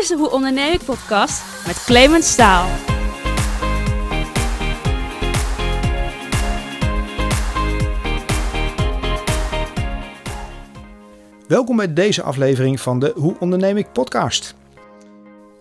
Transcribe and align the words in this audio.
is 0.00 0.08
de 0.08 0.16
Hoe 0.16 0.30
Onderneem 0.30 0.72
ik 0.72 0.84
podcast 0.84 1.42
met 1.66 1.84
Clemens 1.84 2.30
Staal. 2.30 2.68
Welkom 11.46 11.76
bij 11.76 11.92
deze 11.92 12.22
aflevering 12.22 12.80
van 12.80 12.98
de 12.98 13.12
Hoe 13.16 13.36
Onderneem 13.38 13.76
ik 13.76 13.92
podcast. 13.92 14.54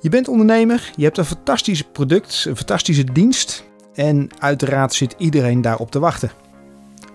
Je 0.02 0.10
bent 0.10 0.28
ondernemer, 0.28 0.92
je 0.96 1.04
hebt 1.04 1.18
een 1.18 1.26
fantastisch 1.26 1.82
product, 1.82 2.46
een 2.46 2.56
fantastische 2.56 3.04
dienst 3.04 3.64
en 3.94 4.30
uiteraard 4.38 4.94
zit 4.94 5.16
iedereen 5.18 5.62
daarop 5.62 5.92
te 5.92 6.00
wachten. 6.00 6.32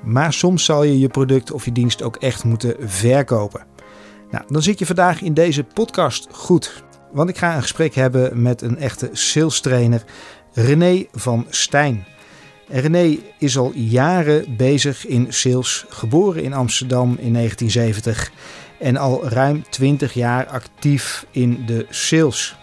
Maar 0.03 0.33
soms 0.33 0.65
zal 0.65 0.83
je 0.83 0.99
je 0.99 1.09
product 1.09 1.53
of 1.53 1.65
je 1.65 1.73
dienst 1.73 2.03
ook 2.03 2.17
echt 2.17 2.45
moeten 2.45 2.77
verkopen. 2.81 3.67
Nou, 4.31 4.45
dan 4.49 4.63
zit 4.63 4.79
je 4.79 4.87
vandaag 4.87 5.23
in 5.23 5.35
deze 5.35 5.65
podcast 5.65 6.29
goed. 6.31 6.85
Want 7.15 7.29
ik 7.29 7.39
ga 7.39 7.55
een 7.57 7.63
gesprek 7.63 7.95
hebben 7.95 8.43
met 8.43 8.63
een 8.63 8.79
echte 8.79 9.09
sales 9.13 9.61
trainer, 9.61 10.03
René 10.53 11.07
van 11.13 11.47
Stijn. 11.49 12.05
En 12.69 12.81
René 12.81 13.19
is 13.39 13.59
al 13.59 13.73
jaren 13.75 14.57
bezig 14.57 15.07
in 15.07 15.27
sales, 15.29 15.85
geboren 15.89 16.43
in 16.43 16.53
Amsterdam 16.53 17.17
in 17.19 17.33
1970 17.33 18.31
en 18.79 18.97
al 18.97 19.29
ruim 19.29 19.65
20 19.71 20.15
jaar 20.15 20.47
actief 20.47 21.27
in 21.31 21.63
de 21.67 21.87
sales. 21.91 22.57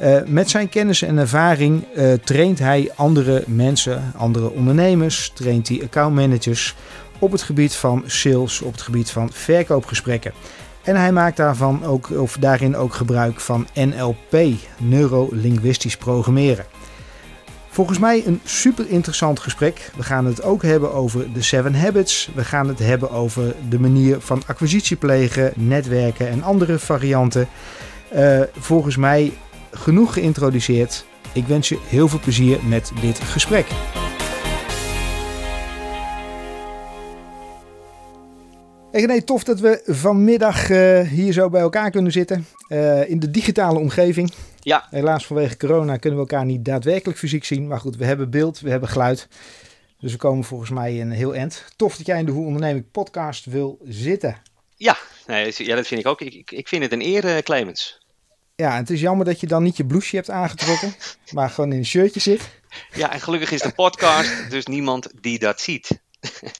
Uh, 0.00 0.16
met 0.26 0.50
zijn 0.50 0.68
kennis 0.68 1.02
en 1.02 1.18
ervaring 1.18 1.84
uh, 1.96 2.12
traint 2.12 2.58
hij 2.58 2.90
andere 2.94 3.44
mensen, 3.46 4.12
andere 4.16 4.50
ondernemers, 4.50 5.30
traint 5.34 5.68
hij 5.68 5.80
accountmanagers 5.82 6.74
op 7.18 7.32
het 7.32 7.42
gebied 7.42 7.74
van 7.74 8.02
sales, 8.06 8.60
op 8.60 8.72
het 8.72 8.82
gebied 8.82 9.10
van 9.10 9.32
verkoopgesprekken. 9.32 10.32
En 10.82 10.96
hij 10.96 11.12
maakt 11.12 11.36
daarvan 11.36 11.84
ook, 11.84 12.10
of 12.10 12.36
daarin 12.36 12.76
ook 12.76 12.94
gebruik 12.94 13.40
van 13.40 13.66
NLP, 13.74 14.36
neurolinguistisch 14.78 15.96
programmeren. 15.96 16.64
Volgens 17.68 17.98
mij 17.98 18.26
een 18.26 18.40
super 18.44 18.88
interessant 18.88 19.40
gesprek. 19.40 19.90
We 19.96 20.02
gaan 20.02 20.26
het 20.26 20.42
ook 20.42 20.62
hebben 20.62 20.92
over 20.92 21.32
de 21.32 21.42
Seven 21.42 21.74
Habits. 21.74 22.30
We 22.34 22.44
gaan 22.44 22.68
het 22.68 22.78
hebben 22.78 23.10
over 23.10 23.54
de 23.68 23.78
manier 23.78 24.20
van 24.20 24.42
acquisitie 24.46 24.96
plegen, 24.96 25.52
netwerken 25.56 26.28
en 26.28 26.42
andere 26.42 26.78
varianten. 26.78 27.48
Uh, 28.14 28.40
volgens 28.58 28.96
mij 28.96 29.32
genoeg 29.70 30.12
geïntroduceerd. 30.12 31.04
Ik 31.32 31.46
wens 31.46 31.68
je 31.68 31.78
heel 31.86 32.08
veel 32.08 32.20
plezier 32.20 32.58
met 32.64 32.92
dit 33.00 33.18
gesprek. 33.18 33.66
Hey 38.92 39.00
René, 39.00 39.22
tof 39.22 39.44
dat 39.44 39.60
we 39.60 39.82
vanmiddag 39.86 40.68
uh, 40.68 41.00
hier 41.00 41.32
zo 41.32 41.48
bij 41.48 41.60
elkaar 41.60 41.90
kunnen 41.90 42.12
zitten. 42.12 42.46
Uh, 42.68 43.10
in 43.10 43.20
de 43.20 43.30
digitale 43.30 43.78
omgeving. 43.78 44.32
Ja. 44.60 44.86
Helaas 44.90 45.26
vanwege 45.26 45.56
corona 45.56 45.96
kunnen 45.96 46.18
we 46.18 46.28
elkaar 46.28 46.44
niet 46.44 46.64
daadwerkelijk 46.64 47.18
fysiek 47.18 47.44
zien. 47.44 47.66
Maar 47.66 47.80
goed, 47.80 47.96
we 47.96 48.04
hebben 48.04 48.30
beeld, 48.30 48.60
we 48.60 48.70
hebben 48.70 48.88
geluid. 48.88 49.28
Dus 49.98 50.12
we 50.12 50.18
komen 50.18 50.44
volgens 50.44 50.70
mij 50.70 51.00
een 51.00 51.10
heel 51.10 51.34
eind. 51.34 51.64
Tof 51.76 51.96
dat 51.96 52.06
jij 52.06 52.18
in 52.18 52.26
de 52.26 52.32
Hoe 52.32 52.46
Onderneming 52.46 52.90
podcast 52.90 53.44
wil 53.44 53.78
zitten. 53.84 54.42
Ja, 54.76 54.96
nee, 55.26 55.52
ja 55.56 55.74
dat 55.74 55.86
vind 55.86 56.00
ik 56.00 56.06
ook. 56.06 56.20
Ik, 56.20 56.50
ik 56.50 56.68
vind 56.68 56.82
het 56.82 56.92
een 56.92 57.02
eer, 57.02 57.24
uh, 57.24 57.38
Clemens. 57.38 58.00
Ja, 58.56 58.76
het 58.76 58.90
is 58.90 59.00
jammer 59.00 59.26
dat 59.26 59.40
je 59.40 59.46
dan 59.46 59.62
niet 59.62 59.76
je 59.76 59.86
blouseje 59.86 60.16
hebt 60.16 60.30
aangetrokken, 60.30 60.94
maar 61.34 61.50
gewoon 61.50 61.72
in 61.72 61.78
een 61.78 61.86
shirtje 61.86 62.20
zit. 62.20 62.48
Ja, 62.94 63.12
en 63.12 63.20
gelukkig 63.20 63.50
is 63.50 63.60
de 63.60 63.72
podcast 63.72 64.50
dus 64.50 64.66
niemand 64.66 65.10
die 65.20 65.38
dat 65.38 65.60
ziet. 65.60 66.01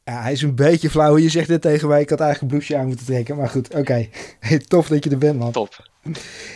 Ja, 0.05 0.22
hij 0.22 0.32
is 0.32 0.42
een 0.42 0.55
beetje 0.55 0.91
flauw. 0.91 1.18
Je 1.18 1.28
zegt 1.28 1.48
dit 1.48 1.62
tegen 1.62 1.88
mij. 1.88 2.00
Ik 2.00 2.10
had 2.10 2.20
eigenlijk 2.20 2.52
een 2.52 2.58
blouseje 2.58 2.80
aan 2.80 2.86
moeten 2.86 3.06
trekken. 3.06 3.36
Maar 3.36 3.48
goed, 3.48 3.74
oké. 3.74 4.08
Hey, 4.41 4.58
tof 4.58 4.88
dat 4.88 5.04
je 5.04 5.10
er 5.10 5.19
bent, 5.19 5.38
man. 5.38 5.52
Top. 5.52 5.88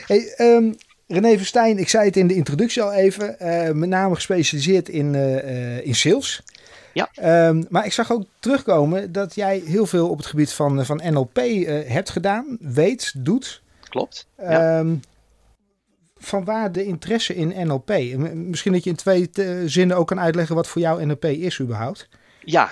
Hey, 0.06 0.34
um, 0.38 0.76
René 1.06 1.36
Verstijn, 1.36 1.78
ik 1.78 1.88
zei 1.88 2.04
het 2.04 2.16
in 2.16 2.26
de 2.26 2.34
introductie 2.34 2.82
al 2.82 2.92
even. 2.92 3.36
Uh, 3.40 3.70
met 3.70 3.88
name 3.88 4.14
gespecialiseerd 4.14 4.88
in, 4.88 5.14
uh, 5.14 5.86
in 5.86 5.94
sales. 5.94 6.42
Ja. 6.92 7.48
Um, 7.48 7.66
maar 7.68 7.84
ik 7.84 7.92
zag 7.92 8.12
ook 8.12 8.24
terugkomen 8.38 9.12
dat 9.12 9.34
jij 9.34 9.62
heel 9.66 9.86
veel 9.86 10.08
op 10.08 10.16
het 10.16 10.26
gebied 10.26 10.52
van, 10.52 10.84
van 10.84 11.00
NLP 11.04 11.38
uh, 11.38 11.88
hebt 11.88 12.10
gedaan, 12.10 12.56
weet, 12.60 13.12
doet. 13.16 13.62
Klopt. 13.88 14.26
Ja. 14.38 14.78
Um, 14.78 15.00
van 16.18 16.44
waar 16.44 16.72
de 16.72 16.84
interesse 16.84 17.34
in 17.34 17.66
NLP? 17.66 18.16
Misschien 18.34 18.72
dat 18.72 18.84
je 18.84 18.90
in 18.90 18.96
twee 18.96 19.30
zinnen 19.66 19.96
ook 19.96 20.06
kan 20.06 20.20
uitleggen 20.20 20.54
wat 20.54 20.68
voor 20.68 20.82
jou 20.82 21.06
NLP 21.06 21.24
is 21.24 21.60
überhaupt. 21.60 22.08
Ja, 22.48 22.70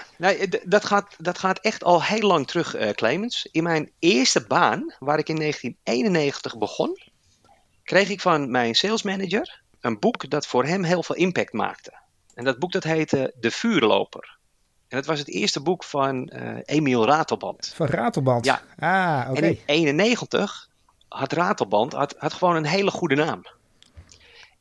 dat, 0.64 0.84
gaat, 0.84 1.14
dat 1.18 1.38
gaat 1.38 1.58
echt 1.58 1.84
al 1.84 2.02
heel 2.02 2.26
lang 2.26 2.46
terug, 2.46 2.76
uh, 2.76 2.90
Clemens. 2.90 3.48
In 3.50 3.62
mijn 3.62 3.90
eerste 3.98 4.44
baan, 4.46 4.94
waar 4.98 5.18
ik 5.18 5.28
in 5.28 5.36
1991 5.36 6.58
begon, 6.58 6.98
kreeg 7.82 8.08
ik 8.08 8.20
van 8.20 8.50
mijn 8.50 8.74
salesmanager 8.74 9.62
een 9.80 9.98
boek 9.98 10.30
dat 10.30 10.46
voor 10.46 10.64
hem 10.64 10.82
heel 10.82 11.02
veel 11.02 11.16
impact 11.16 11.52
maakte. 11.52 11.92
En 12.34 12.44
dat 12.44 12.58
boek 12.58 12.72
dat 12.72 12.84
heette 12.84 13.34
De 13.40 13.50
Vuurloper. 13.50 14.38
En 14.88 14.96
dat 14.96 15.06
was 15.06 15.18
het 15.18 15.28
eerste 15.28 15.60
boek 15.60 15.84
van 15.84 16.30
uh, 16.34 16.58
Emiel 16.64 17.06
Ratelband. 17.06 17.72
Van 17.74 17.86
Ratelband? 17.86 18.44
Ja. 18.44 18.62
Ah, 18.78 19.30
oké. 19.30 19.38
Okay. 19.38 19.62
En 19.66 19.76
in 19.76 19.84
91 20.00 20.68
had 21.08 21.32
Ratelband 21.32 21.92
had, 21.92 22.14
had 22.18 22.32
gewoon 22.32 22.56
een 22.56 22.66
hele 22.66 22.91
goede 22.91 23.14
naam. 23.14 23.42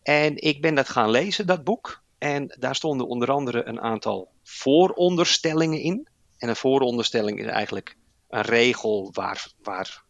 En 0.03 0.41
ik 0.41 0.61
ben 0.61 0.75
dat 0.75 0.89
gaan 0.89 1.09
lezen, 1.09 1.47
dat 1.47 1.63
boek. 1.63 2.02
En 2.23 2.55
daar 2.59 2.75
stonden 2.75 3.07
onder 3.07 3.31
andere 3.31 3.63
een 3.63 3.81
aantal 3.81 4.31
vooronderstellingen 4.43 5.79
in. 5.79 6.07
En 6.37 6.49
een 6.49 6.55
vooronderstelling 6.55 7.39
is 7.39 7.45
eigenlijk 7.45 7.97
een 8.29 8.41
regel 8.41 9.09
waar, 9.13 9.47
waar, 9.63 10.03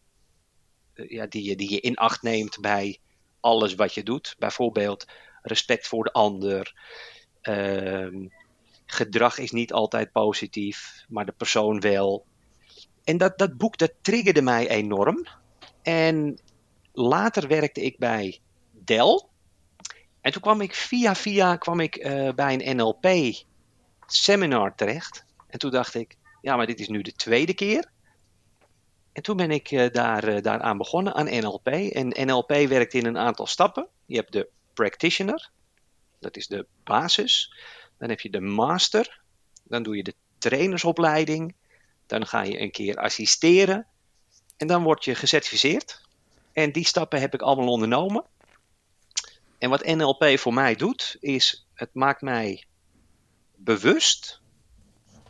ja, 0.94 1.26
die, 1.26 1.44
je, 1.44 1.56
die 1.56 1.72
je 1.72 1.80
in 1.80 1.96
acht 1.96 2.22
neemt 2.22 2.60
bij 2.60 3.00
alles 3.40 3.76
wat 3.76 3.94
je 3.94 4.04
doet. 4.04 4.36
Bijvoorbeeld 4.40 5.06
respect 5.42 5.88
voor 5.88 6.04
de 6.04 6.12
ander. 6.12 6.74
Uh, 7.42 8.28
gedrag 8.86 9.38
is 9.38 9.52
niet 9.52 9.74
altijd 9.74 10.12
positief, 10.12 11.06
maar 11.08 11.26
de 11.26 11.32
persoon 11.38 11.80
wel. 11.80 12.26
En 13.04 13.18
dat, 13.18 13.38
dat 13.38 13.58
boek 13.58 13.78
dat 13.78 13.94
triggerde 14.02 14.42
mij 14.42 14.70
enorm. 14.70 15.28
En 15.82 16.40
later 16.92 17.48
werkte 17.48 17.82
ik 17.82 17.98
bij 17.98 18.40
Dell. 18.72 19.32
En 20.24 20.32
toen 20.32 20.42
kwam 20.42 20.62
ik 20.62 20.74
via 20.74 21.16
via 21.16 21.56
kwam 21.56 21.80
ik, 21.80 21.96
uh, 21.96 22.30
bij 22.32 22.54
een 22.54 22.76
NLP 22.76 23.08
seminar 24.06 24.76
terecht. 24.76 25.26
En 25.48 25.60
toen 25.60 25.72
dacht 25.72 25.94
ik, 25.94 26.18
ja, 26.42 26.56
maar 26.56 26.66
dit 26.66 26.80
is 26.80 26.88
nu 26.88 27.02
de 27.02 27.14
tweede 27.14 27.54
keer. 27.54 27.92
En 29.12 29.22
toen 29.22 29.38
ben 29.38 29.52
ik 29.52 29.72
uh, 29.72 29.90
daar, 29.92 30.28
uh, 30.28 30.42
daaraan 30.42 30.78
begonnen, 30.78 31.14
aan 31.14 31.26
NLP. 31.26 31.68
En 31.68 32.28
NLP 32.28 32.50
werkt 32.50 32.94
in 32.94 33.06
een 33.06 33.18
aantal 33.18 33.48
stappen. 33.48 33.88
Je 34.06 34.16
hebt 34.16 34.32
de 34.32 34.50
practitioner, 34.74 35.50
dat 36.20 36.38
is 36.38 36.48
de 36.48 36.66
basis. 36.84 37.54
Dan 37.98 38.10
heb 38.10 38.20
je 38.20 38.30
de 38.30 38.42
master, 38.42 39.22
dan 39.64 39.84
doe 39.84 39.96
je 39.96 40.04
de 40.04 40.16
trainersopleiding. 40.38 41.56
Dan 42.06 42.28
ga 42.28 42.42
je 42.42 42.60
een 42.60 42.72
keer 42.72 42.96
assisteren. 42.96 43.88
En 44.58 44.68
dan 44.68 44.84
word 44.84 45.06
je 45.06 45.16
gecertificeerd. 45.16 46.02
En 46.54 46.72
die 46.72 46.86
stappen 46.86 47.20
heb 47.20 47.34
ik 47.34 47.42
allemaal 47.42 47.68
ondernomen. 47.68 48.26
En 49.64 49.70
wat 49.70 49.86
NLP 49.86 50.26
voor 50.40 50.54
mij 50.54 50.76
doet, 50.76 51.18
is 51.20 51.68
het 51.74 51.90
maakt 51.94 52.22
mij 52.22 52.64
bewust 53.56 54.42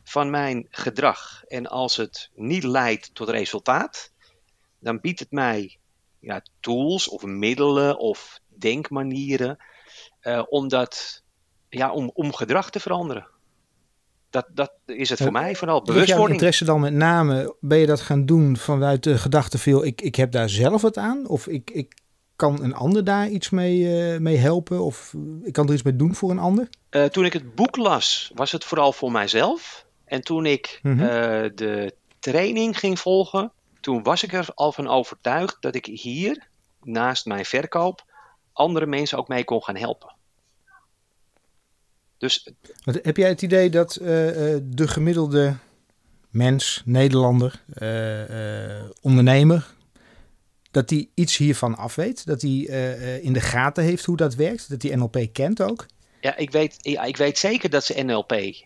van 0.04 0.30
mijn 0.30 0.68
gedrag. 0.70 1.44
En 1.48 1.68
als 1.68 1.96
het 1.96 2.30
niet 2.36 2.64
leidt 2.64 3.16
tot 3.16 3.30
resultaat, 3.30 4.12
dan 4.80 5.00
biedt 5.00 5.20
het 5.20 5.32
mij 5.32 5.78
ja, 6.20 6.42
tools 6.60 7.10
of 7.10 7.24
middelen 7.24 8.00
of 8.00 8.40
denkmanieren 8.48 9.58
uh, 10.22 10.44
om, 10.50 10.68
dat, 10.68 11.24
ja, 11.70 11.92
om, 11.92 12.12
om 12.14 12.34
gedrag 12.34 12.70
te 12.70 12.80
veranderen. 12.80 13.28
Dat, 14.30 14.46
dat 14.54 14.74
is 14.86 15.10
het 15.10 15.18
voor 15.18 15.28
uh, 15.28 15.34
mij 15.34 15.56
vooral 15.56 15.82
bewustwording. 15.82 16.20
Jouw 16.20 16.34
interesse 16.34 16.66
dan 16.66 16.80
met 16.80 16.94
name, 16.94 17.56
ben 17.60 17.78
je 17.78 17.86
dat 17.86 18.02
gaan 18.02 18.26
doen 18.26 18.58
vanuit 18.58 19.04
de 19.04 19.18
gedachte 19.18 19.58
veel, 19.58 19.86
ik, 19.86 20.02
ik 20.02 20.16
heb 20.16 20.32
daar 20.32 20.50
zelf 20.50 20.82
wat 20.82 20.98
aan? 20.98 21.28
Of 21.28 21.48
ik, 21.48 21.72
ik 21.72 22.02
kan 22.36 22.64
een 22.64 22.74
ander 22.74 23.04
daar 23.04 23.30
iets 23.30 23.50
mee, 23.50 23.78
uh, 24.14 24.20
mee 24.20 24.38
helpen? 24.38 24.84
Of 24.84 25.16
ik 25.44 25.53
kan 25.53 25.68
er 25.68 25.74
iets 25.74 25.84
mee 25.84 25.96
doen 25.96 26.16
voor 26.16 26.32
een 26.32 26.40
ander? 26.40 26.70
Uh, 26.91 27.06
toen 27.06 27.26
ik 27.26 27.34
het 27.34 27.56
boek 27.56 27.76
las, 27.76 28.32
was 28.35 28.52
het 28.52 28.64
vooral 28.64 28.94
voor 28.94 29.12
mijzelf. 29.12 29.85
En 30.06 30.22
toen 30.22 30.46
ik 30.46 30.80
mm 30.82 30.91
-hmm. 30.91 31.02
uh, 31.02 31.09
de 31.56 31.94
training 32.20 32.80
ging 32.80 33.00
volgen, 33.00 33.52
toen 33.80 34.03
was 34.03 34.24
ik 34.24 34.34
er 34.34 34.50
al 34.56 34.72
van 34.72 34.88
overtuigd 34.88 35.58
dat 35.59 35.76
ik 35.76 35.85
hier, 35.85 36.47
naast 36.82 37.26
mijn 37.26 37.46
verkoop, 37.46 38.06
andere 38.53 38.86
mensen 38.86 39.18
ook 39.18 39.28
mee 39.28 39.44
kon 39.44 39.64
gaan 39.64 39.78
helpen. 39.78 40.16
Dus, 42.18 42.53
Wat, 42.84 43.00
heb 43.02 43.18
jij 43.18 43.29
het 43.29 43.41
idee 43.41 43.70
dat 43.70 43.94
de 43.94 44.88
gemiddelde 44.88 45.56
mens, 46.29 46.82
Nederlander, 46.86 47.64
ondernemer, 49.02 49.74
dat 50.73 50.90
hij 50.90 51.09
iets 51.14 51.37
hiervan 51.37 51.78
afweet? 51.78 52.25
Dat 52.25 52.41
hij 52.41 52.52
uh, 52.52 53.23
in 53.23 53.34
de 53.34 53.41
gaten 53.41 53.84
heeft 53.84 54.05
hoe 54.05 54.17
dat 54.17 54.35
werkt? 54.35 54.70
Dat 54.70 54.81
hij 54.81 54.96
NLP 54.96 55.17
kent 55.31 55.61
ook? 55.61 55.85
Ja, 56.22 56.35
ik 56.35 56.52
weet, 56.52 56.75
ja, 56.78 57.03
ik 57.03 57.17
weet 57.17 57.37
zeker 57.37 57.70
dat 57.70 57.84
ze 57.84 58.03
NLP 58.03 58.31
uh, 58.31 58.64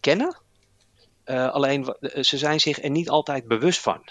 kennen. 0.00 0.42
Alleen 1.24 1.96
ze 2.20 2.38
zijn 2.38 2.60
zich 2.60 2.82
er 2.82 2.90
niet 2.90 3.08
altijd 3.08 3.48
bewust 3.48 3.80
van. 3.80 4.02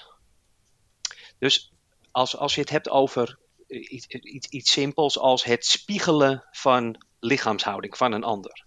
Dus 1.39 1.71
als, 2.11 2.37
als 2.37 2.55
je 2.55 2.61
het 2.61 2.69
hebt 2.69 2.89
over 2.89 3.37
iets, 3.67 4.07
iets, 4.07 4.47
iets 4.47 4.71
simpels 4.71 5.19
als 5.19 5.43
het 5.43 5.65
spiegelen 5.65 6.43
van 6.51 7.05
lichaamshouding 7.19 7.97
van 7.97 8.11
een 8.11 8.23
ander. 8.23 8.65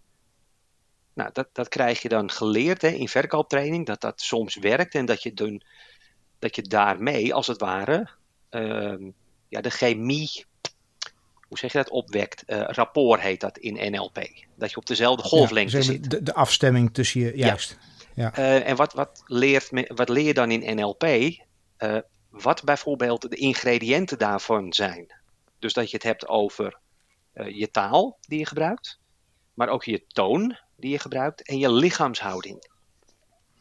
Nou, 1.15 1.31
dat, 1.33 1.49
dat 1.53 1.69
krijg 1.69 2.03
je 2.03 2.09
dan 2.09 2.31
geleerd 2.31 2.83
hè, 2.83 2.89
in 2.89 3.09
verkooptraining, 3.09 3.87
dat 3.87 4.01
dat 4.01 4.21
soms 4.21 4.57
werkt 4.57 4.95
en 4.95 5.07
dat 5.07 5.23
je, 5.23 5.35
doen, 5.35 5.63
dat 6.39 6.57
je 6.57 6.63
daarmee, 6.63 7.35
als 7.35 7.47
het 7.47 7.61
ware, 7.61 8.09
ja, 9.49 9.61
de 9.61 9.71
chemie, 9.71 10.45
hoe 11.49 11.59
zeg 11.59 11.73
je 11.73 11.79
dat, 11.79 11.91
opwekt. 11.91 12.43
Uh, 12.47 12.63
rapport 12.67 13.21
heet 13.21 13.41
dat 13.41 13.59
in 13.59 13.93
NLP. 13.93 14.29
Dat 14.55 14.71
je 14.71 14.77
op 14.77 14.87
dezelfde 14.87 15.23
golflengte 15.23 15.77
ja, 15.77 15.83
zit. 15.83 16.11
De, 16.11 16.23
de, 16.23 16.35
afstemming 16.35 16.95
tussen 16.95 17.21
je, 17.21 17.37
juist. 17.37 17.79
Ja. 18.15 18.39
Uh, 18.39 18.69
en 18.69 18.77
wat, 18.77 18.93
wat, 18.93 19.23
leert 19.27 19.71
wat 19.95 20.09
leer 20.09 20.25
je 20.25 20.35
dan 20.35 20.51
in 20.51 20.77
NLP? 20.77 21.05
Uh, 21.05 21.99
wat 22.31 22.65
bijvoorbeeld 22.65 23.31
de 23.31 23.37
ingrediënten 23.37 24.19
daarvan 24.19 24.73
zijn. 24.73 25.15
Dus 25.59 25.73
dat 25.73 25.91
je 25.91 25.97
het 25.97 26.07
hebt 26.07 26.29
over 26.29 26.79
je 27.35 27.71
taal 27.71 28.19
die 28.21 28.39
je 28.39 28.47
gebruikt, 28.47 28.99
maar 29.55 29.69
ook 29.69 29.85
je 29.85 30.05
toon 30.07 30.59
die 30.77 30.91
je 30.91 30.99
gebruikt 30.99 31.43
en 31.43 31.59
je 31.59 31.73
lichaamshouding. 31.73 32.69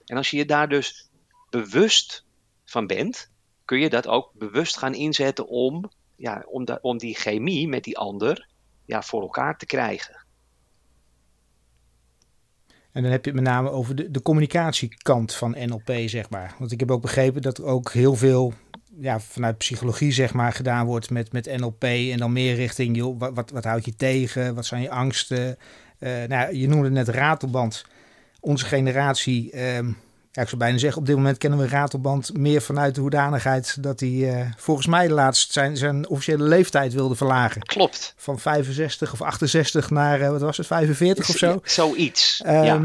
En 0.06 0.18
als 0.18 0.30
je 0.30 0.38
je 0.38 0.46
daar 0.46 0.70
dus 0.70 1.10
bewust 1.50 2.26
van 2.66 2.88
bent, 2.88 3.30
kun 3.66 3.80
je 3.80 3.90
dat 3.90 4.08
ook 4.08 4.32
bewust 4.34 4.78
gaan 4.78 4.94
inzetten 4.94 5.48
om, 5.48 5.90
ja, 6.16 6.46
om, 6.48 6.66
da, 6.66 6.80
om 6.82 6.98
die 6.98 7.16
chemie 7.16 7.68
met 7.68 7.84
die 7.84 7.98
ander 7.98 8.48
ja, 8.86 9.02
voor 9.02 9.22
elkaar 9.22 9.58
te 9.58 9.66
krijgen. 9.66 10.24
En 12.92 13.02
dan 13.02 13.12
heb 13.12 13.26
je 13.26 13.32
het 13.32 13.40
met 13.40 13.50
name 13.50 13.70
over 13.70 13.96
de, 13.96 14.12
de 14.12 14.22
communicatiekant 14.22 15.34
van 15.34 15.56
NLP, 15.60 15.92
zeg 16.06 16.30
maar. 16.30 16.56
Want 16.60 16.72
ik 16.72 16.80
heb 16.80 16.92
ook 16.92 17.02
begrepen 17.02 17.42
dat 17.42 17.58
er 17.58 17.66
ook 17.66 17.92
heel 17.92 18.16
veel 18.16 18.54
ja, 19.00 19.20
vanuit 19.20 19.58
psychologie, 19.58 20.12
zeg 20.12 20.34
maar, 20.34 20.54
gedaan 20.54 20.86
wordt 20.86 21.10
met, 21.10 21.32
met 21.32 21.58
NLP. 21.58 21.84
En 21.84 22.18
dan 22.18 22.34
meer 22.34 22.56
richting, 22.56 22.96
joh, 22.96 23.20
wat, 23.20 23.34
wat, 23.34 23.50
wat 23.50 23.64
houd 23.64 23.86
je 23.86 23.96
tegen? 23.96 24.56
Wat 24.56 24.66
zijn 24.66 24.82
je 24.82 24.90
angsten? 24.90 25.58
Uh, 26.00 26.24
nou, 26.24 26.56
je 26.56 26.68
noemde 26.68 26.90
net 26.90 27.08
ratelband. 27.08 27.86
Onze 28.40 28.66
generatie, 28.66 29.76
um, 29.76 29.98
ja, 30.36 30.42
ik 30.42 30.48
zou 30.48 30.58
bijna 30.58 30.78
zeggen, 30.78 31.02
op 31.02 31.08
dit 31.08 31.16
moment 31.16 31.38
kennen 31.38 31.60
we 31.60 31.68
ratelband 31.68 32.38
meer 32.38 32.62
vanuit 32.62 32.96
de 32.96 33.02
hoedanigheid 33.02 33.84
dat 33.84 34.00
hij 34.00 34.10
uh, 34.10 34.42
volgens 34.58 34.88
mij 34.88 35.10
laatst 35.10 35.52
zijn, 35.52 35.78
zijn 35.78 36.08
officiële 36.08 36.44
leeftijd 36.44 36.94
wilde 36.94 37.16
verlagen. 37.16 37.62
Klopt. 37.62 38.14
Van 38.18 38.40
65 38.40 39.14
of 39.14 39.22
68 39.22 39.90
naar, 39.90 40.22
uh, 40.22 40.30
wat 40.30 40.42
was 40.42 40.58
het, 40.58 40.68
45 40.68 41.30
of 41.30 41.36
zo? 41.36 41.60
Zoiets, 41.64 42.42
um, 42.46 42.64
ja 42.64 42.82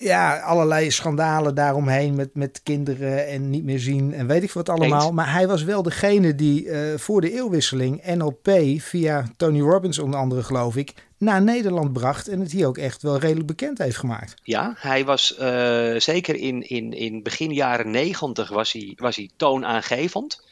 ja, 0.00 0.40
allerlei 0.40 0.90
schandalen 0.90 1.54
daaromheen 1.54 2.14
met, 2.14 2.34
met 2.34 2.60
kinderen 2.62 3.26
en 3.26 3.50
niet 3.50 3.64
meer 3.64 3.78
zien 3.78 4.14
en 4.14 4.26
weet 4.26 4.42
ik 4.42 4.52
wat 4.52 4.68
allemaal. 4.68 5.02
Eens. 5.02 5.10
Maar 5.10 5.32
hij 5.32 5.46
was 5.46 5.62
wel 5.62 5.82
degene 5.82 6.34
die 6.34 6.64
uh, 6.64 6.98
voor 6.98 7.20
de 7.20 7.32
eeuwwisseling 7.32 8.04
NLP 8.04 8.50
via 8.80 9.24
Tony 9.36 9.60
Robbins 9.60 9.98
onder 9.98 10.20
andere 10.20 10.42
geloof 10.42 10.76
ik 10.76 10.94
naar 11.18 11.42
Nederland 11.42 11.92
bracht 11.92 12.28
en 12.28 12.40
het 12.40 12.52
hier 12.52 12.66
ook 12.66 12.78
echt 12.78 13.02
wel 13.02 13.18
redelijk 13.18 13.46
bekend 13.46 13.78
heeft 13.78 13.96
gemaakt. 13.96 14.34
Ja, 14.42 14.74
hij 14.76 15.04
was 15.04 15.36
uh, 15.40 15.94
zeker 15.96 16.34
in, 16.34 16.68
in, 16.68 16.92
in 16.92 17.22
begin 17.22 17.52
jaren 17.52 17.90
negentig 17.90 18.48
was 18.48 18.72
hij, 18.72 18.92
was 18.96 19.16
hij 19.16 19.30
toonaangevend. 19.36 20.46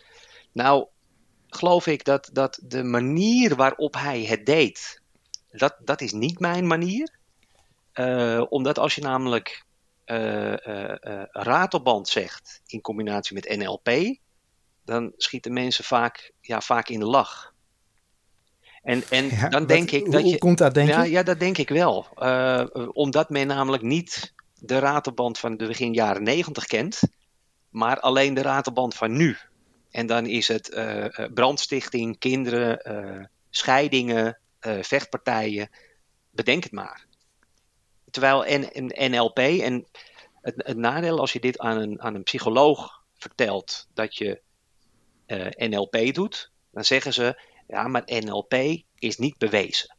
Nou, 0.52 0.86
geloof 1.48 1.86
ik 1.86 2.04
dat, 2.04 2.30
dat 2.32 2.60
de 2.62 2.82
manier 2.82 3.54
waarop 3.54 3.94
hij 3.94 4.24
het 4.24 4.46
deed, 4.46 5.00
dat, 5.50 5.76
dat 5.84 6.00
is 6.00 6.12
niet 6.12 6.38
mijn 6.38 6.66
manier. 6.66 7.15
Uh, 8.00 8.42
omdat 8.48 8.78
als 8.78 8.94
je 8.94 9.00
namelijk 9.00 9.64
uh, 10.06 10.50
uh, 10.50 10.92
ratelband 11.30 12.08
zegt 12.08 12.60
in 12.66 12.80
combinatie 12.80 13.34
met 13.34 13.56
NLP, 13.56 14.18
dan 14.84 15.12
schieten 15.16 15.52
mensen 15.52 15.84
vaak, 15.84 16.32
ja, 16.40 16.60
vaak 16.60 16.88
in 16.88 16.98
de 16.98 17.06
lach. 17.06 17.54
En, 18.82 19.02
en 19.10 19.28
ja, 19.28 19.48
dan 19.48 19.66
denk 19.66 19.90
ik 19.90 20.10
dat 20.10 20.20
hoe 20.20 20.30
je. 20.30 20.38
komt 20.38 20.58
dat, 20.58 20.74
denk 20.74 20.88
ja, 20.88 21.02
je? 21.02 21.10
ja, 21.10 21.22
dat 21.22 21.40
denk 21.40 21.58
ik 21.58 21.68
wel. 21.68 22.06
omdat 22.92 23.30
men 23.30 23.46
namelijk 23.46 23.82
niet 23.82 24.34
de 24.54 24.78
ratelband 24.78 25.38
van 25.38 25.56
de 25.56 25.66
begin 25.66 25.92
jaren 25.92 26.22
negentig 26.22 26.66
kent, 26.66 27.00
maar 27.68 28.00
alleen 28.00 28.34
de 28.34 28.42
ratelband 28.42 28.94
van 28.94 29.16
nu. 29.16 29.36
En 29.90 30.06
dan 30.06 30.26
is 30.26 30.48
het 30.48 30.68
brandstichting, 31.34 32.18
kinderen, 32.18 33.30
scheidingen, 33.50 34.38
vechtpartijen. 34.60 35.70
Bedenk 36.30 36.62
het 36.62 36.72
maar. 36.72 37.05
Terwijl 38.16 38.44
en, 38.44 38.72
en 38.72 39.10
NLP 39.10 39.38
en 39.38 39.86
het, 40.40 40.54
het, 40.56 40.76
nadeel 40.76 41.20
als 41.20 41.32
je 41.32 41.40
dit 41.40 41.58
aan 41.58 41.78
een, 41.78 42.02
aan 42.02 42.14
een 42.14 42.22
psycholoog 42.22 43.02
vertelt 43.18 43.88
dat 43.94 44.16
je 44.16 44.40
uh, 45.26 45.46
NLP 45.68 46.14
doet, 46.14 46.50
dan 46.70 46.84
zeggen 46.84 47.12
ze 47.12 47.40
ja, 47.66 47.88
maar 47.88 48.02
NLP 48.06 48.54
is 48.98 49.16
niet 49.16 49.38
bewezen. 49.38 49.96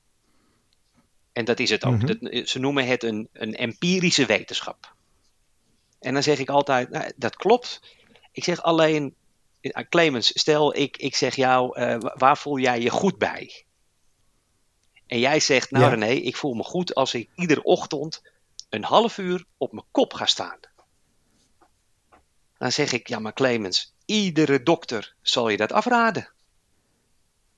En 1.34 1.46
dat 1.46 1.60
is 1.60 1.70
het 1.70 1.86
ook. 1.86 2.08
Dat, 2.08 2.48
ze 2.50 2.60
noemen 2.60 2.88
het 2.88 3.04
een, 3.04 3.30
een 3.34 3.56
empirische 3.56 4.26
wetenschap. 4.26 4.94
En 6.00 6.14
dan 6.14 6.24
zeg 6.24 6.40
ik 6.40 6.50
altijd, 6.50 6.90
nou, 6.90 7.12
dat 7.16 7.36
klopt. 7.36 7.82
Ik 8.32 8.44
zeg 8.44 8.62
alleen, 8.62 9.16
Clemens, 9.90 10.40
stel 10.40 10.76
ik, 10.76 10.98
ik 10.98 11.16
zeg 11.16 11.36
jou, 11.36 11.80
uh, 11.80 11.98
waar 12.00 12.38
voel 12.38 12.58
jij 12.58 12.82
je 12.82 12.90
goed 12.90 13.18
bij? 13.18 13.67
En 15.08 15.20
jij 15.20 15.40
zegt, 15.40 15.72
nou 15.72 15.84
ja. 15.84 15.90
René, 15.90 16.12
ik 16.12 16.36
voel 16.36 16.54
me 16.54 16.64
goed 16.64 16.96
als 16.96 17.14
ik 17.14 17.30
iedere 17.36 17.64
ochtend 17.64 18.22
een 18.70 18.84
half 18.84 19.18
uur 19.18 19.46
op 19.58 19.72
mijn 19.72 19.86
kop 19.92 20.14
ga 20.14 20.26
staan. 20.26 20.60
Dan 22.58 22.72
zeg 22.72 22.92
ik, 22.92 23.08
ja 23.08 23.20
maar 23.20 23.34
Clemens, 23.34 23.94
iedere 24.06 24.64
dokter 24.64 25.16
zal 25.22 25.50
je 25.50 25.58
dat 25.58 25.72
afraden. 25.72 26.30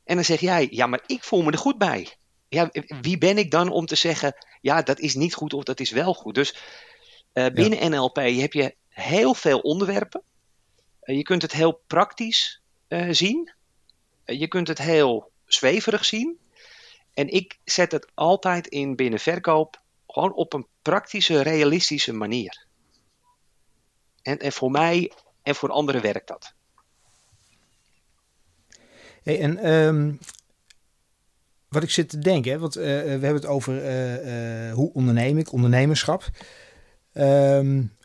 En 0.04 0.16
dan 0.16 0.26
zeg 0.26 0.40
jij, 0.40 0.68
ja 0.72 0.88
maar 0.88 1.04
ik 1.06 1.24
voel 1.24 1.42
me 1.42 1.52
er 1.52 1.58
goed 1.58 1.78
bij. 1.78 2.16
Ja, 2.48 2.70
wie 3.02 3.18
ben 3.18 3.38
ik 3.38 3.52
dan 3.52 3.70
om 3.70 3.86
te 3.86 3.96
zeggen, 3.96 4.36
ja 4.62 4.82
dat 4.82 5.00
is 5.00 5.16
niet 5.16 5.34
goed 5.34 5.54
of 5.54 5.64
dat 5.64 5.80
is 5.80 5.92
wel 5.92 6.14
goed. 6.14 6.36
Dus 6.36 6.56
uh, 7.34 7.46
binnen 7.48 7.80
ja. 7.80 7.88
NLP 7.88 8.16
heb 8.16 8.54
je 8.54 8.76
heel 8.88 9.34
veel 9.34 9.60
onderwerpen. 9.60 10.22
Uh, 11.04 11.16
je 11.16 11.24
kunt 11.24 11.42
het 11.42 11.52
heel 11.52 11.82
praktisch 11.88 12.62
uh, 12.88 13.08
zien. 13.12 13.52
je 14.26 14.48
kunt 14.48 14.68
het 14.68 14.78
heel 14.78 15.32
zweverig 15.46 16.06
zien. 16.06 16.40
En 17.20 17.28
ik 17.28 17.60
zet 17.64 17.92
het 17.92 18.08
altijd 18.14 18.68
in 18.68 18.96
binnen 18.96 19.20
verkoop 19.20 19.82
gewoon 20.08 20.34
op 20.34 20.54
een 20.54 20.68
praktische, 20.82 21.42
realistische 21.42 22.14
manier. 22.14 22.66
En, 24.22 24.40
en 24.40 24.52
voor 24.52 24.72
mij 24.72 25.12
en 25.44 25.56
voor 25.56 25.70
anderen 25.70 26.02
werkt 26.02 26.28
dat. 26.28 26.54
Hey, 29.24 29.40
en 29.40 29.72
um, 29.72 30.20
wat 31.68 31.84
ik 31.84 31.90
zit 31.90 32.10
te 32.10 32.20
denken, 32.20 32.60
want 32.60 32.78
uh, 32.78 32.84
we 32.84 32.90
hebben 33.10 33.34
het 33.34 33.46
over 33.46 33.74
uh, 33.74 34.74
hoe 34.74 34.94
onderneem 34.94 35.38
ik, 35.38 35.52
ondernemerschap. 35.52 36.30
Um, 37.14 37.98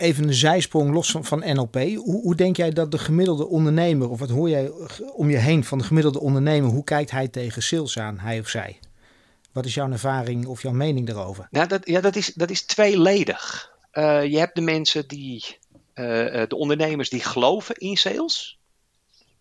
even 0.00 0.28
een 0.28 0.34
zijsprong 0.34 0.92
los 0.92 1.16
van, 1.20 1.38
NLP. 1.38 1.74
Hoe, 1.74 2.20
hoe, 2.22 2.34
denk 2.34 2.56
jij 2.56 2.70
dat 2.70 2.90
de 2.90 2.98
gemiddelde 2.98 3.46
ondernemer, 3.46 4.10
of 4.10 4.18
wat 4.18 4.30
hoor 4.30 4.48
jij 4.48 4.70
om 5.12 5.30
je 5.30 5.36
heen 5.36 5.64
van 5.64 5.78
de 5.78 5.84
gemiddelde 5.84 6.20
ondernemer, 6.20 6.70
hoe 6.70 6.84
kijkt 6.84 7.10
hij 7.10 7.28
tegen 7.28 7.62
sales 7.62 7.98
aan, 7.98 8.18
hij 8.18 8.40
of 8.40 8.48
zij? 8.48 8.78
Wat 9.52 9.64
is 9.64 9.74
jouw 9.74 9.90
ervaring 9.90 10.46
of 10.46 10.62
jouw 10.62 10.72
mening 10.72 11.06
daarover? 11.06 11.48
Nou, 11.50 11.66
dat, 11.66 11.86
ja, 11.86 12.00
dat 12.00 12.16
is, 12.16 12.32
dat 12.34 12.50
is 12.50 12.62
tweeledig. 12.62 13.72
Uh, 13.92 14.24
je 14.24 14.38
hebt 14.38 14.54
de 14.54 14.60
mensen 14.60 15.08
die, 15.08 15.58
uh, 15.94 16.06
de 16.48 16.56
ondernemers 16.56 17.08
die 17.08 17.22
geloven 17.22 17.74
in 17.74 17.96
sales. 17.96 18.58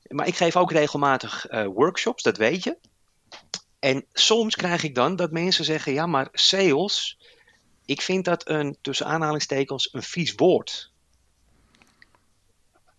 Maar 0.08 0.28
ik 0.28 0.36
geef 0.36 0.56
ook 0.56 0.72
regelmatig 0.72 1.48
workshops, 1.74 2.24
dat 2.24 2.38
weet 2.38 2.64
je. 2.64 2.78
En 3.80 4.06
soms 4.14 4.56
krijg 4.56 4.84
ik 4.84 4.96
dan 4.96 5.16
dat 5.16 5.32
mensen 5.32 5.66
zeggen, 5.66 5.94
ja, 5.94 6.06
maar 6.06 6.28
sales, 6.32 7.19
ik 7.90 8.02
vind 8.02 8.26
dat 8.26 8.50
een, 8.50 8.78
tussen 8.82 9.06
aanhalingstekens, 9.06 9.94
een 9.94 10.04
vies 10.04 10.34
woord. 10.36 10.92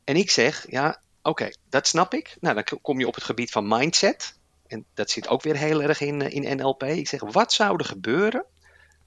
En 0.05 0.17
ik 0.17 0.31
zeg, 0.31 0.71
ja, 0.71 1.03
oké, 1.23 1.49
dat 1.69 1.87
snap 1.87 2.15
ik. 2.15 2.37
Nou, 2.41 2.55
dan 2.55 2.81
kom 2.83 2.99
je 2.99 3.07
op 3.07 3.15
het 3.15 3.25
gebied 3.25 3.51
van 3.51 3.69
mindset. 3.69 4.39
En 4.67 4.85
dat 4.95 5.11
zit 5.11 5.29
ook 5.29 5.43
weer 5.43 5.57
heel 5.57 5.83
erg 5.83 6.01
in, 6.01 6.21
in 6.21 6.57
NLP. 6.57 6.83
Ik 6.83 7.09
zeg, 7.09 7.21
wat 7.21 7.53
zou 7.53 7.77
er 7.79 7.85
gebeuren 7.85 8.45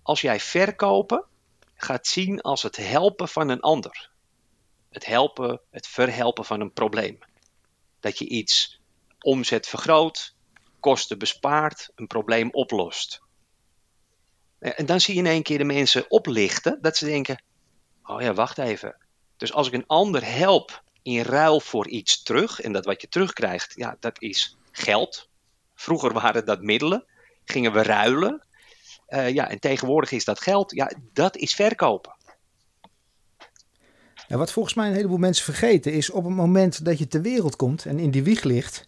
als 0.02 0.22
jij 0.22 0.40
verkopen 0.40 1.26
gaat 1.76 2.08
zien 2.08 2.42
als 2.42 2.64
het 2.64 2.76
helpen 2.76 3.28
van 3.28 3.50
een 3.50 3.62
ander? 3.62 4.10
Het 4.90 5.06
helpen, 5.06 5.62
het 5.70 5.88
verhelpen 5.88 6.46
van 6.46 6.62
een 6.62 6.74
probleem. 6.74 7.20
Dat 8.00 8.18
je 8.18 8.28
iets 8.28 8.80
omzet 9.20 9.68
vergroot, 9.68 10.36
kosten 10.80 11.18
bespaart, 11.18 11.90
een 11.96 12.08
probleem 12.08 12.50
oplost. 12.52 13.22
En 14.64 14.86
dan 14.86 15.00
zie 15.00 15.14
je 15.14 15.20
in 15.20 15.26
één 15.26 15.44
keer 15.44 15.58
de 15.58 15.64
mensen 15.64 16.12
oplichten 16.12 16.78
dat 16.82 16.98
ze 16.98 17.06
denken: 17.06 17.44
oh 18.04 18.22
ja, 18.22 18.34
wacht 18.34 18.58
even. 18.58 18.96
Dus 19.38 19.54
als 19.54 19.68
ik 19.68 19.74
een 19.74 19.88
ander 19.88 20.36
help 20.36 20.84
in 21.02 21.22
ruil 21.22 21.60
voor 21.60 21.88
iets 21.88 22.24
terug, 22.24 22.62
en 22.62 22.72
dat 22.72 22.86
wat 22.86 23.02
je 23.02 23.08
terugkrijgt, 23.08 23.74
ja, 23.76 23.98
dat 24.00 24.22
is 24.22 24.58
geld. 24.72 25.30
Vroeger 25.76 26.14
waren 26.14 26.46
dat 26.46 26.62
middelen, 26.62 27.06
gingen 27.46 27.74
we 27.74 27.84
ruilen. 27.84 28.46
Uh, 29.10 29.30
ja, 29.30 29.50
en 29.50 29.60
tegenwoordig 29.60 30.12
is 30.12 30.26
dat 30.26 30.42
geld, 30.42 30.72
ja, 30.72 30.92
dat 31.14 31.38
is 31.38 31.54
verkopen. 31.54 32.16
Wat 34.28 34.52
volgens 34.52 34.74
mij 34.74 34.88
een 34.88 34.96
heleboel 34.96 35.18
mensen 35.18 35.46
vergeten 35.46 35.94
is 35.94 36.10
op 36.10 36.24
het 36.24 36.34
moment 36.34 36.86
dat 36.86 37.00
je 37.00 37.08
ter 37.08 37.22
wereld 37.22 37.56
komt 37.56 37.86
en 37.86 38.00
in 38.00 38.12
die 38.12 38.24
wieg 38.24 38.44
ligt, 38.44 38.84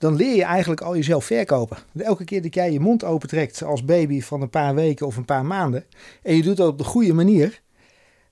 dan 0.00 0.16
leer 0.16 0.36
je 0.36 0.44
eigenlijk 0.44 0.80
al 0.80 0.96
jezelf 0.96 1.24
verkopen. 1.24 1.76
Elke 1.98 2.24
keer 2.24 2.42
dat 2.42 2.54
jij 2.54 2.72
je 2.72 2.80
mond 2.80 3.04
opentrekt 3.04 3.62
als 3.62 3.84
baby 3.84 4.20
van 4.20 4.42
een 4.42 4.50
paar 4.50 4.74
weken 4.74 5.06
of 5.06 5.16
een 5.16 5.24
paar 5.24 5.44
maanden, 5.44 5.84
en 6.22 6.36
je 6.36 6.42
doet 6.42 6.56
dat 6.56 6.68
op 6.68 6.78
de 6.78 6.84
goede 6.84 7.12
manier, 7.12 7.60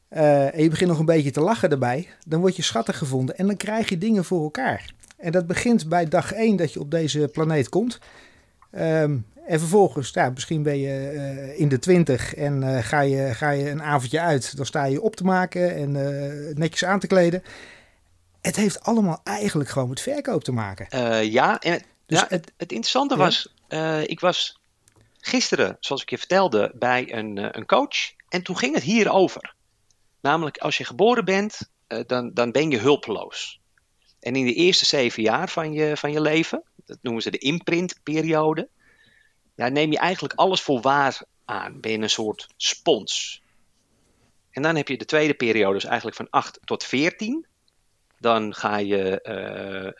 eh, 0.09 0.55
en 0.55 0.63
je 0.63 0.69
begint 0.69 0.91
nog 0.91 0.99
een 0.99 1.05
beetje 1.05 1.31
te 1.31 1.41
lachen 1.41 1.71
erbij, 1.71 2.09
dan 2.27 2.41
word 2.41 2.57
je 2.57 2.63
schattig 2.63 2.99
gevonden 2.99 3.37
en 3.37 3.47
dan 3.47 3.57
krijg 3.57 3.89
je 3.89 3.99
dingen 3.99 4.25
voor 4.25 4.43
elkaar. 4.43 4.95
En 5.17 5.33
dat 5.33 5.47
begint 5.47 5.89
bij 5.89 6.09
dag 6.09 6.35
1 6.35 6.57
dat 6.57 6.73
je 6.73 6.81
op 6.81 6.91
deze 6.91 7.29
planeet 7.33 7.69
komt. 7.69 7.99
Ehm, 8.71 9.17
en 9.47 9.59
vervolgens, 9.59 10.11
ja, 10.13 10.31
misschien 10.31 10.63
ben 10.63 10.79
je 10.79 11.09
eh, 11.09 11.61
in 11.61 11.69
de 11.69 11.79
twintig 11.79 12.35
en 12.35 12.63
eh, 12.63 12.85
ga, 12.85 13.01
je, 13.01 13.35
ga 13.35 13.51
je 13.51 13.71
een 13.71 13.83
avondje 13.83 14.21
uit. 14.21 14.57
Dan 14.57 14.67
sta 14.67 14.85
je 14.85 15.03
op 15.03 15.17
te 15.17 15.25
maken 15.25 15.75
en 15.75 15.93
netjes 16.55 16.85
aan 16.85 17.01
te 17.01 17.07
kleden. 17.07 17.43
Het 18.41 18.57
heeft 18.57 18.83
allemaal 18.83 19.21
eigenlijk 19.25 19.71
gewoon 19.71 19.89
met 19.89 20.01
verkoop 20.01 20.45
te 20.45 20.53
maken. 20.53 20.87
ja, 21.31 21.61
en 21.61 21.73
het, 21.73 21.85
dus 22.07 22.21
ja, 22.21 22.27
het, 22.29 22.53
het 22.57 22.73
interessante 22.73 23.17
was, 23.17 23.55
ik 24.07 24.21
was 24.21 24.61
gisteren, 25.21 25.77
zoals 25.81 26.03
ik 26.03 26.11
je 26.11 26.19
vertelde, 26.19 26.73
bij 26.75 27.15
een, 27.15 27.57
een 27.57 27.67
coach. 27.67 28.13
En 28.29 28.43
toen 28.43 28.59
ging 28.59 28.75
het 28.75 28.83
hierover. 28.83 29.55
Namelijk, 30.21 30.59
als 30.59 30.77
je 30.77 30.85
geboren 30.85 31.25
bent, 31.25 31.71
dan, 32.07 32.35
dan 32.35 32.53
ben 32.53 32.71
je 32.71 32.79
hulpeloos. 32.79 33.61
En 34.21 34.37
in 34.37 34.47
de 34.47 34.55
eerste 34.55 34.87
zeven 34.87 35.23
jaar 35.23 35.49
van 35.49 35.73
je, 35.73 35.97
van 35.97 36.13
je 36.13 36.21
leven, 36.21 36.63
dat 36.87 36.99
noemen 37.03 37.23
ze 37.23 37.31
de 37.31 37.39
imprintperiode, 37.39 38.69
neem 39.55 39.91
je 39.91 39.99
eigenlijk 39.99 40.35
alles 40.35 40.61
voor 40.61 40.81
waar 40.81 41.23
aan. 41.45 41.81
Ben 41.81 41.91
je 41.91 41.99
een 41.99 42.11
soort 42.11 42.47
spons. 42.57 43.43
En 44.51 44.63
dan 44.63 44.77
heb 44.77 44.89
je 44.89 44.99
de 44.99 45.05
tweede 45.05 45.35
periode, 45.35 45.75
dus 45.75 45.85
eigenlijk 45.85 46.17
van 46.17 46.27
8 46.31 46.59
tot 46.65 46.85
14. 46.85 47.47
Dan 48.19 48.55
ga 48.55 48.77
je, 48.77 49.21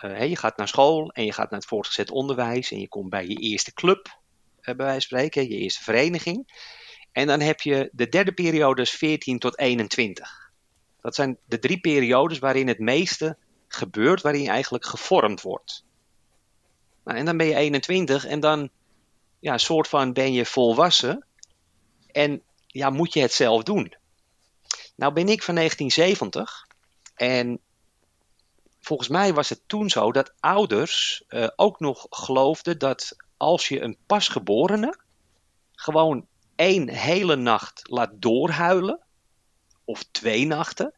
uh, 0.03 0.11
uh, 0.11 0.29
je 0.29 0.37
gaat 0.37 0.57
naar 0.57 0.69
school 0.69 1.11
en 1.11 1.25
je 1.25 1.33
gaat 1.33 1.51
naar 1.51 1.59
het 1.59 1.69
voortgezet 1.69 2.11
onderwijs 2.11 2.71
en 2.71 2.81
je 2.81 2.89
komt 2.89 3.11
bij 3.11 3.27
je 3.27 3.37
eerste 3.37 3.73
club, 3.73 4.19
bij 4.61 4.77
wijze 4.77 4.93
van 4.93 5.01
spreken, 5.01 5.49
je 5.49 5.57
eerste 5.57 5.83
vereniging. 5.83 6.67
En 7.13 7.27
dan 7.27 7.41
heb 7.41 7.61
je 7.61 7.89
de 7.93 8.09
derde 8.09 8.33
periode, 8.33 8.87
14 8.87 9.39
tot 9.39 9.59
21. 9.59 10.51
Dat 11.01 11.15
zijn 11.15 11.39
de 11.45 11.59
drie 11.59 11.81
periodes 11.81 12.39
waarin 12.39 12.69
het 12.69 12.79
meeste 12.79 13.37
gebeurt, 13.69 14.23
waarin 14.23 14.43
je 14.43 14.49
eigenlijk 14.49 14.87
gevormd 14.87 15.43
wordt. 15.43 15.85
Nou, 17.05 17.19
en 17.19 17.25
dan 17.25 17.37
ben 17.37 17.47
je 17.47 17.55
21 17.55 18.27
en 18.27 18.41
dan, 18.41 18.71
ja, 19.39 19.59
soort 19.59 19.89
van 19.89 20.13
ben 20.13 20.33
je 20.33 20.47
volwassen. 20.47 21.27
En 22.07 22.43
ja, 22.67 22.91
moet 22.91 23.13
je 23.13 23.21
het 23.21 23.33
zelf 23.33 23.63
doen. 23.63 23.95
Nou 24.97 25.13
ben 25.13 25.29
ik 25.29 25.43
van 25.43 25.55
1970 25.55 26.67
en 27.15 27.61
volgens 28.89 29.09
mij 29.09 29.35
was 29.35 29.49
het 29.49 29.61
toen 29.67 29.91
zo 29.91 30.13
dat 30.13 30.33
ouders 30.41 31.23
uh, 31.29 31.49
ook 31.57 31.81
nog 31.81 32.07
geloofden 32.11 32.79
dat 32.79 33.17
als 33.37 33.69
je 33.69 33.81
een 33.81 33.97
pasgeborene 34.07 34.99
gewoon 35.73 36.27
één 36.57 36.89
hele 36.89 37.37
nacht 37.37 37.81
laat 37.85 38.11
doorhuilen, 38.13 39.01
of 39.85 40.05
twee 40.11 40.47
nachten, 40.47 40.93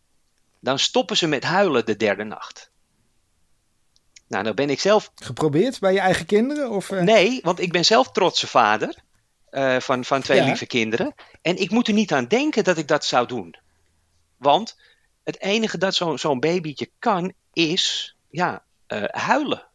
dan 0.60 0.78
stoppen 0.78 1.16
ze 1.16 1.26
met 1.26 1.44
huilen 1.44 1.86
de 1.86 1.96
derde 1.96 2.24
nacht. 2.24 2.70
Nou, 4.28 4.44
dan 4.44 4.54
ben 4.54 4.70
ik 4.70 4.80
zelf. 4.80 5.12
Geprobeerd 5.14 5.80
bij 5.80 5.92
je 5.92 6.00
eigen 6.00 6.26
kinderen? 6.26 6.70
Of, 6.70 6.90
uh... 6.90 7.00
Nee, 7.00 7.40
want 7.42 7.60
ik 7.60 7.72
ben 7.72 7.84
zelf 7.84 8.10
trotse 8.10 8.46
vader 8.46 8.94
uh, 9.50 9.80
van, 9.80 10.04
van 10.04 10.20
twee 10.20 10.42
lieve 10.42 10.66
kinderen. 10.66 11.14
En 11.42 11.56
ik 11.56 11.70
moet 11.70 11.88
er 11.88 11.94
niet 11.94 12.12
aan 12.12 12.26
denken 12.26 12.64
dat 12.64 12.78
ik 12.78 12.88
dat 12.88 13.04
zou 13.04 13.26
doen. 13.26 13.56
Want 14.36 14.76
het 15.30 15.40
enige 15.40 15.78
dat 15.78 15.94
zo'n 15.94 16.18
zo'n 16.18 16.40
babytje 16.40 16.90
kan, 16.98 17.32
is 17.52 18.16
ja, 18.30 18.64
uh, 18.88 19.04
huilen. 19.04 19.68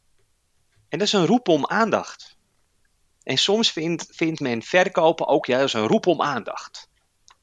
En 0.89 0.97
dat 0.99 1.07
is 1.07 1.13
een 1.13 1.25
roep 1.25 1.47
om 1.47 1.65
aandacht. 1.65 2.37
En 3.23 3.37
soms 3.37 3.71
vindt, 3.71 4.39
men 4.39 4.61
verkopen 4.61 5.27
ook 5.27 5.45
juist 5.45 5.75
een 5.75 5.87
roep 5.87 6.07
om 6.07 6.21
aandacht. 6.21 6.89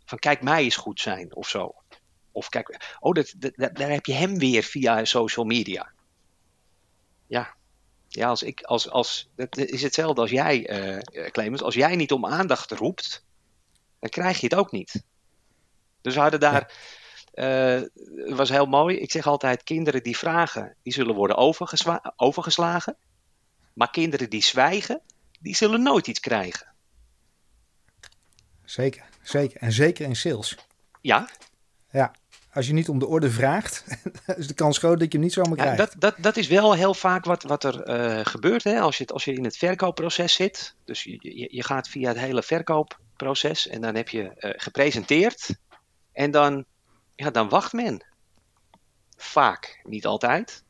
Van 0.04 0.19
kijk, 0.19 0.42
mij 0.42 0.62
eens 0.62 0.76
goed 0.76 1.00
zijn 1.00 1.35
of 1.35 1.49
zo. 1.49 1.75
Of 2.33 2.49
kijk, 2.49 2.97
oh, 3.00 3.12
dat, 3.12 3.35
dat, 3.37 3.75
daar 3.75 3.90
heb 3.90 4.07
je 4.07 4.12
hem 4.12 4.38
weer 4.38 4.62
via 4.62 5.04
social 5.04 5.45
media. 5.45 5.92
Ja, 7.26 7.54
ja 8.09 8.28
als 8.28 8.42
ik, 8.42 8.62
als, 8.62 8.90
als, 8.90 9.28
dat 9.37 9.57
is 9.57 9.83
hetzelfde 9.83 10.21
als 10.21 10.31
jij, 10.31 10.71
uh, 10.71 11.28
Clemens. 11.31 11.62
Als 11.62 11.75
jij 11.75 11.97
niet 11.97 12.12
om 12.12 12.26
aandacht 12.26 12.71
roept, 12.71 13.25
dan 14.00 14.11
krijg 14.11 14.40
je 14.40 14.47
het 14.47 14.54
ook 14.54 14.73
niet. 14.73 15.04
Dus 16.00 16.14
we 16.14 16.21
hadden 16.21 16.40
daar, 16.40 16.73
was 18.35 18.49
heel 18.49 18.67
mooi. 18.67 18.97
Ik 18.97 19.11
zeg 19.11 19.27
altijd, 19.27 19.62
kinderen 19.62 20.03
die 20.03 20.17
vragen, 20.17 20.77
die 20.83 20.93
zullen 20.93 21.15
worden 21.15 21.37
overgeslagen. 22.17 22.97
Maar 23.73 23.91
kinderen 23.91 24.31
die 24.31 24.43
zwijgen, 24.43 25.01
die 25.41 25.57
zullen 25.57 25.83
nooit 25.83 26.07
iets 26.07 26.21
krijgen. 26.21 26.67
Zeker, 28.65 29.05
zeker. 29.23 29.61
En 29.61 29.73
zeker 29.73 30.07
in 30.07 30.17
sales. 30.17 30.57
Ja. 31.01 31.29
Ja, 31.91 32.12
als 32.53 32.67
je 32.67 32.73
niet 32.73 32.89
om 32.89 32.99
de 32.99 33.07
orde 33.07 33.31
vraagt, 33.31 33.85
is 34.37 34.47
de 34.47 34.55
kans 34.55 34.79
groot 34.79 34.99
dat 34.99 35.12
je 35.12 35.19
hem 35.19 35.27
niet 35.27 35.33
zomaar 35.33 35.57
krijgt. 35.57 35.79
dat, 35.79 35.95
dat, 35.99 36.15
dat 36.19 36.37
is 36.37 36.49
wel 36.49 36.75
heel 36.75 36.95
vaak 36.95 37.25
wat, 37.25 37.43
wat 37.43 37.65
er 37.65 37.89
uh, 37.89 38.25
gebeurt 38.25 38.65
hè? 38.65 38.81
Als, 38.81 38.99
je, 38.99 39.07
als 39.07 39.25
je 39.25 39.33
in 39.33 39.45
het 39.45 39.57
verkoopproces 39.57 40.35
zit. 40.35 40.75
Dus 40.85 41.03
je, 41.03 41.19
je, 41.21 41.49
je, 41.51 41.62
gaat 41.62 41.89
via 41.89 42.09
het 42.09 42.19
hele 42.19 42.43
verkoopproces 42.43 43.69
en 43.69 43.81
dan 43.81 43.95
heb 43.95 44.09
je 44.09 44.23
uh, 44.23 44.51
gepresenteerd. 44.57 45.57
En 46.12 46.31
dan, 46.31 46.65
ja, 47.23 47.31
dan 47.31 47.49
wacht 47.49 47.73
men. 47.73 48.05
Vaak, 49.17 49.81
niet 49.85 50.07
altijd. 50.07 50.62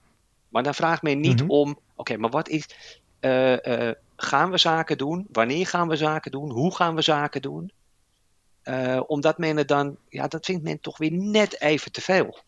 Maar 0.48 0.62
dan 0.62 0.74
vraagt 0.74 1.02
men 1.02 1.20
niet 1.20 1.40
mm 1.40 1.48
-hmm. 1.48 1.50
om, 1.50 1.78
oké, 1.94 2.16
maar 2.16 2.30
wat 2.30 2.48
is... 2.48 2.96
Uh, 3.20 3.90
gaan 4.16 4.50
we 4.50 4.58
zaken 4.58 4.98
doen? 4.98 5.26
Wanneer 5.32 5.66
gaan 5.66 5.88
we 5.88 5.96
zaken 5.96 6.30
doen? 6.30 6.50
Hoe 6.50 6.74
gaan 6.74 6.94
we 6.94 7.02
zaken 7.02 7.42
doen? 7.42 7.72
Uh, 8.64 9.00
omdat 9.06 9.38
men 9.38 9.56
het 9.56 9.68
dan, 9.68 9.96
ja, 10.08 10.28
dat 10.28 10.44
vindt 10.44 10.62
men 10.62 10.80
toch 10.80 10.98
weer 10.98 11.12
net 11.12 11.60
even 11.60 11.92
te 11.92 12.00
veel. 12.00 12.38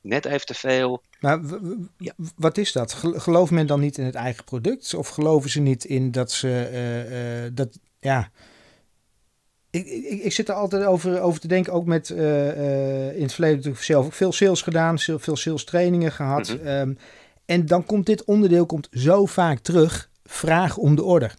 Net 0.00 0.24
even 0.24 0.46
te 0.46 0.54
veel. 0.54 1.02
Maar 1.20 1.40
ja. 1.98 2.12
wat 2.36 2.58
is 2.58 2.72
dat? 2.72 2.92
Gelooft 2.92 3.50
men 3.50 3.66
dan 3.66 3.80
niet 3.80 3.98
in 3.98 4.04
het 4.04 4.14
eigen 4.14 4.44
product? 4.44 4.94
Of 4.94 5.08
geloven 5.08 5.50
ze 5.50 5.60
niet 5.60 5.84
in 5.84 6.10
dat 6.10 6.32
ze, 6.32 7.50
dat, 7.54 7.78
ja... 8.00 8.30
Ik, 9.70 9.86
ik, 9.86 10.22
ik, 10.22 10.32
zit 10.32 10.48
er 10.48 10.54
altijd 10.54 10.84
over, 10.84 11.20
over 11.20 11.40
te 11.40 11.48
denken, 11.48 11.72
ook 11.72 11.86
met 11.86 12.10
in 12.10 13.22
het 13.22 13.32
verleden 13.32 13.56
natuurlijk 13.56 13.84
zelf 13.84 14.06
ook 14.06 14.12
veel 14.12 14.32
sales 14.32 14.62
gedaan, 14.62 14.98
veel 14.98 15.36
sales 15.36 15.64
trainingen 15.64 16.12
gehad. 16.12 16.48
Mm 16.48 16.58
-hmm. 16.58 16.66
um, 16.66 16.98
en 17.46 17.66
dan 17.66 17.84
komt 17.84 18.06
dit 18.06 18.24
onderdeel 18.24 18.66
komt 18.66 18.88
zo 18.92 19.26
vaak 19.26 19.58
terug 19.58 20.10
vraag 20.24 20.76
om 20.76 20.94
de 20.94 21.02
order. 21.02 21.34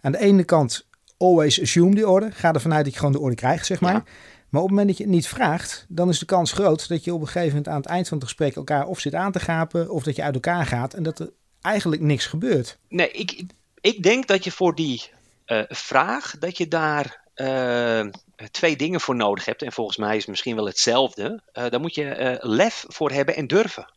Aan 0.00 0.12
de 0.12 0.18
ene 0.18 0.44
kant, 0.44 0.86
always 1.16 1.60
assume 1.60 1.94
die 1.94 2.08
order. 2.08 2.32
Ga 2.32 2.52
ervan 2.52 2.74
uit 2.74 2.84
dat 2.84 2.92
je 2.92 2.98
gewoon 2.98 3.14
de 3.14 3.20
order 3.20 3.36
krijgt, 3.36 3.66
zeg 3.66 3.80
maar. 3.80 3.92
Ja. 3.92 4.04
Maar 4.48 4.62
op 4.62 4.68
het 4.68 4.76
moment 4.76 4.88
dat 4.88 4.96
je 4.96 5.04
het 5.04 5.12
niet 5.12 5.28
vraagt, 5.28 5.86
dan 5.88 6.08
is 6.08 6.18
de 6.18 6.26
kans 6.26 6.52
groot 6.52 6.88
dat 6.88 7.04
je 7.04 7.14
op 7.14 7.20
een 7.20 7.26
gegeven 7.26 7.48
moment 7.48 7.68
aan 7.68 7.80
het 7.80 7.86
eind 7.86 8.08
van 8.08 8.18
het 8.18 8.26
gesprek 8.26 8.56
elkaar 8.56 8.86
of 8.86 9.00
zit 9.00 9.14
aan 9.14 9.32
te 9.32 9.40
gapen, 9.40 9.90
of 9.90 10.02
dat 10.02 10.16
je 10.16 10.22
uit 10.22 10.34
elkaar 10.34 10.66
gaat 10.66 10.94
en 10.94 11.02
dat 11.02 11.18
er 11.18 11.30
eigenlijk 11.60 12.02
niks 12.02 12.26
gebeurt. 12.26 12.78
Nee, 12.88 13.10
ik, 13.10 13.44
ik 13.80 14.02
denk 14.02 14.26
dat 14.26 14.44
je 14.44 14.50
voor 14.50 14.74
die 14.74 15.10
uh, 15.46 15.62
vraag, 15.68 16.38
dat 16.38 16.56
je 16.58 16.68
daar 16.68 17.20
uh, 17.40 18.06
twee 18.50 18.76
dingen 18.76 19.00
voor 19.00 19.16
nodig 19.16 19.44
hebt. 19.44 19.62
En 19.62 19.72
volgens 19.72 19.96
mij 19.96 20.14
is 20.14 20.20
het 20.20 20.28
misschien 20.28 20.56
wel 20.56 20.66
hetzelfde. 20.66 21.42
Uh, 21.52 21.68
daar 21.68 21.80
moet 21.80 21.94
je 21.94 22.38
lef 22.40 22.84
voor 22.88 23.10
hebben 23.10 23.36
en 23.36 23.46
durven. 23.46 23.92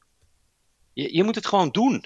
Je, 0.93 1.15
je 1.15 1.23
moet 1.23 1.35
het 1.35 1.47
gewoon 1.47 1.69
doen. 1.69 2.05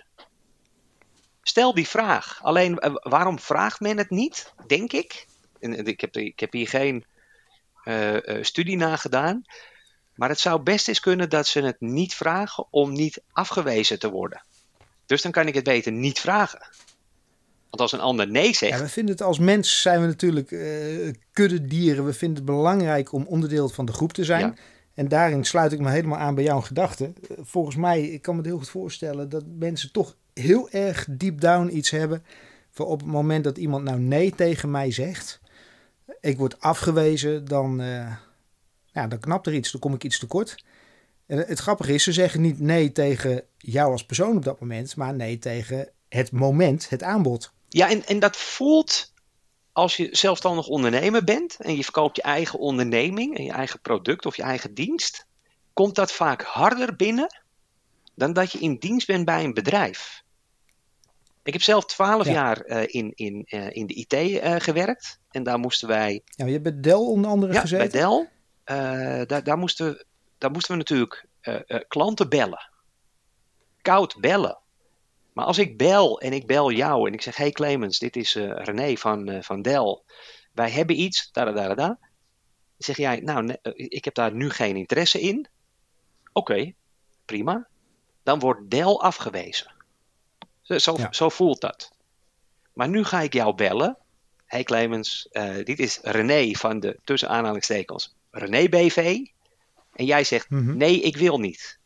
Stel 1.42 1.74
die 1.74 1.88
vraag. 1.88 2.40
Alleen 2.44 3.00
waarom 3.02 3.40
vraagt 3.40 3.80
men 3.80 3.98
het 3.98 4.10
niet, 4.10 4.54
denk 4.68 4.94
ik? 4.94 5.28
En, 5.60 5.86
ik, 5.86 6.02
heb, 6.02 6.18
ik 6.18 6.40
heb 6.40 6.52
hier 6.52 6.68
geen 6.68 7.06
studie 8.42 8.78
naar 8.78 8.98
gedaan. 8.98 9.46
Maar 10.16 10.30
het 10.30 10.40
zou 10.40 10.62
best 10.62 10.88
eens 10.88 11.00
kunnen 11.00 11.30
dat 11.30 11.48
ze 11.48 11.62
het 11.62 11.82
niet 11.82 12.16
vragen 12.16 12.68
om 12.70 12.94
niet 12.94 13.22
afgewezen 13.32 14.00
te 14.00 14.10
worden. 14.10 14.44
Dus 15.06 15.22
dan 15.22 15.32
kan 15.32 15.48
ik 15.48 15.54
het 15.54 15.64
beter 15.64 15.92
niet 15.92 16.20
vragen. 16.20 16.68
Want 17.76 17.92
als 17.92 18.00
een 18.00 18.08
ander 18.08 18.28
nee 18.28 18.54
zegt. 18.54 18.78
Ja, 18.78 18.84
we 18.84 18.90
vinden 18.90 19.16
het 19.16 19.24
als 19.24 19.40
mens 19.40 19.82
zijn 19.82 20.02
we 20.02 20.08
natuurlijk 20.08 20.52
uh, 20.52 21.14
kudde 21.32 21.68
dieren. 21.68 22.06
We 22.06 22.14
vinden 22.14 22.38
het 22.38 22.46
belangrijk 22.46 23.12
om 23.12 23.26
onderdeel 23.26 23.70
van 23.70 23.86
de 23.86 23.94
groep 23.94 24.14
te 24.14 24.24
zijn. 24.24 24.46
Ja. 24.46 24.54
En 24.94 25.08
daarin 25.08 25.44
sluit 25.44 25.72
ik 25.72 25.80
me 25.80 25.90
helemaal 25.90 26.18
aan 26.18 26.36
bij 26.36 26.44
jouw 26.44 26.62
gedachten. 26.62 27.16
Volgens 27.42 27.76
mij, 27.76 28.02
ik 28.02 28.22
kan 28.22 28.34
me 28.36 28.42
het 28.42 28.50
heel 28.50 28.60
goed 28.60 28.70
voorstellen 28.70 29.30
dat 29.30 29.44
mensen 29.60 29.92
toch 29.92 30.16
heel 30.34 30.70
erg 30.70 31.08
deep 31.10 31.42
down 31.42 31.78
iets 31.78 31.90
hebben. 31.90 32.24
Voor 32.70 32.86
op 32.86 33.00
het 33.00 33.10
moment 33.10 33.44
dat 33.44 33.58
iemand 33.58 33.84
nou 33.84 34.00
nee 34.00 34.32
tegen 34.36 34.72
mij 34.72 34.92
zegt, 34.92 35.42
ik 36.20 36.38
word 36.38 36.60
afgewezen, 36.60 37.46
dan, 37.46 37.82
uh, 37.82 38.16
ja, 38.86 39.08
dan 39.08 39.20
knapt 39.20 39.48
er 39.48 39.54
iets, 39.54 39.72
dan 39.72 39.82
kom 39.82 39.94
ik 39.94 40.04
iets 40.04 40.20
tekort. 40.20 40.66
En 41.26 41.38
het 41.38 41.60
grappige 41.60 41.94
is, 41.94 42.04
ze 42.04 42.14
zeggen 42.14 42.42
niet 42.42 42.60
nee 42.60 42.92
tegen 42.92 43.44
jou 43.58 43.92
als 43.92 44.06
persoon 44.06 44.38
op 44.38 44.44
dat 44.44 44.60
moment, 44.60 44.96
maar 44.96 45.14
nee 45.14 45.38
tegen 45.38 45.90
het 46.10 46.32
moment, 46.32 46.90
het 46.90 47.04
aanbod. 47.04 47.54
Ja, 47.76 47.90
en, 47.90 48.06
en 48.06 48.20
dat 48.20 48.38
voelt 48.38 49.14
als 49.72 49.98
je 49.98 50.08
zelfstandig 50.12 50.68
ondernemer 50.68 51.24
bent 51.24 51.56
en 51.60 51.76
je 51.76 51.84
verkoopt 51.84 52.16
je 52.16 52.22
eigen 52.22 52.60
onderneming 52.60 53.38
en 53.38 53.44
je 53.44 53.52
eigen 53.52 53.82
product 53.82 54.26
of 54.26 54.36
je 54.36 54.42
eigen 54.44 54.74
dienst, 54.74 55.26
komt 55.74 55.96
dat 55.96 56.12
vaak 56.12 56.42
harder 56.42 56.96
binnen 56.96 57.42
dan 58.14 58.34
dat 58.34 58.52
je 58.52 58.60
in 58.60 58.76
dienst 58.78 59.08
bent 59.08 59.26
bij 59.26 59.44
een 59.44 59.54
bedrijf. 59.54 60.24
Ik 61.44 61.54
heb 61.54 61.62
zelf 61.62 61.86
twaalf 61.86 62.26
Ja. 62.26 62.32
jaar 62.32 62.62
eh, 62.62 62.84
in, 62.88 63.12
in, 63.16 63.44
eh, 63.48 63.70
in 63.72 63.88
de 63.88 63.94
IT 63.94 64.14
eh, 64.14 64.56
gewerkt. 64.58 65.20
En 65.32 65.44
daar 65.44 65.60
moesten 65.60 65.88
wij 65.88 66.22
Ja, 66.26 66.46
je 66.46 66.52
hebt 66.52 66.64
bij 66.64 66.80
Dell 66.80 66.94
onder 66.94 67.32
andere 67.32 67.54
Ja, 67.54 67.62
gezeten. 67.62 67.90
bij 67.92 68.00
Dell. 68.02 68.30
daar, 69.26 69.44
daar, 69.44 69.58
moesten, 69.58 70.06
daar 70.38 70.52
moesten 70.52 70.72
we 70.72 70.78
natuurlijk 70.78 71.26
klanten 71.88 72.30
bellen. 72.30 72.70
Koud 73.82 74.16
bellen. 74.20 74.64
Maar 75.36 75.46
als 75.46 75.58
ik 75.58 75.78
bel 75.78 76.20
en 76.20 76.34
ik 76.34 76.48
bel 76.48 76.72
jou 76.72 77.08
en 77.08 77.14
ik 77.14 77.22
zeg: 77.22 77.36
Hey 77.36 77.52
Clemens, 77.52 78.00
dit 78.00 78.16
is 78.16 78.36
eh, 78.36 78.50
René 78.50 78.96
van, 78.96 79.30
eh, 79.30 79.42
van 79.42 79.62
Dell. 79.62 80.02
Wij 80.52 80.70
hebben 80.72 81.00
iets, 81.00 81.32
da 81.32 81.46
da 81.46 81.52
da 81.52 81.76
da, 81.76 82.00
zeg 82.78 82.98
jij: 82.98 83.20
Nou, 83.20 83.44
nee, 83.44 83.58
eh, 83.62 83.72
ik 83.76 84.06
heb 84.06 84.14
daar 84.14 84.34
nu 84.34 84.50
geen 84.50 84.76
interesse 84.76 85.22
in. 85.22 85.48
Oké, 86.34 86.74
prima. 87.26 87.68
Dan 88.24 88.40
wordt 88.40 88.70
Dell 88.70 88.94
afgewezen. 88.94 89.74
Zo, 90.62 90.78
zo, 90.78 90.96
Ja. 90.98 91.14
zo 91.14 91.30
voelt 91.30 91.62
dat. 91.62 91.92
Maar 92.74 92.90
nu 92.90 93.04
ga 93.04 93.22
ik 93.22 93.34
jou 93.34 93.56
bellen. 93.56 93.98
Hey 94.46 94.64
Clemens, 94.64 95.30
dit 95.64 95.80
is 95.80 96.00
René 96.02 96.52
van 96.52 96.80
de 96.80 97.00
tussen 97.04 97.30
aanhalingstekens 97.30 98.16
René 98.32 98.70
BV. 98.70 99.26
En 99.96 100.06
jij 100.06 100.24
zegt: 100.24 100.50
Mhm. 100.50 100.78
Nee, 100.78 101.02
ik 101.02 101.18
wil 101.18 101.40
niet. 101.40 101.80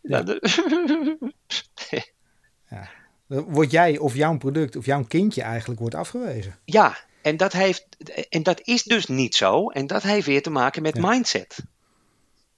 Ja. 0.00 0.24
Ja, 2.70 2.88
Word 3.26 3.70
jij 3.70 3.98
of 3.98 4.14
jouw 4.14 4.36
product 4.38 4.76
of 4.76 4.86
jouw 4.86 5.04
kindje 5.04 5.42
eigenlijk 5.42 5.80
wordt 5.80 5.94
afgewezen. 5.94 6.58
ja, 6.64 6.98
en 7.22 7.36
dat, 7.36 7.52
heeft, 7.52 7.86
en 8.28 8.42
dat 8.42 8.60
is 8.64 8.82
dus 8.82 9.06
niet 9.06 9.34
zo. 9.34 9.68
En 9.70 9.86
dat 9.86 10.02
heeft 10.02 10.26
weer 10.26 10.42
te 10.42 10.50
maken 10.50 10.82
met 10.82 10.96
Ja. 10.96 11.08
mindset. 11.08 11.58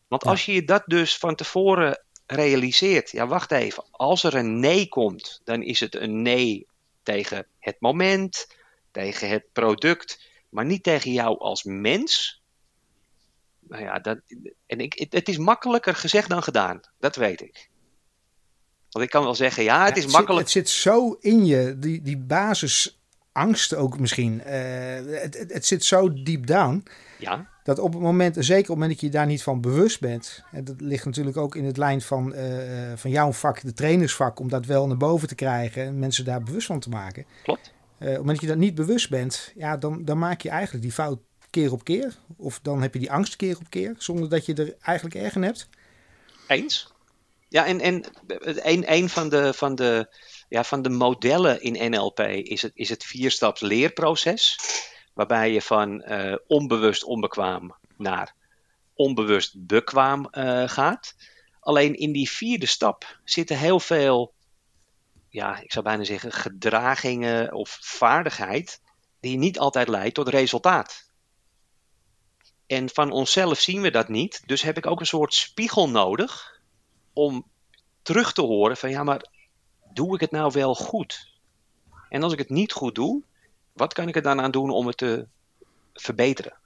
Want 0.09 0.25
Ja. 0.25 0.31
als 0.31 0.45
je 0.45 0.52
je 0.52 0.64
dat 0.64 0.83
dus 0.87 1.16
van 1.16 1.35
tevoren 1.35 2.02
realiseert. 2.26 3.11
Ja, 3.11 3.26
wacht 3.26 3.50
even. 3.52 3.85
Als 3.90 4.23
er 4.25 4.35
een 4.35 4.61
nee 4.61 4.88
komt, 4.88 5.40
dan 5.45 5.62
is 5.62 5.81
het 5.81 5.95
een 5.95 6.23
nee 6.23 6.66
tegen 7.02 7.47
het 7.59 7.76
moment, 7.81 8.47
tegen 8.90 9.28
het 9.28 9.45
product, 9.52 10.21
maar 10.49 10.64
niet 10.64 10.83
tegen 10.83 11.12
jou 11.12 11.38
als 11.38 11.62
mens. 11.62 12.40
Nou 13.61 13.83
ja, 13.83 13.99
dat, 13.99 14.19
en 14.66 14.81
ik, 14.81 15.07
het 15.11 15.28
is 15.28 15.38
makkelijker 15.38 15.95
gezegd 15.95 16.28
dan 16.28 16.42
gedaan. 16.42 16.81
Dat 16.99 17.16
weet 17.16 17.40
ik. 17.40 17.69
Want 18.92 19.04
ik 19.04 19.11
kan 19.11 19.22
wel 19.25 19.34
zeggen, 19.34 19.62
ja, 19.64 19.84
het 19.84 19.96
Ja, 19.96 20.02
is 20.04 20.12
makkelijk. 20.12 20.49
Zit, 20.49 20.62
het 20.62 20.68
zit 20.70 20.82
zo 20.82 21.16
in 21.20 21.46
je, 21.46 21.76
die, 21.78 22.02
die 22.02 22.16
basisangst 22.18 23.75
ook 23.75 23.99
misschien. 23.99 24.44
eh, 24.44 25.20
het, 25.22 25.38
het, 25.38 25.52
het 25.52 25.66
zit 25.66 25.84
zo 25.84 26.12
diep 26.12 26.46
down. 26.46 26.84
Ja, 27.18 27.49
Dat 27.64 27.78
op 27.78 27.92
het 27.92 28.02
moment, 28.02 28.34
zeker 28.34 28.54
op 28.56 28.58
het 28.66 28.68
moment 28.68 28.90
dat 28.90 29.00
je 29.00 29.08
daar 29.08 29.26
niet 29.26 29.42
van 29.42 29.61
bewust 29.61 30.00
bent. 30.00 30.42
En 30.52 30.64
dat 30.64 30.80
ligt 30.80 31.04
natuurlijk 31.04 31.37
ook 31.37 31.56
in 31.56 31.64
het 31.64 31.76
lijn 31.76 32.00
van, 32.02 32.34
eh, 32.34 32.92
van 32.96 33.11
jouw 33.11 33.32
vak, 33.32 33.62
de 33.62 33.72
trainersvak, 33.72 34.38
om 34.38 34.49
dat 34.49 34.66
wel 34.66 34.87
naar 34.87 34.96
boven 34.96 35.28
te 35.28 35.34
krijgen 35.34 35.82
en 35.84 35.99
mensen 35.99 36.25
daar 36.25 36.42
bewust 36.42 36.66
van 36.66 36.80
te 36.80 36.88
maken. 36.88 37.25
klopt. 37.42 37.72
Eh, 37.99 38.08
op 38.08 38.14
het 38.14 38.18
moment 38.18 38.40
dat 38.40 38.40
je 38.40 38.46
dat 38.54 38.56
niet 38.64 38.75
bewust 38.75 39.11
bent, 39.11 39.52
ja, 39.56 39.76
dan, 39.76 40.04
dan 40.04 40.18
maak 40.18 40.40
je 40.40 40.49
eigenlijk 40.49 40.82
die 40.84 40.92
fout 40.92 41.18
keer 41.50 41.72
op 41.72 41.84
keer. 41.84 42.16
Of 42.37 42.61
dan 42.62 42.82
heb 42.82 42.92
je 42.92 42.99
die 43.00 43.12
angst 43.12 43.37
keer 43.37 43.56
op 43.56 43.70
keer, 43.70 43.94
zonder 43.99 44.28
dat 44.28 44.46
je 44.46 44.54
er 44.54 44.75
eigenlijk 44.82 45.14
erg 45.16 45.34
in 45.34 45.42
hebt. 45.42 45.68
Eens. 46.49 46.92
Ja, 47.52 47.66
en, 47.66 47.80
en 47.80 48.04
een, 48.68 48.92
een 48.92 49.09
van, 49.09 49.28
de, 49.28 49.54
van, 49.54 49.75
de, 49.75 50.14
ja, 50.49 50.64
van 50.64 50.82
de 50.82 50.88
modellen 50.88 51.61
in 51.61 51.90
NLP 51.90 52.21
is 52.21 52.62
het, 52.62 52.71
is 52.75 52.88
het 52.88 53.04
vierstaps 53.04 53.61
leerproces. 53.61 54.59
Waarbij 55.14 55.52
je 55.52 55.62
van 55.62 56.02
eh, 56.02 56.37
onbewust 56.47 57.04
onbekwaam 57.04 57.76
naar 57.97 58.35
onbewust 58.94 59.66
bekwaam 59.66 60.26
eh, 60.30 60.68
gaat. 60.68 61.14
Alleen 61.61 61.94
in 61.94 62.12
die 62.12 62.30
vierde 62.30 62.66
stap 62.66 63.18
zitten 63.25 63.59
heel 63.59 63.80
veel, 63.80 64.35
ja, 65.28 65.61
ik 65.61 65.73
zou 65.73 65.85
bijna 65.85 66.04
zeggen, 66.04 66.32
gedragingen 66.32 67.52
of 67.52 67.78
vaardigheid 67.80 68.80
die 69.21 69.38
niet 69.38 69.59
altijd 69.59 69.88
leidt 69.88 70.14
tot 70.14 70.28
resultaat. 70.28 71.11
En 72.66 72.90
van 72.90 73.11
onszelf 73.11 73.61
zien 73.61 73.81
we 73.81 73.90
dat 73.90 74.09
niet. 74.09 74.42
Dus 74.46 74.62
heb 74.62 74.77
ik 74.77 74.87
ook 74.87 75.00
een 75.00 75.07
soort 75.07 75.35
spiegel 75.35 75.88
nodig 75.88 76.53
om 77.12 77.46
terug 78.03 78.33
te 78.33 78.42
horen 78.42 78.77
van 78.77 78.90
ja, 78.90 79.03
maar 79.03 79.27
doe 79.92 80.14
ik 80.14 80.20
het 80.20 80.31
nou 80.31 80.53
wel 80.53 80.75
goed? 80.75 81.31
En 82.09 82.22
als 82.22 82.33
ik 82.33 82.38
het 82.38 82.51
niet 82.51 82.72
goed 82.72 82.94
doe, 82.94 83.22
wat 83.72 83.92
kan 83.92 84.09
ik 84.09 84.16
er 84.16 84.22
dan 84.22 84.40
aan 84.40 84.51
doen 84.51 84.70
om 84.70 84.87
het 84.87 84.96
te 84.96 85.27
verbeteren? 85.94 86.57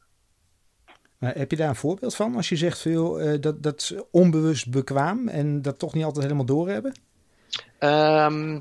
Maar 1.18 1.34
heb 1.34 1.50
je 1.50 1.56
daar 1.56 1.68
een 1.68 1.76
voorbeeld 1.76 2.14
van? 2.14 2.34
Als 2.34 2.48
je 2.48 2.56
zegt 2.56 2.78
veel 2.78 3.20
eh, 3.20 3.40
dat, 3.40 3.62
dat 3.62 3.80
is 3.80 3.94
onbewust 4.10 4.70
bekwaam 4.70 5.28
en 5.28 5.62
dat 5.62 5.78
toch 5.78 5.94
niet 5.94 6.04
altijd 6.04 6.24
helemaal 6.24 6.46
doorhebben? 6.46 6.94
Ehm 7.78 8.60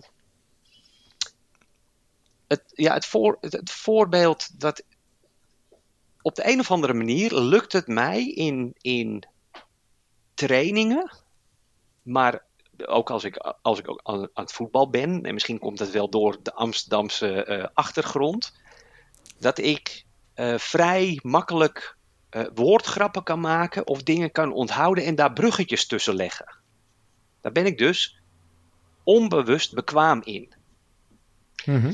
het, 2.47 2.63
ja, 2.73 2.93
het, 2.93 3.05
voor, 3.05 3.37
het, 3.41 3.53
het 3.53 3.71
voorbeeld 3.71 4.59
dat 4.59 4.83
op 6.21 6.35
de 6.35 6.47
een 6.47 6.59
of 6.59 6.71
andere 6.71 6.93
manier 6.93 7.33
lukt 7.33 7.73
het 7.73 7.87
mij 7.87 8.27
in, 8.27 8.75
in 8.81 9.23
trainingen, 10.33 11.11
maar 12.05 12.43
ook 12.85 13.09
als 13.09 13.23
ik, 13.23 13.37
als 13.61 13.79
ik 13.79 13.89
ook 13.89 13.99
aan, 14.03 14.21
aan 14.21 14.43
het 14.43 14.53
voetbal 14.53 14.89
ben, 14.89 15.23
en 15.23 15.33
misschien 15.33 15.59
komt 15.59 15.77
dat 15.77 15.91
wel 15.91 16.09
door 16.09 16.37
de 16.41 16.53
Amsterdamse 16.53 17.43
eh, 17.43 17.67
achtergrond, 17.73 18.53
dat 19.39 19.57
ik 19.57 20.05
eh, 20.33 20.57
vrij 20.57 21.19
makkelijk 21.23 21.97
eh, 22.29 22.45
woordgrappen 22.53 23.23
kan 23.23 23.39
maken 23.39 23.87
of 23.87 24.03
dingen 24.03 24.31
kan 24.31 24.51
onthouden 24.53 25.03
en 25.03 25.15
daar 25.15 25.33
bruggetjes 25.33 25.87
tussen 25.87 26.15
leggen. 26.15 26.55
Daar 27.41 27.51
ben 27.51 27.65
ik 27.65 27.77
dus 27.77 28.19
onbewust 29.03 29.73
bekwaam 29.73 30.21
in. 30.23 30.53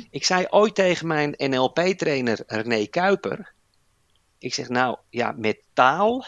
Ik 0.10 0.26
zei 0.26 0.46
ooit 0.50 0.76
tegen 0.76 1.08
mijn 1.08 1.34
NLP-trainer 1.38 2.44
René 2.48 2.86
Kuiper. 2.86 3.54
Ik 4.38 4.54
zeg 4.54 4.70
nou, 4.70 4.98
ja, 5.10 5.32
met 5.32 5.60
taal. 5.74 6.26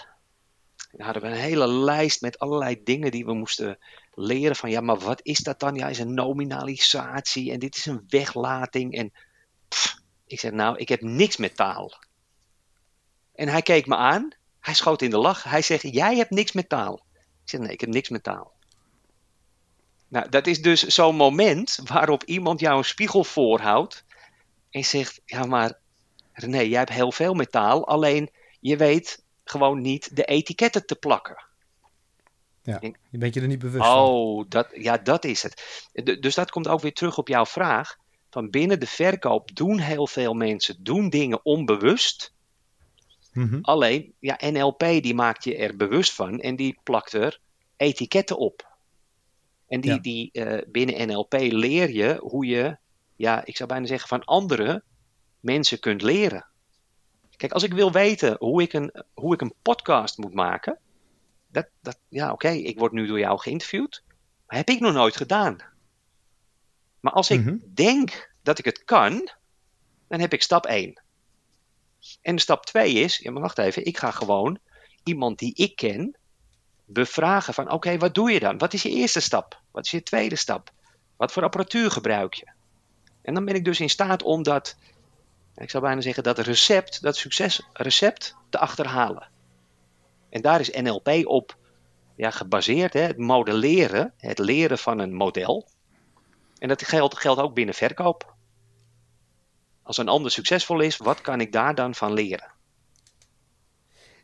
Hadden 0.98 1.22
we 1.22 1.28
een 1.28 1.34
hele 1.34 1.68
lijst 1.68 2.22
met 2.22 2.40
allerlei 2.40 2.84
dingen 2.84 3.12
die 3.12 3.26
we 3.26 3.34
moesten 3.34 3.78
leren. 4.14 4.56
Van 4.56 4.70
ja, 4.70 4.82
maar 4.82 5.00
wat 5.00 5.20
is 5.24 5.40
dat 5.40 5.60
dan? 5.60 5.76
Ja, 5.76 5.88
is 5.88 6.00
een 6.00 6.14
nominalisatie 6.14 7.52
en 7.52 7.60
dit 7.60 7.76
is 7.76 7.86
een 7.86 8.04
weglating. 8.08 8.94
En 8.94 9.14
ik 10.26 10.40
zeg 10.40 10.52
nou, 10.52 10.78
ik 10.78 10.90
heb 10.90 11.02
niks 11.02 11.38
met 11.38 11.56
taal. 11.56 11.94
En 13.36 13.48
hij 13.48 13.62
keek 13.62 13.86
me 13.86 13.96
aan. 13.96 14.30
Hij 14.60 14.74
schoot 14.74 15.02
in 15.02 15.10
de 15.10 15.18
lach. 15.18 15.44
Hij 15.44 15.62
zegt, 15.62 15.94
jij 15.94 16.16
hebt 16.16 16.30
niks 16.30 16.52
met 16.52 16.70
taal. 16.70 17.06
Ik 17.14 17.50
zeg 17.50 17.60
nee, 17.60 17.72
ik 17.72 17.82
heb 17.82 17.90
niks 17.90 18.10
met 18.10 18.24
taal. 18.24 18.54
Nou, 20.08 20.30
dat 20.30 20.48
is 20.48 20.62
dus 20.62 20.84
zo'n 20.84 21.16
moment 21.16 21.80
waarop 21.84 22.24
iemand 22.24 22.60
jou 22.60 22.78
een 22.78 22.86
spiegel 22.86 23.24
voorhoudt 23.24 24.06
en 24.70 24.86
zegt: 24.86 25.22
Ja, 25.26 25.46
maar 25.46 25.80
René, 26.34 26.60
jij 26.60 26.78
hebt 26.78 26.90
heel 26.90 27.12
veel 27.12 27.34
met 27.34 27.52
taal, 27.52 27.88
alleen 27.88 28.30
je 28.60 28.78
weet 28.78 29.23
gewoon 29.44 29.82
niet 29.82 30.16
de 30.16 30.24
etiketten 30.24 30.86
te 30.86 30.96
plakken. 30.96 31.46
Ja, 32.62 32.80
je 33.10 33.18
bent 33.18 33.34
je 33.34 33.42
er 33.42 33.48
niet 33.48 33.60
bewust 33.60 33.86
van. 33.86 33.98
Oh, 33.98 34.46
dat, 34.48 34.68
ja, 34.74 34.98
dat 34.98 35.26
is 35.26 35.44
het. 35.44 35.88
Dus 36.22 36.36
dat 36.36 36.52
komt 36.52 36.68
ook 36.68 36.82
weer 36.82 36.94
terug 36.94 37.18
op 37.18 37.28
jouw 37.28 37.46
vraag. 37.46 37.96
Van 38.30 38.50
binnen 38.50 38.80
de 38.80 38.88
verkoop 38.88 39.56
doen 39.56 39.80
heel 39.80 40.08
veel 40.08 40.34
mensen 40.34 40.84
doen 40.84 41.10
dingen 41.10 41.46
onbewust. 41.46 42.34
Mhm. 43.34 43.60
Alleen, 43.62 44.14
ja, 44.20 44.40
NLP 44.40 44.80
die 44.80 45.14
maakt 45.14 45.44
je 45.44 45.56
er 45.56 45.76
bewust 45.76 46.14
van 46.14 46.40
en 46.40 46.56
die 46.56 46.80
plakt 46.84 47.14
er 47.14 47.40
etiketten 47.78 48.38
op. 48.38 48.72
En 49.68 49.82
die, 49.82 49.92
Ja. 49.92 49.98
die 49.98 50.32
eh, 50.32 50.72
binnen 50.72 51.08
NLP 51.08 51.34
leer 51.34 51.90
je 51.90 52.18
hoe 52.22 52.46
je, 52.46 52.78
ja, 53.16 53.46
ik 53.46 53.58
zou 53.58 53.70
bijna 53.70 53.86
zeggen, 53.86 54.08
van 54.08 54.24
andere 54.24 54.84
mensen 55.40 55.80
kunt 55.80 56.02
leren. 56.02 56.46
Kijk, 57.44 57.56
als 57.56 57.64
ik 57.64 57.74
wil 57.74 57.92
weten 57.92 58.36
hoe 58.40 58.62
ik 58.62 58.74
een, 58.74 59.04
hoe 59.14 59.34
ik 59.34 59.42
een 59.42 59.54
podcast 59.62 60.18
moet 60.18 60.34
maken, 60.34 60.78
dat, 61.48 61.68
dat, 61.82 61.98
ja, 62.10 62.32
oké, 62.32 62.48
ik 62.50 62.80
word 62.80 62.92
nu 62.92 63.08
door 63.08 63.20
jou 63.20 63.40
geïnterviewd, 63.40 64.04
maar 64.48 64.58
heb 64.58 64.70
ik 64.70 64.80
nog 64.80 64.94
nooit 64.94 65.16
gedaan. 65.16 65.58
Maar 67.00 67.14
als 67.14 67.30
ik 67.30 67.40
Mhm. 67.40 67.58
denk 67.74 68.32
dat 68.44 68.60
ik 68.60 68.66
het 68.66 68.84
kan, 68.84 69.30
dan 70.08 70.20
heb 70.20 70.34
ik 70.34 70.42
stap 70.42 70.66
1. 70.66 71.02
En 72.22 72.40
stap 72.40 72.66
2 72.66 72.94
is, 72.94 73.18
ja, 73.18 73.32
maar 73.32 73.42
wacht 73.42 73.58
even, 73.58 73.86
ik 73.86 73.98
ga 73.98 74.12
gewoon 74.12 74.60
iemand 75.04 75.40
die 75.40 75.56
ik 75.56 75.76
ken 75.76 76.18
bevragen 76.86 77.54
van 77.54 77.72
oké, 77.72 77.98
wat 77.98 78.16
doe 78.16 78.32
je 78.32 78.40
dan? 78.40 78.58
Wat 78.58 78.74
is 78.74 78.82
je 78.84 78.90
eerste 78.90 79.20
stap? 79.20 79.62
Wat 79.72 79.86
is 79.86 79.92
je 79.92 80.04
tweede 80.04 80.36
stap? 80.36 80.72
Wat 81.16 81.32
voor 81.32 81.44
apparatuur 81.44 81.92
gebruik 81.92 82.34
je? 82.34 82.48
En 83.22 83.34
dan 83.34 83.46
ben 83.46 83.56
ik 83.56 83.66
dus 83.66 83.80
in 83.80 83.90
staat 83.90 84.24
om 84.24 84.44
dat, 84.44 84.76
ik 85.56 85.70
zou 85.70 85.84
bijna 85.84 86.02
zeggen, 86.02 86.24
dat 86.24 86.40
recept, 86.40 87.02
dat 87.02 87.16
succesrecept 87.16 88.36
te 88.50 88.58
achterhalen. 88.58 89.28
En 90.30 90.42
daar 90.42 90.60
is 90.60 90.70
NLP 90.70 91.10
op 91.26 91.58
ja, 92.16 92.32
gebaseerd, 92.32 92.94
hè? 92.94 93.02
het 93.02 93.18
modelleren, 93.18 94.14
het 94.18 94.40
leren 94.40 94.78
van 94.78 95.00
een 95.00 95.14
model. 95.14 95.68
En 96.58 96.68
dat 96.68 96.84
geldt, 96.84 97.40
ook 97.40 97.54
binnen 97.54 97.76
verkoop. 97.76 98.36
Als 99.84 99.98
een 99.98 100.08
ander 100.08 100.32
succesvol 100.32 100.80
is, 100.80 100.98
wat 100.98 101.22
kan 101.22 101.42
ik 101.42 101.52
daar 101.52 101.76
dan 101.76 101.96
van 101.96 102.14
leren? 102.14 102.52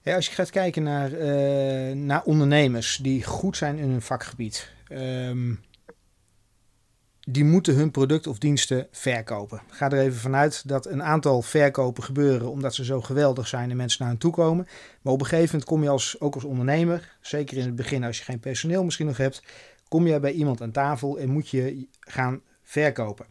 Als 0.04 0.28
je 0.28 0.34
gaat 0.34 0.50
kijken 0.50 0.84
naar, 0.84 1.14
eh, 1.14 1.96
naar 1.96 2.24
ondernemers 2.24 2.98
die 2.98 3.24
goed 3.24 3.58
zijn 3.58 3.78
in 3.78 3.90
hun 3.90 4.02
vakgebied. 4.02 4.72
ehm, 4.88 5.56
die 7.32 7.44
moeten 7.44 7.76
hun 7.76 7.92
product 7.92 8.28
of 8.28 8.38
diensten 8.38 8.88
verkopen. 8.92 9.62
Ga 9.70 9.90
er 9.90 10.00
even 10.00 10.20
vanuit 10.20 10.68
dat 10.68 10.86
een 10.86 11.04
aantal 11.04 11.42
verkopen 11.42 12.04
gebeuren 12.04 12.52
omdat 12.52 12.76
ze 12.76 12.86
zo 12.86 13.02
geweldig 13.02 13.48
zijn 13.48 13.70
en 13.70 13.78
mensen 13.78 14.00
naar 14.02 14.10
hen 14.10 14.20
toe 14.20 14.32
komen. 14.32 14.68
Maar 15.02 15.14
op 15.14 15.20
een 15.20 15.26
gegeven 15.26 15.50
moment 15.52 15.70
kom 15.70 15.84
je 15.84 15.90
als, 15.90 16.20
ook 16.20 16.34
als 16.34 16.44
ondernemer, 16.44 17.16
zeker 17.22 17.58
in 17.58 17.66
het 17.66 17.76
begin 17.76 18.04
als 18.04 18.18
je 18.18 18.24
geen 18.24 18.40
personeel 18.40 18.84
misschien 18.84 19.06
nog 19.06 19.18
hebt, 19.18 19.44
kom 19.88 20.08
je 20.08 20.20
bij 20.20 20.32
iemand 20.32 20.62
aan 20.62 20.72
tafel 20.72 21.20
en 21.20 21.30
moet 21.30 21.50
je 21.50 21.88
gaan 22.00 22.42
verkopen. 22.64 23.26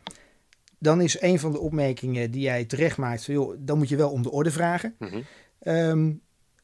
Dan 0.79 1.01
is 1.01 1.21
een 1.21 1.39
van 1.39 1.53
de 1.53 1.59
opmerkingen 1.59 2.31
die 2.31 2.43
jij 2.43 2.65
terecht 2.65 2.97
maakt, 2.97 3.25
joh, 3.25 3.57
dan 3.59 3.79
moet 3.79 3.89
je 3.89 3.97
wel 3.97 4.11
om 4.11 4.23
de 4.23 4.31
orde 4.31 4.51
vragen. 4.51 4.95
Mhm. 4.99 5.21
Ehm, 5.59 6.13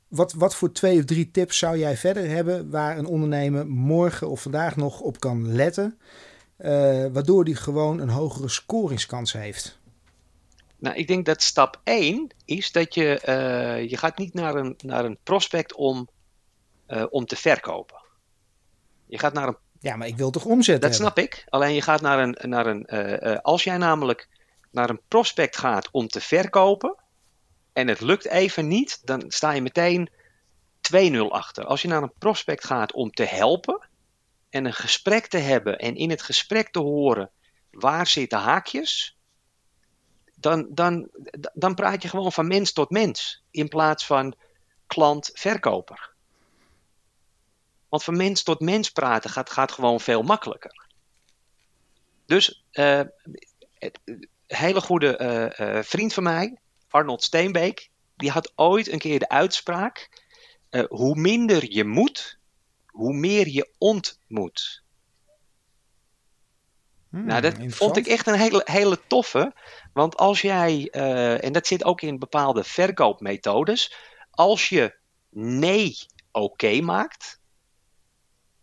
wat, 0.09 0.33
wat 0.33 0.55
voor 0.55 0.73
twee 0.73 0.99
of 0.99 1.05
drie 1.05 1.31
tips 1.31 1.59
zou 1.59 1.79
jij 1.79 1.97
verder 1.97 2.29
hebben 2.29 2.71
waar 2.71 2.99
een 2.99 3.07
ondernemer 3.07 3.67
morgen 3.67 4.29
of 4.29 4.43
vandaag 4.43 4.77
nog 4.77 5.01
op 5.01 5.21
kan 5.21 5.55
letten, 5.55 5.99
waardoor 7.13 7.45
die 7.45 7.57
gewoon 7.57 7.99
een 7.99 8.09
hogere 8.09 8.49
scoringskans 8.49 9.33
heeft? 9.33 9.79
Nou, 10.85 10.97
ik 10.97 11.07
denk 11.07 11.27
dat 11.27 11.43
stap 11.43 11.81
1 11.85 12.31
is 12.45 12.73
dat 12.73 12.95
je, 12.95 13.23
uh, 13.29 13.91
je 13.91 13.97
gaat 13.97 14.19
niet 14.19 14.35
naar 14.35 14.55
een, 14.55 14.75
naar 14.85 15.05
een 15.05 15.19
prospect 15.23 15.75
om, 15.75 16.09
uh, 16.89 17.05
om 17.11 17.27
te 17.27 17.37
verkopen. 17.37 17.97
Je 19.07 19.19
gaat 19.19 19.33
naar 19.33 19.49
een. 19.49 19.57
Ja, 19.81 19.97
maar 19.97 20.07
ik 20.07 20.17
wil 20.17 20.31
toch 20.31 20.45
omzetten? 20.45 20.89
Dat 20.89 20.99
snap 20.99 21.19
ik. 21.19 21.45
Alleen 21.49 21.75
je 21.75 21.83
gaat 21.83 22.01
naar 22.01 22.19
een. 22.19 22.37
Naar 22.41 22.67
een 22.67 22.87
als 23.43 23.65
jij 23.65 23.77
namelijk 23.77 24.29
naar 24.71 24.91
een 24.91 25.01
prospect 25.09 25.57
gaat 25.57 25.89
om 25.91 26.09
te 26.09 26.21
verkopen, 26.21 26.97
en 27.73 27.89
het 27.89 28.01
lukt 28.01 28.29
even 28.29 28.69
niet, 28.69 29.01
dan 29.05 29.25
sta 29.29 29.51
je 29.53 29.63
meteen 29.63 30.09
2-0 30.81 31.17
achter. 31.29 31.65
Als 31.65 31.83
je 31.83 31.89
naar 31.89 32.03
een 32.03 32.13
prospect 32.19 32.65
gaat 32.65 32.93
om 32.93 33.11
te 33.11 33.25
helpen 33.25 33.89
en 34.55 34.65
een 34.65 34.75
gesprek 34.75 35.27
te 35.27 35.39
hebben 35.39 35.79
en 35.79 35.97
in 35.97 36.11
het 36.11 36.23
gesprek 36.23 36.69
te 36.69 36.79
horen 36.79 37.31
waar 37.71 38.07
zitten 38.07 38.39
haakjes, 38.39 39.19
dan, 40.35 40.67
dan, 40.71 41.09
dan 41.53 41.75
praat 41.75 42.03
je 42.03 42.09
gewoon 42.09 42.33
van 42.33 42.47
mens 42.47 42.73
tot 42.73 42.91
mens 42.91 43.43
in 43.51 43.69
plaats 43.69 44.07
van 44.07 44.35
klant-verkoper. 44.87 46.13
Want 47.89 48.05
van 48.05 48.17
mens 48.17 48.43
tot 48.43 48.61
mens 48.61 48.91
praten 48.91 49.31
gaat, 49.31 49.51
gaat 49.51 49.73
gewoon 49.73 50.01
veel 50.01 50.23
makkelijker. 50.23 50.87
Dus 52.27 52.65
uh, 52.73 53.03
een 54.05 54.29
hele 54.47 54.81
goede 54.81 55.19
uh, 55.59 55.67
uh, 55.69 55.83
vriend 55.83 56.13
van 56.13 56.23
mij, 56.23 56.59
Arnold 56.89 57.23
Steenbeek, 57.23 57.91
die 58.17 58.31
had 58.31 58.53
ooit 58.55 58.93
een 58.93 58.99
keer 58.99 59.19
de 59.19 59.29
uitspraak: 59.29 60.09
hoe 60.89 61.17
minder 61.17 61.73
je 61.73 61.85
moet, 61.85 62.39
hoe 62.95 63.13
meer 63.13 63.49
je 63.49 63.71
ontmoet. 63.79 64.83
Hmm, 67.09 67.25
nou, 67.25 67.41
dat 67.41 67.55
vond 67.69 67.97
ik 67.97 68.07
echt 68.07 68.27
een 68.27 68.39
hele, 68.39 68.61
hele 68.65 69.01
toffe. 69.07 69.53
Want 69.93 70.17
als 70.17 70.41
jij, 70.41 70.89
uh, 70.93 71.45
en 71.45 71.53
dat 71.53 71.67
zit 71.67 71.85
ook 71.85 72.01
in 72.01 72.19
bepaalde 72.19 72.65
verkoopmethodes, 72.65 73.95
als 74.31 74.69
je 74.69 74.97
nee 75.31 75.97
oké 76.33 76.45
okay 76.45 76.81
maakt, 76.81 77.41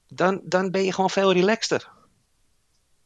dan, 0.07 0.41
dan 0.43 0.71
ben 0.71 0.83
je 0.83 0.93
gewoon 0.93 1.09
veel 1.09 1.33
relaxter. 1.33 1.91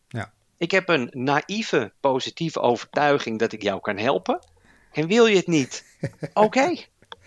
Ja. 0.08 0.34
Ik 0.58 0.72
heb 0.72 0.90
een 0.90 1.10
naïeve, 1.12 1.94
positieve 2.00 2.60
overtuiging 2.60 3.40
dat 3.40 3.52
ik 3.52 3.62
jou 3.62 3.82
kan 3.82 3.98
helpen. 3.98 4.48
En 4.92 5.08
wil 5.08 5.26
je 5.26 5.36
het 5.36 5.48
niet? 5.48 5.86
Oké, 6.34 6.76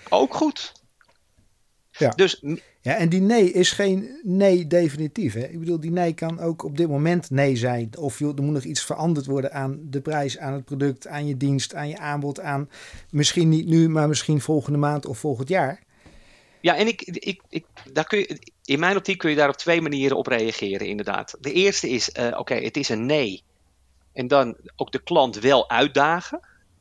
ook 0.09 0.35
goed. 0.35 0.73
Ja. 1.91 2.11
Dus, 2.11 2.45
ja, 2.89 2.95
en 2.95 3.09
die 3.09 3.21
nee 3.21 3.53
is 3.53 3.73
geen 3.73 4.21
nee 4.23 4.67
definitief. 4.67 5.35
Hè? 5.35 5.47
Ik 5.47 5.59
bedoel, 5.59 5.81
die 5.81 5.91
nee 5.91 6.13
kan 6.13 6.41
ook 6.41 6.65
op 6.65 6.77
dit 6.77 6.89
moment 6.89 7.31
nee 7.31 7.57
zijn. 7.57 7.91
Of 7.99 8.21
er 8.21 8.27
moet 8.27 8.53
nog 8.53 8.65
iets 8.65 8.85
veranderd 8.85 9.27
worden 9.27 9.53
aan 9.53 9.79
de 9.83 10.01
prijs, 10.01 10.39
aan 10.39 10.53
het 10.53 10.65
product, 10.65 11.07
aan 11.07 11.27
je 11.27 11.37
dienst, 11.37 11.75
aan 11.75 11.89
je 11.89 11.99
aanbod, 11.99 12.41
aan 12.41 12.71
misschien 13.11 13.49
niet 13.49 13.67
nu, 13.67 13.89
maar 13.89 14.09
misschien 14.09 14.41
volgende 14.41 14.79
maand 14.79 15.07
of 15.07 15.19
volgend 15.19 15.49
jaar. 15.49 15.83
Ja, 16.61 16.77
en 16.77 16.87
ik, 16.87 17.03
ik, 17.03 17.43
ik, 17.49 17.67
daar 17.93 18.07
kun 18.07 18.19
je, 18.19 18.39
in 18.65 18.79
mijn 18.79 18.97
optiek 18.97 19.19
kun 19.19 19.31
je 19.31 19.37
daar 19.37 19.49
op 19.49 19.57
twee 19.57 19.81
manieren 19.81 20.17
op 20.17 20.27
reageren, 20.27 20.87
inderdaad. 20.87 21.37
De 21.41 21.53
eerste 21.53 21.89
is, 21.89 22.11
uh, 22.19 22.39
oké, 22.39 22.55
het 22.55 22.77
is 22.77 22.89
een 22.89 23.07
nee. 23.07 23.43
En 24.13 24.29
dan 24.29 24.57
ook 24.77 24.93
de 24.93 25.03
klant 25.03 25.39
wel 25.39 25.71
uitdagen. 25.71 26.41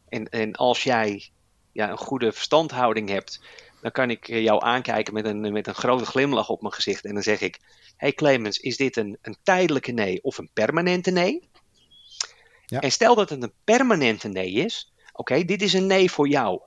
En, 0.10 0.30
en 0.30 0.54
als 0.54 0.84
jij 0.84 1.30
ja, 1.72 1.90
een 1.90 1.98
goede 1.98 2.32
verstandhouding 2.32 3.10
hebt, 3.10 3.42
dan 3.82 3.92
kan 3.92 4.10
ik 4.10 4.28
jou 4.28 4.64
aankijken 4.64 5.14
met 5.14 5.26
een, 5.26 5.52
met 5.52 5.68
een 5.68 5.76
grote 5.76 6.06
glimlach 6.06 6.50
op 6.50 6.62
mijn 6.62 6.74
gezicht. 6.74 7.06
En 7.06 7.14
dan 7.14 7.24
zeg 7.24 7.42
ik: 7.42 7.60
Hey 7.98 8.14
Clemens, 8.14 8.58
is 8.58 8.78
dit 8.78 8.98
een, 8.98 9.18
een 9.22 9.38
tijdelijke 9.44 9.92
nee 9.92 10.24
of 10.24 10.38
een 10.38 10.50
permanente 10.54 11.12
nee? 11.12 11.50
Ja. 12.66 12.80
En 12.80 12.92
stel 12.92 13.16
dat 13.16 13.30
het 13.30 13.44
een 13.44 13.54
permanente 13.64 14.28
nee 14.28 14.52
is, 14.52 14.94
oké, 15.14 15.44
dit 15.44 15.62
is 15.62 15.74
een 15.74 15.88
nee 15.88 16.12
voor 16.12 16.28
jou. 16.28 16.62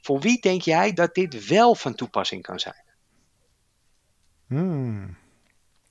Voor 0.00 0.20
wie 0.20 0.40
denk 0.40 0.62
jij 0.62 0.92
dat 0.92 1.14
dit 1.14 1.46
wel 1.46 1.74
van 1.74 1.94
toepassing 1.94 2.42
kan 2.42 2.58
zijn? 2.58 2.82
Hmm. 4.46 5.16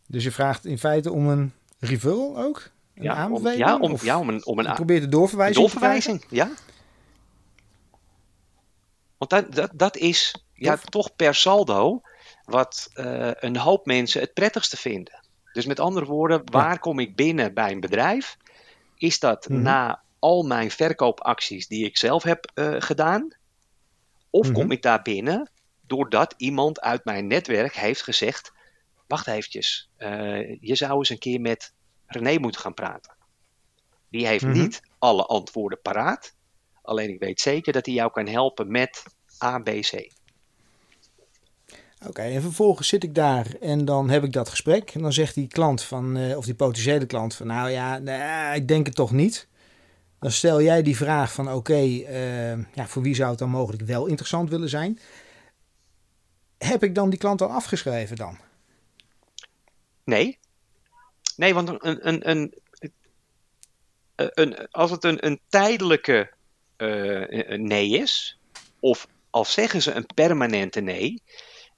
Dus 0.07 0.23
je 0.23 0.31
vraagt 0.31 0.65
in 0.65 0.77
feite 0.79 1.11
om 1.11 1.27
een 1.27 1.53
referral 1.79 2.37
ook? 2.37 2.71
Een 2.95 3.03
ja, 3.03 3.13
aanbeveling? 3.13 3.61
Om, 3.61 3.67
ja, 3.67 3.77
om, 3.77 3.97
ja, 4.01 4.19
om 4.19 4.29
een, 4.29 4.45
om 4.45 4.59
een, 4.59 4.73
probeer 4.73 4.99
de 4.99 5.07
doorverwijzing. 5.07 5.59
Doorverwijzing, 5.59 6.25
ja. 6.29 6.51
Want 9.17 9.31
dat, 9.31 9.55
dat, 9.55 9.71
dat 9.73 9.97
is 9.97 10.45
ja, 10.53 10.77
toch 10.77 11.15
per 11.15 11.35
saldo 11.35 12.01
wat 12.43 12.89
uh, 12.95 13.31
een 13.33 13.57
hoop 13.57 13.85
mensen 13.85 14.21
het 14.21 14.33
prettigste 14.33 14.77
vinden. 14.77 15.21
Dus 15.53 15.65
met 15.65 15.79
andere 15.79 16.05
woorden, 16.05 16.41
waar 16.51 16.71
ja. 16.71 16.77
kom 16.77 16.99
ik 16.99 17.15
binnen 17.15 17.53
bij 17.53 17.71
een 17.71 17.79
bedrijf? 17.79 18.37
Is 18.97 19.19
dat 19.19 19.49
mm 19.49 19.55
-hmm. 19.55 19.63
na 19.63 20.03
al 20.19 20.43
mijn 20.43 20.71
verkoopacties 20.71 21.67
die 21.67 21.85
ik 21.85 21.97
zelf 21.97 22.23
heb 22.23 22.51
uh, 22.55 22.75
gedaan? 22.77 23.27
Of 24.29 24.47
mm 24.47 24.53
-hmm. 24.53 24.61
kom 24.61 24.71
ik 24.71 24.81
daar 24.81 25.01
binnen 25.01 25.51
doordat 25.81 26.33
iemand 26.37 26.81
uit 26.81 27.05
mijn 27.05 27.27
netwerk 27.27 27.75
heeft 27.75 28.01
gezegd: 28.01 28.51
Wacht 29.07 29.27
eventjes, 29.27 29.89
uh, 29.97 30.61
je 30.61 30.75
zou 30.75 30.97
eens 30.97 31.09
een 31.09 31.17
keer 31.17 31.41
met 31.41 31.73
René 32.05 32.37
moeten 32.37 32.61
gaan 32.61 32.73
praten. 32.73 33.15
Die 34.09 34.27
heeft 34.27 34.43
mm 34.43 34.51
-hmm. 34.51 34.61
niet 34.61 34.81
alle 34.99 35.25
antwoorden 35.25 35.81
paraat. 35.81 36.35
Alleen 36.83 37.09
ik 37.09 37.19
weet 37.19 37.41
zeker 37.41 37.73
dat 37.73 37.85
hij 37.85 37.95
jou 37.95 38.11
kan 38.11 38.27
helpen 38.27 38.71
met 38.71 39.03
A, 39.43 39.59
B, 39.59 39.69
C. 39.69 39.93
Oké, 41.99 42.11
okay, 42.11 42.35
en 42.35 42.41
vervolgens 42.41 42.87
zit 42.87 43.03
ik 43.03 43.15
daar 43.15 43.47
en 43.61 43.85
dan 43.85 44.09
heb 44.09 44.23
ik 44.23 44.33
dat 44.33 44.49
gesprek. 44.49 44.89
En 44.89 45.01
dan 45.01 45.13
zegt 45.13 45.35
die 45.35 45.47
klant 45.47 45.83
van, 45.83 46.17
uh, 46.17 46.37
of 46.37 46.45
die 46.45 46.55
potentiële 46.55 47.05
klant 47.05 47.35
van, 47.35 47.47
nou 47.47 47.69
ja, 47.69 47.97
nee, 47.97 48.55
ik 48.55 48.67
denk 48.67 48.85
het 48.85 48.95
toch 48.95 49.11
niet. 49.11 49.47
Dan 50.19 50.31
stel 50.31 50.61
jij 50.61 50.81
die 50.81 50.97
vraag 50.97 51.33
van, 51.33 51.47
oké, 51.47 51.55
okay, 51.55 51.87
uh, 51.87 52.65
ja, 52.73 52.87
voor 52.87 53.01
wie 53.01 53.15
zou 53.15 53.29
het 53.29 53.39
dan 53.39 53.49
mogelijk 53.49 53.83
wel 53.83 54.05
interessant 54.05 54.49
willen 54.49 54.69
zijn? 54.69 54.99
Heb 56.57 56.83
ik 56.83 56.95
dan 56.95 57.09
die 57.09 57.19
klant 57.19 57.41
al 57.41 57.49
afgeschreven 57.49 58.15
dan? 58.15 58.37
Nee. 60.03 60.39
Nee, 61.35 61.53
want 61.53 61.69
een, 61.69 62.07
een, 62.07 62.29
een, 62.29 62.53
een 64.15 64.67
als 64.71 64.91
het 64.91 65.03
een, 65.03 65.25
een 65.25 65.39
tijdelijke 65.49 66.31
uh, 66.77 67.57
nee 67.57 67.89
is, 67.89 68.39
of 68.79 69.07
als 69.29 69.53
zeggen 69.53 69.81
ze 69.81 69.91
een 69.91 70.05
permanente 70.15 70.81
nee, 70.81 71.21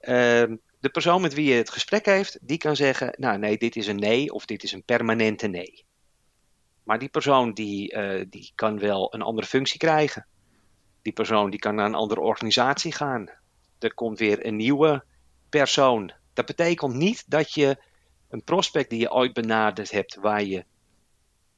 uh, 0.00 0.44
de 0.80 0.88
persoon 0.92 1.20
met 1.20 1.34
wie 1.34 1.48
je 1.48 1.54
het 1.54 1.70
gesprek 1.70 2.06
heeft, 2.06 2.38
die 2.40 2.58
kan 2.58 2.76
zeggen, 2.76 3.14
nou 3.18 3.38
nee, 3.38 3.58
dit 3.58 3.76
is 3.76 3.86
een 3.86 3.98
nee 3.98 4.32
of 4.32 4.44
dit 4.44 4.62
is 4.62 4.72
een 4.72 4.84
permanente 4.84 5.46
nee. 5.46 5.84
Maar 6.82 6.98
die 6.98 7.08
persoon 7.08 7.52
die, 7.52 7.94
uh, 7.94 8.24
die 8.30 8.52
kan 8.54 8.78
wel 8.78 9.14
een 9.14 9.22
andere 9.22 9.46
functie 9.46 9.78
krijgen. 9.78 10.26
Die 11.02 11.12
persoon 11.12 11.50
die 11.50 11.60
kan 11.60 11.74
naar 11.74 11.86
een 11.86 11.94
andere 11.94 12.20
organisatie 12.20 12.92
gaan. 12.92 13.30
Er 13.78 13.94
komt 13.94 14.18
weer 14.18 14.46
een 14.46 14.56
nieuwe 14.56 15.04
persoon. 15.48 16.12
Dat 16.32 16.46
betekent 16.46 16.94
niet 16.94 17.30
dat 17.30 17.54
je 17.54 17.82
een 18.28 18.44
prospect 18.44 18.90
die 18.90 19.00
je 19.00 19.12
ooit 19.12 19.32
benaderd 19.32 19.90
hebt, 19.90 20.14
waar 20.14 20.42
je 20.42 20.64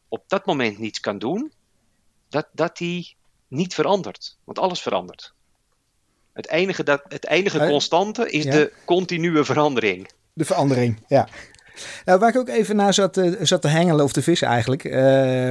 op 0.09 0.25
dat 0.27 0.47
moment 0.47 0.79
niets 0.79 1.01
kan 1.01 1.19
doen, 1.19 1.53
dat, 2.29 2.49
dat 2.53 2.77
die 2.77 3.17
niet 3.49 3.75
verandert. 3.75 4.37
Want 4.45 4.59
alles 4.59 4.81
verandert. 4.81 5.33
Het 6.33 6.49
enige, 6.49 6.83
dat, 6.83 7.03
het 7.09 7.27
enige 7.27 7.59
constante 7.59 8.31
is 8.31 8.45
ja. 8.45 8.51
de 8.51 8.73
continue 8.85 9.45
verandering. 9.45 10.11
De 10.33 10.45
verandering, 10.45 11.03
ja. 11.07 11.29
Nou, 12.05 12.19
waar 12.19 12.29
ik 12.29 12.37
ook 12.37 12.49
even 12.49 12.77
naar 12.77 12.95
zat, 12.95 13.17
uh, 13.17 13.37
zat 13.41 13.63
te 13.63 13.69
hengelen 13.69 14.05
of 14.05 14.13
te 14.13 14.23
vissen 14.23 14.49
eigenlijk, 14.49 14.85
uh, 14.85 14.93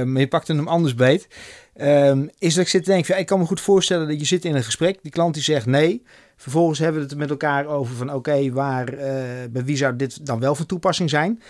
maar 0.02 0.20
je 0.20 0.28
pakte 0.28 0.54
hem 0.54 0.68
anders 0.68 0.94
beet, 0.94 1.28
uh, 1.76 2.16
is 2.38 2.54
dat 2.54 2.64
ik 2.64 2.70
zit 2.70 2.84
te 2.84 2.90
denken, 2.90 3.14
ja, 3.14 3.20
ik 3.20 3.26
kan 3.26 3.38
me 3.38 3.44
goed 3.44 3.60
voorstellen 3.60 4.08
dat 4.08 4.20
je 4.20 4.26
zit 4.26 4.44
in 4.44 4.54
een 4.54 4.64
gesprek, 4.64 4.98
die 5.02 5.12
klant 5.12 5.34
die 5.34 5.42
zegt 5.42 5.66
nee, 5.66 6.02
vervolgens 6.36 6.78
hebben 6.78 7.02
we 7.02 7.08
het 7.08 7.18
met 7.18 7.30
elkaar 7.30 7.66
over 7.66 7.94
van 7.96 8.06
oké, 8.08 8.16
okay, 8.16 8.52
waar, 8.52 8.84
bij 9.50 9.64
wie 9.64 9.76
zou 9.76 9.96
dit 9.96 10.26
dan 10.26 10.40
wel 10.40 10.54
van 10.54 10.66
toepassing 10.66 11.10
zijn? 11.10 11.42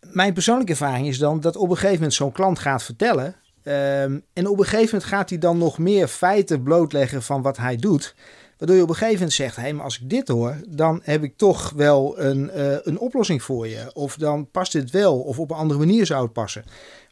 Mijn 0.00 0.32
persoonlijke 0.32 0.72
ervaring 0.72 1.06
is 1.06 1.18
dan 1.18 1.40
dat 1.40 1.56
op 1.56 1.70
een 1.70 1.76
gegeven 1.76 1.94
moment 1.94 2.14
zo'n 2.14 2.32
klant 2.32 2.58
gaat 2.58 2.82
vertellen 2.82 3.36
um, 3.64 4.24
en 4.32 4.46
op 4.48 4.58
een 4.58 4.64
gegeven 4.64 4.84
moment 4.84 5.04
gaat 5.04 5.28
hij 5.28 5.38
dan 5.38 5.58
nog 5.58 5.78
meer 5.78 6.08
feiten 6.08 6.62
blootleggen 6.62 7.22
van 7.22 7.42
wat 7.42 7.56
hij 7.56 7.76
doet. 7.76 8.14
Waardoor 8.62 8.80
je 8.80 8.86
op 8.86 8.92
een 8.92 9.00
gegeven 9.00 9.18
moment 9.18 9.36
zegt: 9.36 9.56
hé, 9.56 9.72
maar 9.72 9.84
als 9.84 10.00
ik 10.00 10.10
dit 10.10 10.28
hoor, 10.28 10.56
dan 10.68 11.00
heb 11.02 11.22
ik 11.22 11.36
toch 11.36 11.70
wel 11.70 12.18
een, 12.18 12.50
uh, 12.54 12.76
een 12.82 12.98
oplossing 12.98 13.42
voor 13.42 13.68
je. 13.68 13.90
Of 13.94 14.16
dan 14.16 14.50
past 14.50 14.72
dit 14.72 14.90
wel, 14.90 15.20
of 15.20 15.38
op 15.38 15.50
een 15.50 15.56
andere 15.56 15.78
manier 15.78 16.06
zou 16.06 16.22
het 16.22 16.32
passen. 16.32 16.64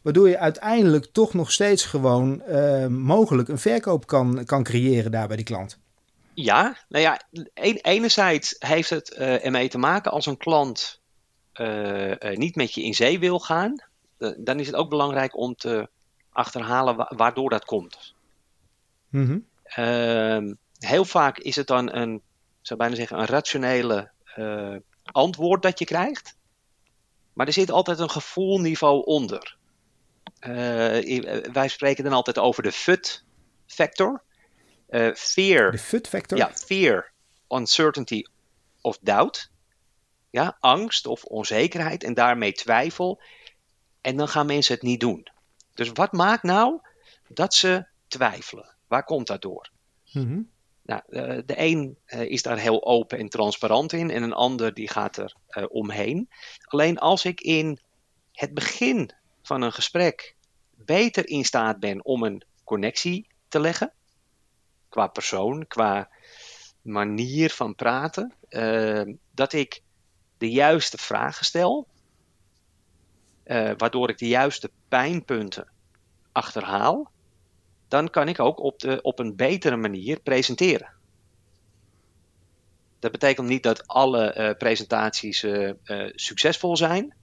Waardoor 0.03 0.29
je 0.29 0.37
uiteindelijk 0.37 1.05
toch 1.11 1.33
nog 1.33 1.51
steeds 1.51 1.85
gewoon 1.85 2.43
uh, 2.49 2.87
mogelijk 2.87 3.49
een 3.49 3.59
verkoop 3.59 4.07
kan, 4.07 4.45
kan 4.45 4.63
creëren 4.63 5.11
daar 5.11 5.27
bij 5.27 5.35
die 5.35 5.45
klant. 5.45 5.79
Ja, 6.33 6.77
nou 6.89 7.03
ja, 7.03 7.21
enerzijds 7.81 8.55
heeft 8.59 8.89
het 8.89 9.15
uh, 9.19 9.45
ermee 9.45 9.69
te 9.69 9.77
maken 9.77 10.11
als 10.11 10.25
een 10.25 10.37
klant 10.37 10.99
niet 12.33 12.55
met 12.55 12.73
je 12.73 12.83
in 12.83 12.93
zee 12.93 13.19
wil 13.19 13.39
gaan. 13.39 13.75
dan 14.37 14.59
is 14.59 14.67
het 14.67 14.75
ook 14.75 14.89
belangrijk 14.89 15.37
om 15.37 15.55
te 15.55 15.89
achterhalen 16.31 17.15
waardoor 17.15 17.49
dat 17.49 17.65
komt. 17.65 18.15
Mm 19.09 19.49
heel 20.85 21.05
vaak 21.05 21.37
is 21.37 21.55
het 21.55 21.67
dan 21.67 21.95
een, 21.95 22.21
zou 22.61 22.79
bijna 22.79 22.95
zeggen, 22.95 23.19
een 23.19 23.25
rationele 23.25 24.11
uh, 24.37 24.75
antwoord 25.03 25.61
dat 25.61 25.79
je 25.79 25.85
krijgt. 25.85 26.35
Maar 27.33 27.47
er 27.47 27.53
zit 27.53 27.71
altijd 27.71 27.99
een 27.99 28.09
gevoelniveau 28.09 29.05
onder. 29.05 29.57
Uh, 30.47 31.41
wij 31.51 31.67
spreken 31.67 32.03
dan 32.03 32.13
altijd 32.13 32.37
over 32.37 32.63
de 32.63 32.71
FUT 32.71 33.23
factor. 33.67 34.23
Fear. 35.15 35.71
De 35.71 35.77
FUT 35.77 36.07
factor? 36.07 36.37
Ja, 36.37 36.51
fear, 36.53 37.11
uncertainty 37.49 38.23
of 38.81 38.97
doubt. 39.01 39.51
Ja, 40.29 40.57
angst 40.59 41.05
of 41.05 41.23
onzekerheid 41.23 42.03
en 42.03 42.13
daarmee 42.13 42.51
twijfel. 42.51 43.21
En 44.01 44.17
dan 44.17 44.27
gaan 44.27 44.45
mensen 44.45 44.73
het 44.73 44.83
niet 44.83 44.99
doen. 44.99 45.27
Dus 45.73 45.89
wat 45.93 46.11
maakt 46.11 46.43
nou 46.43 46.79
dat 47.27 47.53
ze 47.53 47.85
twijfelen? 48.07 48.75
Waar 48.87 49.03
komt 49.03 49.27
dat 49.27 49.41
door? 49.41 49.69
Mm 50.11 50.49
nou, 50.83 51.01
eh, 51.09 51.41
de 51.45 51.53
een 51.57 51.97
eh, 52.05 52.21
is 52.21 52.41
daar 52.41 52.57
heel 52.57 52.85
open 52.85 53.17
en 53.17 53.29
transparant 53.29 53.93
in 53.93 54.09
en 54.09 54.23
een 54.23 54.33
ander 54.33 54.73
die 54.73 54.89
gaat 54.89 55.17
er 55.17 55.35
uh, 55.49 55.65
omheen. 55.69 56.29
Alleen 56.63 56.97
als 56.97 57.25
ik 57.25 57.41
in 57.41 57.79
het 58.31 58.53
begin 58.53 59.11
van 59.41 59.61
een 59.61 59.73
gesprek 59.73 60.35
beter 60.75 61.27
in 61.27 61.45
staat 61.45 61.79
ben 61.79 62.05
om 62.05 62.23
een 62.23 62.43
connectie 62.63 63.27
te 63.47 63.59
leggen, 63.59 63.93
qua 64.89 65.07
persoon, 65.07 65.67
qua 65.67 66.09
manier 66.81 67.49
van 67.49 67.75
praten, 67.75 68.35
dat 69.31 69.53
ik 69.53 69.81
de 70.37 70.51
juiste 70.51 70.97
vragen 70.97 71.45
stel, 71.45 71.87
waardoor 73.77 74.09
ik 74.09 74.17
de 74.17 74.27
juiste 74.27 74.71
pijnpunten 74.87 75.67
achterhaal, 76.31 77.11
dan 77.87 78.09
kan 78.09 78.27
ik 78.27 78.39
ook 78.39 78.59
op, 78.59 78.79
de, 78.79 79.01
op 79.01 79.19
een 79.19 79.35
betere 79.35 79.75
manier 79.75 80.19
presenteren. 80.19 80.89
Dat 82.99 83.11
betekent 83.11 83.47
niet 83.47 83.63
dat 83.63 83.87
alle 83.87 84.35
uh, 84.37 84.57
presentaties 84.57 85.43
uh, 85.43 85.73
succesvol 86.15 86.77
zijn, 86.77 87.13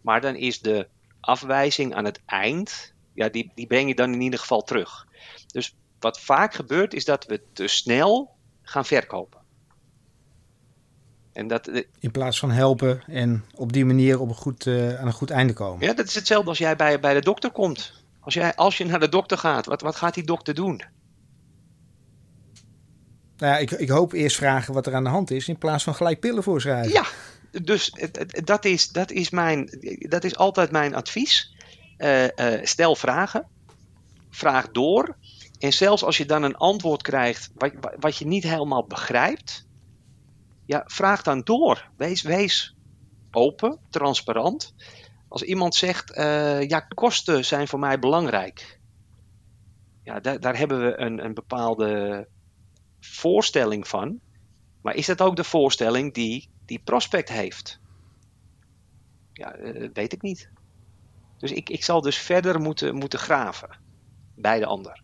maar 0.00 0.20
dan 0.20 0.34
is 0.34 0.60
de 0.60 0.88
afwijzing 1.20 1.94
aan 1.94 2.04
het 2.04 2.20
eind, 2.26 2.92
ja, 3.12 3.28
die, 3.28 3.52
die 3.54 3.66
breng 3.66 3.88
je 3.88 3.94
dan 3.94 4.12
in 4.12 4.20
ieder 4.20 4.38
geval 4.38 4.62
terug. 4.62 5.06
Dus 5.46 5.74
wat 6.00 6.20
vaak 6.20 6.54
gebeurt 6.54 6.94
is 6.94 7.04
dat 7.04 7.24
we 7.24 7.42
te 7.52 7.66
snel 7.66 8.34
gaan 8.62 8.84
verkopen. 8.84 9.35
En 11.36 11.48
dat, 11.48 11.70
in 11.98 12.10
plaats 12.10 12.38
van 12.38 12.50
helpen 12.50 13.02
en 13.06 13.44
op 13.54 13.72
die 13.72 13.84
manier 13.84 14.20
op 14.20 14.28
een 14.28 14.34
goed, 14.34 14.66
aan 14.66 15.06
een 15.06 15.12
goed 15.12 15.30
einde 15.30 15.52
komen. 15.52 15.86
Ja, 15.86 15.94
dat 15.94 16.06
is 16.06 16.14
hetzelfde 16.14 16.48
als 16.48 16.58
jij 16.58 16.76
bij, 16.76 17.00
bij 17.00 17.14
de 17.14 17.20
dokter 17.20 17.50
komt. 17.50 18.04
Als, 18.20 18.34
jij, 18.34 18.54
als 18.54 18.78
je 18.78 18.84
naar 18.84 19.00
de 19.00 19.08
dokter 19.08 19.38
gaat, 19.38 19.66
wat, 19.66 19.80
wat 19.80 19.96
gaat 19.96 20.14
die 20.14 20.24
dokter 20.24 20.54
doen? 20.54 20.82
Nou 23.36 23.52
ja, 23.52 23.58
ik, 23.58 23.70
ik 23.70 23.88
hoop 23.88 24.12
eerst 24.12 24.36
vragen 24.36 24.74
wat 24.74 24.86
er 24.86 24.94
aan 24.94 25.04
de 25.04 25.10
hand 25.10 25.30
is, 25.30 25.48
in 25.48 25.58
plaats 25.58 25.84
van 25.84 25.94
gelijk 25.94 26.20
pillen 26.20 26.42
voorschrijven. 26.42 26.92
Ja, 26.92 27.06
dus 27.62 27.92
dat 28.44 28.64
is, 28.64 28.88
dat 28.88 29.10
is, 29.10 29.30
mijn, 29.30 29.70
dat 29.98 30.24
is 30.24 30.36
altijd 30.36 30.70
mijn 30.70 30.94
advies. 30.94 31.54
Uh, 31.98 32.24
uh, 32.24 32.28
stel 32.62 32.96
vragen, 32.96 33.46
vraag 34.30 34.70
door. 34.70 35.16
En 35.58 35.72
zelfs 35.72 36.04
als 36.04 36.16
je 36.16 36.26
dan 36.26 36.42
een 36.42 36.56
antwoord 36.56 37.02
krijgt 37.02 37.50
wat, 37.54 37.72
wat 38.00 38.16
je 38.16 38.26
niet 38.26 38.42
helemaal 38.42 38.86
begrijpt, 38.86 39.65
ja, 40.66 40.82
vraag 40.86 41.22
dan 41.22 41.40
door. 41.40 41.90
Wees, 41.96 42.22
wees 42.22 42.76
open, 43.30 43.78
transparant. 43.90 44.74
Als 45.28 45.42
iemand 45.42 45.74
zegt, 45.74 46.16
uh, 46.16 46.68
ja, 46.68 46.80
kosten 46.80 47.44
zijn 47.44 47.68
voor 47.68 47.78
mij 47.78 47.98
belangrijk. 47.98 48.80
Ja, 50.02 50.20
daar, 50.20 50.40
daar 50.40 50.56
hebben 50.56 50.80
we 50.80 51.00
een, 51.00 51.24
een 51.24 51.34
bepaalde 51.34 52.28
voorstelling 53.00 53.88
van. 53.88 54.20
Maar 54.82 54.94
is 54.94 55.06
dat 55.06 55.20
ook 55.20 55.36
de 55.36 55.44
voorstelling 55.44 56.14
die 56.14 56.48
die 56.64 56.80
prospect 56.84 57.28
heeft? 57.28 57.80
Ja, 59.32 59.58
uh, 59.58 59.88
weet 59.92 60.12
ik 60.12 60.22
niet. 60.22 60.50
Dus 61.38 61.52
ik, 61.52 61.70
ik 61.70 61.84
zal 61.84 62.00
dus 62.00 62.16
verder 62.16 62.60
moeten, 62.60 62.94
moeten 62.94 63.18
graven 63.18 63.78
bij 64.34 64.58
de 64.58 64.66
ander. 64.66 65.02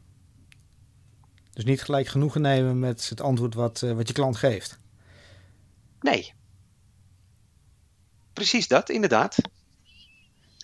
Dus 1.52 1.64
niet 1.64 1.82
gelijk 1.82 2.06
genoegen 2.06 2.40
nemen 2.40 2.78
met 2.78 3.08
het 3.08 3.20
antwoord 3.20 3.54
wat, 3.54 3.82
uh, 3.82 3.92
wat 3.92 4.08
je 4.08 4.14
klant 4.14 4.36
geeft? 4.36 4.80
Nee. 6.02 6.32
Precies 8.32 8.68
dat, 8.68 8.88
inderdaad. 8.88 9.36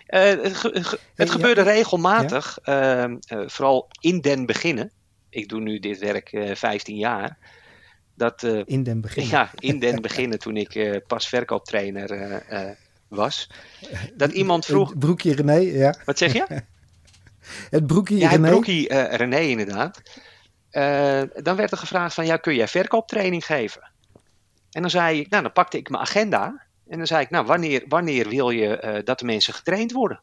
Uh, 0.08 0.20
het, 0.20 0.56
ge 0.56 0.98
het 1.14 1.30
gebeurde 1.30 1.62
regelmatig, 1.62 2.58
ja? 2.62 3.08
uh, 3.08 3.16
uh, 3.28 3.48
vooral 3.48 3.88
in 4.00 4.20
den 4.20 4.46
beginnen. 4.46 4.90
Ik 5.30 5.48
doe 5.48 5.60
nu 5.60 5.78
dit 5.78 5.98
werk 5.98 6.52
15 6.52 6.96
jaar. 6.96 7.38
Dat, 8.14 8.42
in 8.64 8.82
den 8.82 9.00
beginnen? 9.00 9.30
Ja, 9.30 9.50
in 9.54 9.78
den 9.78 10.02
beginnen 10.02 10.38
toen 10.38 10.56
ik 10.56 11.02
pas 11.06 11.28
verkooptrainer 11.28 12.42
was. 13.08 13.50
Dat 14.14 14.32
iemand 14.32 14.64
vroeg... 14.64 14.88
Het 14.88 14.98
broekje 14.98 15.34
René, 15.34 15.56
ja. 15.56 15.94
Wat 16.04 16.18
zeg 16.18 16.32
je? 16.32 16.46
het 17.76 17.86
broekje 17.86 18.16
ja, 18.16 18.28
René? 18.28 18.42
het 18.42 18.50
broekje 18.50 19.08
René 19.16 19.40
inderdaad. 19.40 20.02
dan 21.42 21.56
werd 21.56 21.70
er 21.70 21.78
gevraagd 21.78 22.14
van, 22.14 22.26
ja, 22.26 22.36
kun 22.36 22.54
jij 22.54 22.68
verkooptraining 22.68 23.46
geven? 23.46 23.90
En 24.70 24.80
dan 24.80 24.90
zei 24.90 25.20
ik, 25.20 25.30
nou, 25.30 25.42
dan 25.42 25.52
pakte 25.52 25.76
ik 25.76 25.88
mijn 25.88 26.02
agenda... 26.02 26.66
En 26.88 26.98
dan 26.98 27.06
zei 27.06 27.22
ik, 27.22 27.30
nou, 27.30 27.46
wanneer, 27.46 27.84
wanneer 27.88 28.28
wil 28.28 28.50
je 28.50 28.82
uh, 28.84 29.04
dat 29.04 29.18
de 29.18 29.24
mensen 29.24 29.54
getraind 29.54 29.92
worden? 29.92 30.20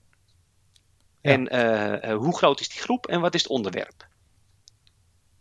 Ja. 1.22 1.32
En 1.32 1.56
uh, 1.56 2.12
uh, 2.12 2.18
hoe 2.18 2.38
groot 2.38 2.60
is 2.60 2.70
die 2.70 2.82
groep 2.82 3.08
en 3.08 3.22
wat 3.22 3.34
is 3.34 3.42
het 3.42 3.52
onderwerp? 3.52 4.08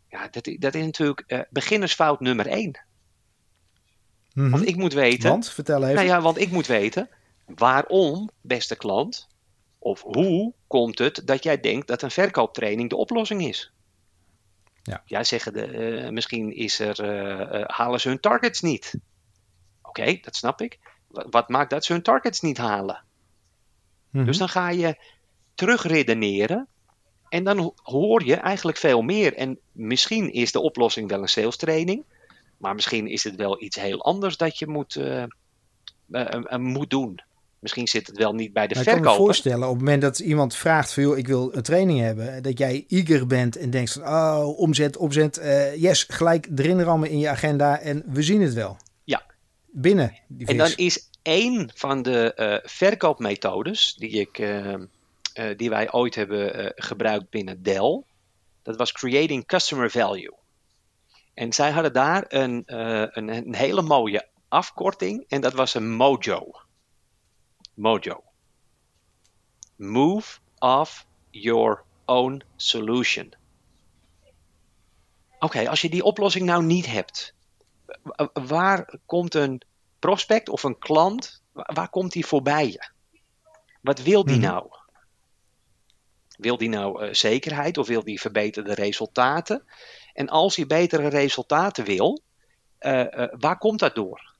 Ja, 0.09 0.29
dat, 0.29 0.51
dat 0.59 0.75
is 0.75 0.85
natuurlijk 0.85 1.47
beginnersfout 1.51 2.21
nummer 2.21 2.47
één. 2.47 2.81
Mm 4.33 4.43
-hmm. 4.43 4.51
Want 4.51 4.67
ik 4.67 4.77
moet 4.77 4.93
weten... 4.93 5.29
Want? 5.29 5.51
Vertel 5.51 5.83
even. 5.83 5.95
Nou 5.95 6.07
ja, 6.07 6.21
want 6.21 6.39
ik 6.39 6.51
moet 6.51 6.67
weten, 6.67 7.09
waarom, 7.47 8.31
beste 8.41 8.77
klant, 8.77 9.29
of 9.79 10.03
hoe 10.03 10.53
komt 10.67 10.99
het 10.99 11.23
dat 11.25 11.43
jij 11.43 11.61
denkt 11.61 11.87
dat 11.87 12.03
een 12.03 12.11
verkooptraining 12.11 12.91
de 12.91 12.97
oplossing 12.97 13.45
is? 13.45 13.73
Ja. 14.87 15.03
Jij 15.05 15.25
zeggen, 15.25 15.53
de, 15.53 16.09
misschien 16.11 16.57
is 16.57 16.79
er, 16.79 16.97
halen 17.67 18.01
ze 18.01 18.09
hun 18.09 18.21
targets 18.21 18.61
niet. 18.61 18.95
Oké, 19.83 20.01
okay, 20.01 20.21
dat 20.23 20.37
snap 20.37 20.61
ik 20.61 20.79
wat 21.31 21.49
maakt 21.49 21.71
dat 21.71 21.85
ze 21.85 21.93
hun 21.93 22.03
targets 22.03 22.41
niet 22.41 22.59
halen? 22.59 23.03
Mm-hmm. 24.11 24.27
Dus 24.27 24.39
dan 24.39 24.49
ga 24.49 24.69
je 24.69 24.97
terugredeneren 25.55 26.69
en 27.29 27.45
dan 27.45 27.75
hoor 27.83 28.25
je 28.25 28.35
eigenlijk 28.35 28.79
veel 28.79 29.03
meer. 29.03 29.35
En 29.35 29.59
misschien 29.73 30.33
is 30.33 30.53
de 30.53 30.61
oplossing 30.61 31.09
wel 31.09 31.23
een 31.23 31.29
sales 31.29 31.57
training, 31.57 32.05
maar 32.57 32.75
misschien 32.75 33.07
is 33.07 33.25
het 33.25 33.37
wel 33.37 33.63
iets 33.63 33.77
heel 33.77 34.05
anders 34.05 34.37
dat 34.37 34.59
je 34.59 34.67
moet, 34.67 34.95
uh, 34.95 35.23
uh, 36.11 36.27
uh, 36.33 36.57
moet 36.57 36.91
doen. 36.91 37.21
Misschien 37.65 37.89
zit 37.89 38.07
het 38.07 38.17
wel 38.17 38.35
niet 38.35 38.53
bij 38.53 38.67
de 38.67 38.75
maar 38.75 38.83
verkoper. 38.83 39.07
Ik 39.07 39.13
kan 39.13 39.19
me 39.19 39.25
voorstellen, 39.25 39.69
op 39.69 39.75
het 39.75 39.79
moment 39.79 40.03
dat 40.03 40.19
iemand 40.19 40.57
vraagt 40.57 40.93
van... 40.93 41.03
joh, 41.03 41.19
ik 41.19 41.27
wil 41.27 41.55
een 41.55 41.63
training 41.63 42.01
hebben, 42.01 42.43
dat 42.43 42.59
jij 42.59 42.85
eager 42.89 43.27
bent 43.27 43.57
en 43.57 43.71
denkt 43.71 43.93
van... 43.93 44.03
oh, 44.03 44.59
omzet, 44.59 44.97
opzet, 44.97 45.41
yes, 45.77 46.05
gelijk 46.09 46.49
erin 46.57 46.81
rammen 46.83 47.11
in 47.11 47.19
je 47.19 47.29
agenda 47.29 47.81
en 47.81 48.05
we 48.07 48.23
zien 48.23 48.43
het 48.43 48.55
wel. 48.55 48.77
Ja. 49.05 49.23
Binnen 49.67 50.19
die 50.29 50.47
En 50.47 50.57
dan 50.57 50.73
is 50.77 51.09
één 51.23 51.71
van 51.75 52.03
de 52.03 52.33
uh, 52.37 52.71
verkoopmethodes 52.71 53.95
die, 53.95 54.11
ik, 54.11 54.39
uh, 54.39 54.75
die 55.57 55.71
wij 55.71 55.93
ooit 55.93 56.15
hebben 56.15 56.73
gebruikt 56.77 57.31
binnen 57.31 57.63
Dell, 57.63 58.03
dat 58.63 58.77
was 58.77 58.93
Creating 58.93 59.47
Customer 59.47 59.91
Value. 59.91 60.35
En 61.35 61.53
zij 61.53 61.71
hadden 61.71 61.93
daar 61.93 62.25
een, 62.29 62.63
een, 62.67 63.29
een, 63.29 63.55
hele 63.55 63.83
mooie 63.83 64.27
afkorting 64.49 65.25
en 65.29 65.41
dat 65.41 65.53
was 65.53 65.75
een 65.75 65.91
Mojo. 65.91 66.64
Mojo. 67.75 68.23
Move 69.77 70.41
off 70.59 71.07
your 71.31 71.85
own 72.05 72.43
solution. 72.57 73.35
Oké, 75.35 75.45
okay, 75.45 75.67
als 75.67 75.81
je 75.81 75.89
die 75.89 76.05
oplossing 76.05 76.47
nou 76.47 76.65
niet 76.65 76.87
hebt, 76.87 77.35
waar 78.33 78.99
komt 79.07 79.35
een 79.35 79.63
prospect 79.99 80.49
of 80.49 80.63
een 80.63 80.79
klant, 80.79 81.43
waar 81.53 81.89
komt 81.89 82.13
die 82.13 82.27
voorbij 82.27 82.67
je? 82.67 82.91
Wat 83.81 84.03
wil 84.03 84.25
die 84.25 84.39
nou? 84.39 84.69
Wil 86.37 86.57
die 86.57 86.69
nou 86.69 87.05
uh, 87.05 87.13
zekerheid 87.13 87.79
of 87.79 87.87
wil 87.87 88.05
die 88.05 88.21
verbeterde 88.21 88.75
resultaten? 88.75 89.65
En 90.13 90.29
als 90.29 90.57
je 90.57 90.67
betere 90.67 91.09
resultaten 91.09 91.85
wil, 91.85 92.23
eh, 92.79 93.23
eh, 93.23 93.33
waar 93.39 93.59
komt 93.59 93.79
dat 93.79 93.95
door? 93.95 94.34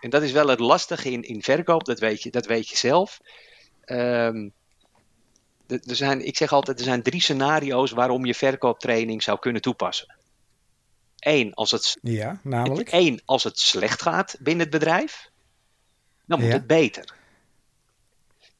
En 0.00 0.10
dat 0.10 0.22
is 0.22 0.32
wel 0.32 0.48
het 0.48 0.58
lastige 0.60 1.10
in, 1.10 1.22
in 1.22 1.42
verkoop, 1.42 1.84
dat 1.84 1.98
weet 1.98 2.22
je, 2.22 2.30
dat 2.30 2.46
weet 2.46 2.68
je 2.68 2.76
zelf. 2.76 3.20
Ehm, 3.84 4.48
er 5.66 5.96
zijn, 5.96 6.26
ik 6.26 6.36
zeg 6.36 6.52
altijd, 6.52 6.78
er 6.78 6.84
zijn 6.84 7.02
drie 7.02 7.22
scenario's 7.22 7.90
waarom 7.90 8.24
je 8.24 8.34
verkooptraining 8.34 9.22
zou 9.22 9.38
kunnen 9.38 9.62
toepassen. 9.62 10.16
Eén, 11.18 11.54
als 11.54 11.70
het, 11.70 11.96
Ja, 12.02 12.40
namelijk. 12.42 12.88
één, 12.88 13.22
als 13.24 13.44
het 13.44 13.58
slecht 13.58 14.02
gaat 14.02 14.36
binnen 14.38 14.62
het 14.66 14.78
bedrijf, 14.78 15.30
dan 16.26 16.38
moet 16.40 16.48
Ja. 16.48 16.54
het 16.54 16.66
beter. 16.66 17.14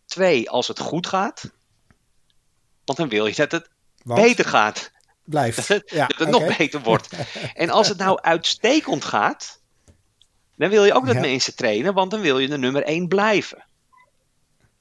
Twee, 0.07 0.50
als 0.50 0.68
het 0.68 0.79
goed 0.79 1.07
gaat, 1.07 1.50
want 2.85 2.98
dan 2.98 3.09
wil 3.09 3.26
je 3.26 3.35
dat 3.35 3.53
het 3.53 3.68
Want 4.03 4.20
beter 4.22 4.44
gaat. 4.44 4.90
blijft. 5.24 5.57
Dat 5.68 5.68
het, 5.68 5.90
Ja, 5.90 6.07
dat 6.07 6.18
het 6.18 6.29
nog 6.29 6.57
beter 6.57 6.81
wordt. 6.81 7.09
En 7.55 7.70
als 7.70 7.88
het 7.88 7.98
nou 7.98 8.20
uitstekend 8.20 9.05
gaat, 9.05 9.60
dan 10.61 10.70
wil 10.70 10.85
je 10.85 10.92
ook 10.92 11.07
dat 11.07 11.14
Ja. 11.14 11.20
mensen 11.20 11.57
trainen, 11.57 11.94
want 11.94 12.11
dan 12.11 12.20
wil 12.20 12.38
je 12.38 12.49
de 12.49 12.59
nummer 12.59 12.83
1 12.83 13.09
blijven. 13.09 13.64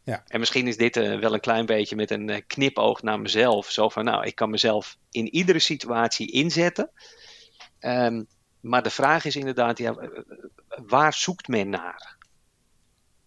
Ja. 0.04 0.24
En 0.28 0.40
misschien 0.40 0.68
is 0.68 0.78
dit 0.78 0.98
eh, 0.98 1.20
wel 1.20 1.34
een 1.34 1.40
klein 1.40 1.66
beetje 1.66 1.96
met 1.96 2.12
een 2.12 2.30
eh, 2.30 2.42
knipoog 2.48 3.02
naar 3.02 3.20
mezelf. 3.20 3.72
Zo 3.72 3.90
van, 3.90 4.04
nou, 4.04 4.26
ik 4.26 4.36
kan 4.36 4.50
mezelf 4.50 4.98
in 5.12 5.36
iedere 5.36 5.60
situatie 5.60 6.32
inzetten. 6.32 6.90
Ehm, 7.80 8.24
maar 8.60 8.84
de 8.84 8.90
vraag 8.90 9.26
is 9.26 9.36
inderdaad, 9.36 9.78
ja, 9.78 9.96
waar 10.88 11.14
zoekt 11.14 11.48
men 11.48 11.70
naar? 11.70 12.18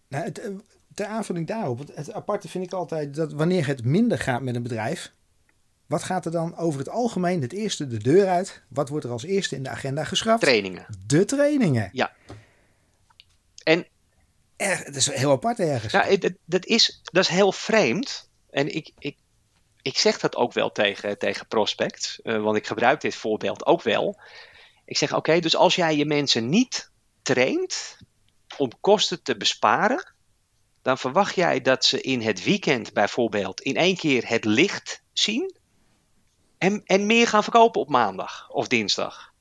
Nou, 0.07 0.23
het, 0.23 0.39
eh, 0.39 0.51
ter 0.93 1.05
aanvulling 1.05 1.47
daarop, 1.47 1.79
het, 1.79 1.95
het 1.95 2.13
aparte 2.13 2.47
vind 2.47 2.65
ik 2.65 2.73
altijd 2.73 3.15
dat 3.15 3.33
wanneer 3.33 3.67
het 3.67 3.85
minder 3.85 4.19
gaat 4.19 4.41
met 4.41 4.55
een 4.55 4.63
bedrijf, 4.63 5.11
wat 5.85 6.03
gaat 6.03 6.25
er 6.25 6.31
dan 6.31 6.57
over 6.57 6.79
het 6.79 6.89
algemeen 6.89 7.41
het 7.41 7.53
eerste 7.53 7.87
de 7.87 7.97
deur 7.97 8.27
uit? 8.27 8.63
Wat 8.67 8.89
wordt 8.89 9.05
er 9.05 9.11
als 9.11 9.23
eerste 9.23 9.55
in 9.55 9.63
de 9.63 9.69
agenda 9.69 10.03
geschrapt? 10.03 10.41
Trainingen. 10.41 10.85
De 11.07 11.25
trainingen. 11.25 11.89
Ja. 11.91 12.11
En 13.63 13.87
Er, 14.55 14.77
het 14.77 14.95
is 14.95 15.11
heel 15.11 15.31
apart 15.31 15.59
ergens. 15.59 15.93
Ja, 15.93 16.03
het- 16.03 16.23
het- 16.23 16.37
dat, 16.45 16.65
is, 16.65 16.99
dat 17.03 17.23
is 17.23 17.29
heel 17.29 17.51
vreemd. 17.51 18.29
En 18.49 18.75
ik, 18.75 18.91
ik, 18.99 19.17
ik 19.81 19.97
zeg 19.97 20.19
dat 20.19 20.35
ook 20.35 20.53
wel 20.53 20.71
tegen, 20.71 21.17
tegen 21.17 21.47
prospects, 21.47 22.21
eh, 22.21 22.41
want 22.41 22.57
ik 22.57 22.67
gebruik 22.67 23.01
dit 23.01 23.15
voorbeeld 23.15 23.65
ook 23.65 23.81
wel. 23.81 24.19
Ik 24.85 24.97
zeg: 24.97 25.13
Oké, 25.13 25.39
dus 25.39 25.55
als 25.55 25.75
jij 25.75 25.95
je 25.95 26.05
mensen 26.05 26.49
niet 26.49 26.91
traint 27.21 27.97
om 28.57 28.71
kosten 28.79 29.23
te 29.23 29.37
besparen, 29.37 30.13
dan 30.81 30.97
verwacht 30.97 31.35
jij 31.35 31.61
dat 31.61 31.85
ze 31.85 32.01
in 32.01 32.21
het 32.21 32.43
weekend 32.43 32.93
bijvoorbeeld 32.93 33.61
in 33.61 33.75
één 33.75 33.95
keer 33.97 34.27
het 34.29 34.45
licht 34.45 35.01
zien 35.13 35.55
en, 36.57 36.81
en 36.85 37.05
meer 37.05 37.27
gaan 37.27 37.43
verkopen 37.43 37.81
op 37.81 37.89
maandag 37.89 38.49
of 38.49 38.67
dinsdag. 38.67 39.33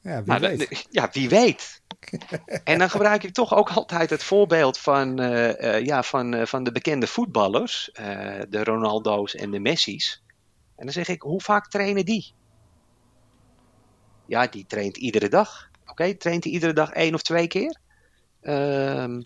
ja, 0.00 0.16
wie 0.16 0.26
Maar 0.26 0.40
weet. 0.40 0.86
ja, 0.90 1.08
wie 1.12 1.28
weet. 1.28 1.80
en 2.64 2.78
dan 2.78 2.90
gebruik 2.90 3.22
ik 3.22 3.32
toch 3.32 3.54
ook 3.54 3.70
altijd 3.70 4.10
het 4.10 4.22
voorbeeld 4.22 4.78
van, 4.78 5.20
eh, 5.20 5.76
eh, 5.76 5.84
ja, 5.84 6.02
van, 6.02 6.34
eh, 6.34 6.46
van 6.46 6.64
de 6.64 6.72
bekende 6.72 7.06
voetballers, 7.06 7.90
de 8.48 8.64
Ronaldo's 8.64 9.34
en 9.34 9.50
de 9.50 9.60
Messi's. 9.60 10.22
En 10.74 10.84
dan 10.84 10.92
zeg 10.92 11.08
ik, 11.08 11.22
hoe 11.22 11.40
vaak 11.40 11.68
trainen 11.68 12.04
die? 12.04 12.34
Ja, 14.24 14.46
die 14.46 14.66
traint 14.66 14.96
iedere 14.96 15.28
dag. 15.28 15.70
Oké, 15.84 16.16
traint 16.16 16.44
hij 16.44 16.52
iedere 16.52 16.72
dag 16.72 16.90
één 16.90 17.14
of 17.14 17.22
twee 17.22 17.46
keer? 17.46 17.80
Ehm, 18.40 19.20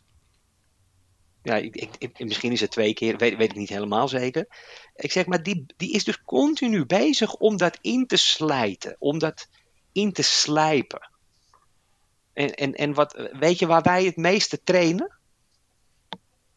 ja, 1.42 1.56
ik, 1.56 1.90
ik- 1.98 2.18
misschien 2.18 2.52
is 2.52 2.60
het 2.60 2.70
twee 2.70 2.94
keer, 2.94 3.16
weet, 3.16 3.36
weet 3.36 3.50
ik 3.50 3.56
niet 3.56 3.68
helemaal 3.68 4.08
zeker. 4.08 4.46
Ik 4.94 5.12
zeg, 5.12 5.26
maar 5.26 5.42
die, 5.42 5.64
die 5.76 5.92
is 5.92 6.04
dus 6.04 6.22
continu 6.22 6.86
bezig 6.86 7.34
om 7.34 7.56
dat 7.56 7.78
in 7.80 8.06
te 8.06 8.16
slijten, 8.16 8.96
om 8.98 9.18
dat 9.18 9.48
in 9.92 10.12
te 10.12 10.22
slijpen. 10.22 11.10
En, 12.32 12.54
en, 12.54 12.74
en 12.74 12.94
wat, 12.94 13.28
weet 13.32 13.58
je 13.58 13.66
waar 13.66 13.82
wij 13.82 14.04
het 14.04 14.16
meeste 14.16 14.62
trainen? 14.64 15.12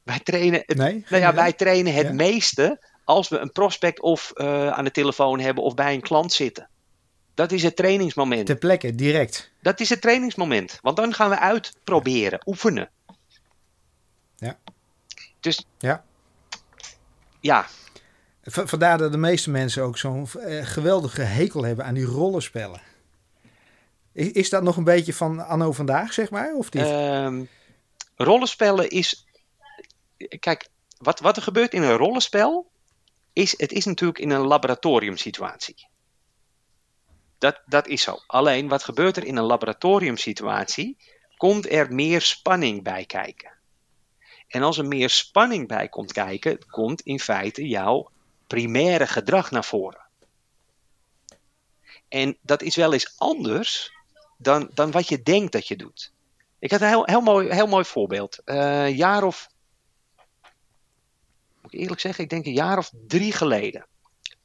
Wij 0.04 0.20
trainen, 0.20 0.64
het, 0.66 0.78
nee? 0.78 1.06
nou 1.10 1.22
ja, 1.22 1.34
wij 1.34 1.54
trainen 1.54 1.94
het 1.94 2.08
Ja. 2.08 2.14
meeste 2.14 2.80
als 3.04 3.30
we 3.30 3.38
een 3.38 3.52
prospect 3.52 4.00
of 4.02 4.32
eh, 4.36 4.68
aan 4.68 4.84
de 4.84 4.92
telefoon 4.92 5.40
hebben 5.40 5.64
of 5.64 5.74
bij 5.74 5.94
een 5.94 6.02
klant 6.02 6.34
zitten. 6.34 6.68
Dat 7.34 7.52
is 7.52 7.64
het 7.64 7.76
trainingsmoment. 7.76 8.46
Ter 8.46 8.56
plekke, 8.56 8.96
direct. 8.96 9.52
Dat 9.62 9.80
is 9.80 9.90
het 9.90 10.02
trainingsmoment. 10.02 10.80
Want 10.82 10.98
dan 10.98 11.14
gaan 11.14 11.30
we 11.30 11.40
uitproberen, 11.40 12.42
oefenen. 12.46 12.90
Ja. 14.36 14.58
Dus 15.40 15.66
Ja. 15.80 16.04
ja, 17.40 17.66
V- 18.44 18.70
vandaar 18.70 18.98
dat 18.98 19.12
de 19.12 19.18
meeste 19.18 19.50
mensen 19.50 19.84
ook 19.84 19.98
zo'n 19.98 20.28
eh, 20.40 20.66
geweldige 20.66 21.22
hekel 21.22 21.64
hebben 21.64 21.86
aan 21.86 21.94
die 21.94 22.06
rollenspellen. 22.06 22.82
Is, 24.14 24.50
dat 24.50 24.64
nog 24.64 24.78
een 24.78 24.84
beetje 24.84 25.14
van 25.14 25.48
anno 25.48 25.72
vandaag, 25.72 26.14
zeg 26.14 26.30
maar? 26.30 26.54
Of 26.54 26.72
niet? 26.72 26.84
Ehm, 26.84 27.44
rollenspellen 28.16 28.90
is. 28.90 29.26
Kijk, 30.40 30.70
wat, 30.98 31.20
wat 31.20 31.38
er 31.38 31.44
gebeurt 31.44 31.74
in 31.74 31.82
een 31.82 31.98
rollenspel. 31.98 32.72
Is, 33.34 33.58
het 33.58 33.72
is 33.72 33.86
natuurlijk 33.86 34.20
in 34.20 34.30
een 34.30 34.46
laboratoriumsituatie. 34.46 35.88
Dat, 37.38 37.62
dat 37.66 37.88
is 37.88 38.02
zo. 38.02 38.20
Alleen 38.28 38.68
wat 38.68 38.84
gebeurt 38.84 39.18
er 39.18 39.24
in 39.26 39.38
een 39.38 39.44
laboratoriumsituatie? 39.44 40.98
Komt 41.38 41.72
er 41.72 41.94
meer 41.94 42.22
spanning 42.22 42.84
bij 42.84 43.06
kijken. 43.06 43.52
En 44.48 44.62
als 44.64 44.78
er 44.78 44.86
meer 44.86 45.10
spanning 45.10 45.68
bij 45.68 45.90
komt 45.90 46.12
kijken, 46.12 46.66
komt 46.68 47.02
in 47.02 47.20
feite 47.20 47.68
jouw 47.68 48.10
primaire 48.48 49.08
gedrag 49.08 49.52
naar 49.52 49.66
voren. 49.66 50.06
En 52.08 52.38
dat 52.42 52.62
is 52.62 52.76
wel 52.76 52.94
eens 52.94 53.14
anders 53.18 53.92
dan, 54.44 54.70
dan 54.74 54.92
wat 54.92 55.08
je 55.08 55.24
denkt 55.24 55.52
dat 55.52 55.68
je 55.68 55.76
doet. 55.76 56.12
Ik 56.60 56.72
had 56.72 56.82
een 56.82 57.04
heel, 57.06 57.22
mooi, 57.22 57.54
heel 57.54 57.68
mooi 57.68 57.86
voorbeeld. 57.86 58.42
Eh, 58.46 58.86
Een 58.86 58.96
jaar 58.96 59.24
of. 59.24 59.50
Moet 61.62 61.74
ik 61.74 61.80
eerlijk 61.80 62.02
zeggen, 62.02 62.24
ik 62.24 62.30
denk 62.30 62.46
een 62.46 62.54
jaar 62.54 62.78
of 62.78 62.92
drie 63.08 63.32
geleden. 63.32 63.86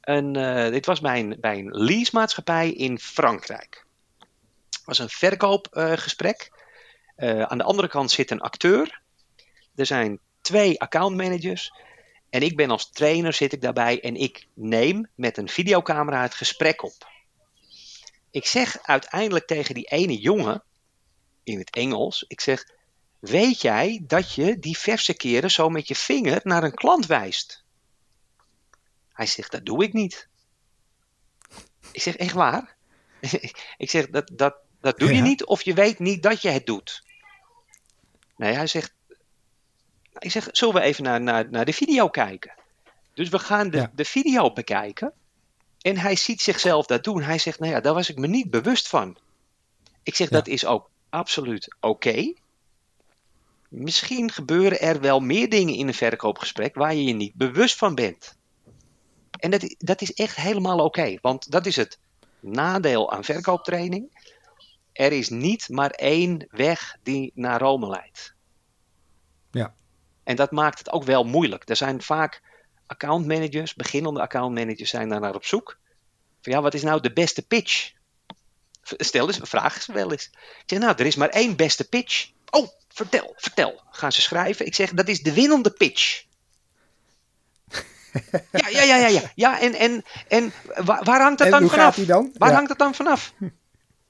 Een, 0.00 0.36
eh, 0.36 0.70
dit 0.70 0.86
was 0.86 1.00
bij 1.00 1.18
een, 1.20 1.36
bij 1.40 1.58
een 1.58 1.70
leasemaatschappij 1.70 2.70
in 2.70 2.98
Frankrijk. 2.98 3.84
Het 4.70 4.84
was 4.84 4.98
een 4.98 5.08
verkoopgesprek. 5.08 6.50
Eh, 7.16 7.42
aan 7.42 7.58
de 7.58 7.64
andere 7.64 7.88
kant 7.88 8.10
zit 8.10 8.30
een 8.30 8.40
acteur. 8.40 9.00
Er 9.74 9.86
zijn 9.86 10.18
twee 10.40 10.80
accountmanagers. 10.80 11.72
En 12.30 12.42
ik 12.42 12.56
ben 12.56 12.70
als 12.70 12.90
trainer 12.90 13.32
zit 13.32 13.52
ik 13.52 13.60
daarbij 13.60 14.00
en 14.00 14.16
ik 14.16 14.46
neem 14.54 15.08
met 15.14 15.36
een 15.36 15.48
videocamera 15.48 16.22
het 16.22 16.34
gesprek 16.34 16.82
op. 16.82 17.06
Ik 18.38 18.46
zeg 18.46 18.78
uiteindelijk 18.82 19.46
tegen 19.46 19.74
die 19.74 19.84
ene 19.86 20.18
jongen 20.18 20.62
in 21.42 21.58
het 21.58 21.70
Engels. 21.70 22.24
Ik 22.28 22.40
zeg: 22.40 22.66
Weet 23.18 23.60
jij 23.60 24.00
dat 24.06 24.32
je 24.32 24.58
diverse 24.58 25.14
keren 25.14 25.50
zo 25.50 25.68
met 25.68 25.88
je 25.88 25.94
vinger 25.94 26.40
naar 26.44 26.62
een 26.62 26.74
klant 26.74 27.06
wijst? 27.06 27.64
Hij 29.12 29.26
zegt: 29.26 29.50
Dat 29.50 29.64
doe 29.64 29.82
ik 29.84 29.92
niet. 29.92 30.28
Ik 31.90 32.02
zeg: 32.02 32.16
Echt 32.16 32.32
waar? 32.32 32.76
ik 33.76 33.90
zeg: 33.90 34.08
Dat, 34.08 34.30
dat, 34.32 34.56
dat 34.80 34.98
doe 34.98 35.08
je 35.08 35.14
Ja. 35.14 35.22
niet 35.22 35.44
of 35.44 35.62
je 35.62 35.74
weet 35.74 35.98
niet 35.98 36.22
dat 36.22 36.42
je 36.42 36.48
het 36.48 36.66
doet. 36.66 37.02
Nee, 38.36 38.54
hij 38.54 38.66
zegt. 38.66 38.92
Ik 40.18 40.30
zeg: 40.30 40.48
Zullen 40.52 40.74
we 40.74 40.80
even 40.80 41.04
naar, 41.04 41.20
naar, 41.20 41.50
naar 41.50 41.64
de 41.64 41.72
video 41.72 42.08
kijken? 42.08 42.54
Dus 43.14 43.28
we 43.28 43.38
gaan 43.38 43.70
de, 43.70 43.76
Ja. 43.76 43.90
de 43.94 44.04
video 44.04 44.52
bekijken. 44.52 45.12
En 45.80 45.96
hij 45.96 46.16
ziet 46.16 46.42
zichzelf 46.42 46.86
dat 46.86 47.04
doen. 47.04 47.22
Hij 47.22 47.38
zegt: 47.38 47.58
Nou 47.58 47.72
ja, 47.72 47.80
daar 47.80 47.94
was 47.94 48.10
ik 48.10 48.18
me 48.18 48.26
niet 48.26 48.50
bewust 48.50 48.88
van. 48.88 49.18
Ik 50.02 50.14
zeg: 50.14 50.30
Ja. 50.30 50.36
Dat 50.36 50.46
is 50.46 50.66
ook 50.66 50.90
absoluut 51.08 51.76
oké. 51.80 52.32
Misschien 53.68 54.30
gebeuren 54.30 54.80
er 54.80 55.00
wel 55.00 55.20
meer 55.20 55.48
dingen 55.48 55.74
in 55.74 55.88
een 55.88 55.94
verkoopgesprek 55.94 56.74
waar 56.74 56.94
je 56.94 57.04
je 57.04 57.12
niet 57.12 57.34
bewust 57.34 57.76
van 57.76 57.94
bent. 57.94 58.36
En 59.38 59.50
dat, 59.50 59.74
dat 59.78 60.00
is 60.00 60.12
echt 60.12 60.36
helemaal 60.36 60.78
oké, 60.78 61.18
want 61.22 61.50
dat 61.50 61.66
is 61.66 61.76
het 61.76 61.98
nadeel 62.40 63.12
aan 63.12 63.24
verkooptraining. 63.24 64.26
Er 64.92 65.12
is 65.12 65.28
niet 65.28 65.68
maar 65.68 65.90
één 65.90 66.46
weg 66.50 66.96
die 67.02 67.32
naar 67.34 67.60
Rome 67.60 67.88
leidt. 67.88 68.34
Ja. 69.50 69.74
En 70.24 70.36
dat 70.36 70.50
maakt 70.50 70.78
het 70.78 70.90
ook 70.90 71.04
wel 71.04 71.24
moeilijk. 71.24 71.68
Er 71.68 71.76
zijn 71.76 72.02
vaak 72.02 72.42
accountmanagers, 72.88 73.74
beginnende 73.74 74.20
accountmanagers 74.20 74.90
zijn 74.90 75.08
daar 75.08 75.20
naar 75.20 75.34
op 75.34 75.44
zoek. 75.44 75.78
Van 76.42 76.52
ja, 76.52 76.60
wat 76.62 76.74
is 76.74 76.82
nou 76.82 77.00
de 77.00 77.12
beste 77.12 77.42
pitch? 77.46 77.90
Stel 78.82 79.26
eens, 79.26 79.38
vraag 79.42 79.82
ze 79.82 79.92
wel 79.92 80.10
eens. 80.12 80.24
Ik 80.34 80.62
zeg, 80.66 80.78
nou, 80.78 80.94
er 80.96 81.06
is 81.06 81.16
maar 81.16 81.28
één 81.28 81.56
beste 81.56 81.88
pitch. 81.88 82.30
Oh, 82.50 82.68
vertel, 82.88 83.34
vertel. 83.36 83.80
Gaan 83.90 84.12
ze 84.12 84.20
schrijven. 84.20 84.66
Ik 84.66 84.74
zeg, 84.74 84.90
dat 84.90 85.08
is 85.08 85.22
de 85.22 85.32
winnende 85.32 85.70
pitch. 85.70 86.24
ja, 88.52 88.68
ja, 88.68 88.82
ja, 88.82 88.96
ja, 88.96 89.06
ja. 89.06 89.32
Ja, 89.34 89.60
en, 89.60 89.74
en, 89.74 90.04
en 90.28 90.52
waar, 90.84 91.04
waar 91.04 91.20
hangt 91.20 91.38
dat 91.38 91.46
en 91.46 91.52
dan 91.52 91.62
hoe 91.62 91.70
vanaf? 91.70 91.96
gaat 91.96 92.06
dan? 92.06 92.30
Waar 92.34 92.48
Ja. 92.48 92.54
hangt 92.54 92.68
dat 92.68 92.78
dan 92.78 92.94
vanaf? 92.94 93.32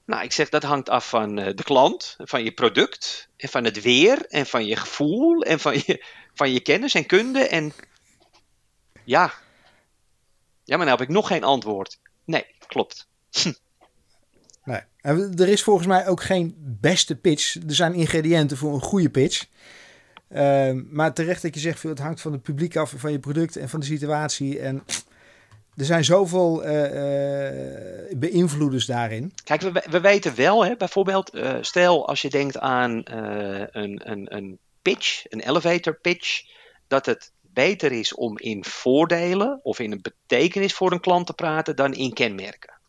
Nou, 0.05 0.23
ik 0.23 0.31
zeg 0.31 0.49
dat 0.49 0.63
hangt 0.63 0.89
af 0.89 1.09
van 1.09 1.39
eh, 1.39 1.55
de 1.55 1.63
klant, 1.63 2.15
van 2.17 2.43
je 2.43 2.51
product, 2.51 3.27
en 3.37 3.49
van 3.49 3.63
het 3.63 3.81
weer, 3.81 4.25
en 4.25 4.45
van 4.45 4.65
je 4.65 4.75
gevoel, 4.75 5.41
en 5.41 5.59
van 5.59 5.73
je, 5.73 6.05
van 6.33 6.51
je 6.51 6.59
kennis 6.59 6.93
en 6.93 7.05
kunde. 7.05 7.47
En 7.47 7.73
ja. 9.09 9.33
ja, 10.63 10.77
maar 10.77 10.85
nou 10.85 10.99
heb 10.99 11.07
ik 11.07 11.13
nog 11.13 11.27
geen 11.27 11.43
antwoord. 11.43 11.99
Nee, 12.25 12.45
klopt. 12.67 13.07
Nee. 14.63 14.81
En 15.01 15.33
er 15.37 15.47
is 15.47 15.63
volgens 15.63 15.87
mij 15.87 16.07
ook 16.07 16.21
geen 16.21 16.55
beste 16.57 17.15
pitch. 17.15 17.55
Er 17.55 17.75
zijn 17.75 17.93
ingrediënten 17.93 18.57
voor 18.57 18.73
een 18.73 18.81
goede 18.81 19.09
pitch. 19.09 19.45
Ehm, 20.29 20.83
maar 20.89 21.13
terecht 21.13 21.41
dat 21.41 21.53
je 21.53 21.59
zegt, 21.59 21.83
het 21.83 21.99
hangt 21.99 22.21
van 22.21 22.31
het 22.31 22.41
publiek 22.41 22.75
af, 22.75 22.93
van 22.97 23.11
je 23.11 23.19
product 23.19 23.55
en 23.55 23.69
van 23.69 23.79
de 23.79 23.85
situatie. 23.85 24.59
En 24.59 24.83
er 25.75 25.85
zijn 25.85 26.05
zoveel 26.05 26.67
uh, 26.67 26.69
beïnvloeders 28.17 28.85
daarin. 28.85 29.33
Kijk, 29.43 29.61
we, 29.61 29.83
we 29.89 29.99
weten 29.99 30.35
wel, 30.35 30.65
hè, 30.65 30.75
bijvoorbeeld, 30.75 31.35
uh, 31.35 31.57
stel 31.61 32.07
als 32.07 32.21
je 32.21 32.29
denkt 32.29 32.59
aan 32.59 33.01
een, 33.05 34.11
een, 34.11 34.35
een 34.35 34.57
pitch, 34.81 35.23
een 35.29 35.39
elevator 35.39 35.93
pitch, 35.93 36.43
dat 36.87 37.05
het 37.05 37.31
beter 37.59 37.91
is 37.91 38.15
om 38.15 38.37
in 38.37 38.65
voordelen 38.65 39.59
of 39.63 39.79
in 39.79 39.91
een 39.91 40.01
betekenis 40.01 40.73
voor 40.73 40.91
een 40.91 40.99
klant 40.99 41.25
te 41.25 41.33
praten 41.33 41.75
dan 41.75 41.93
in 41.93 42.13
kenmerken. 42.13 42.79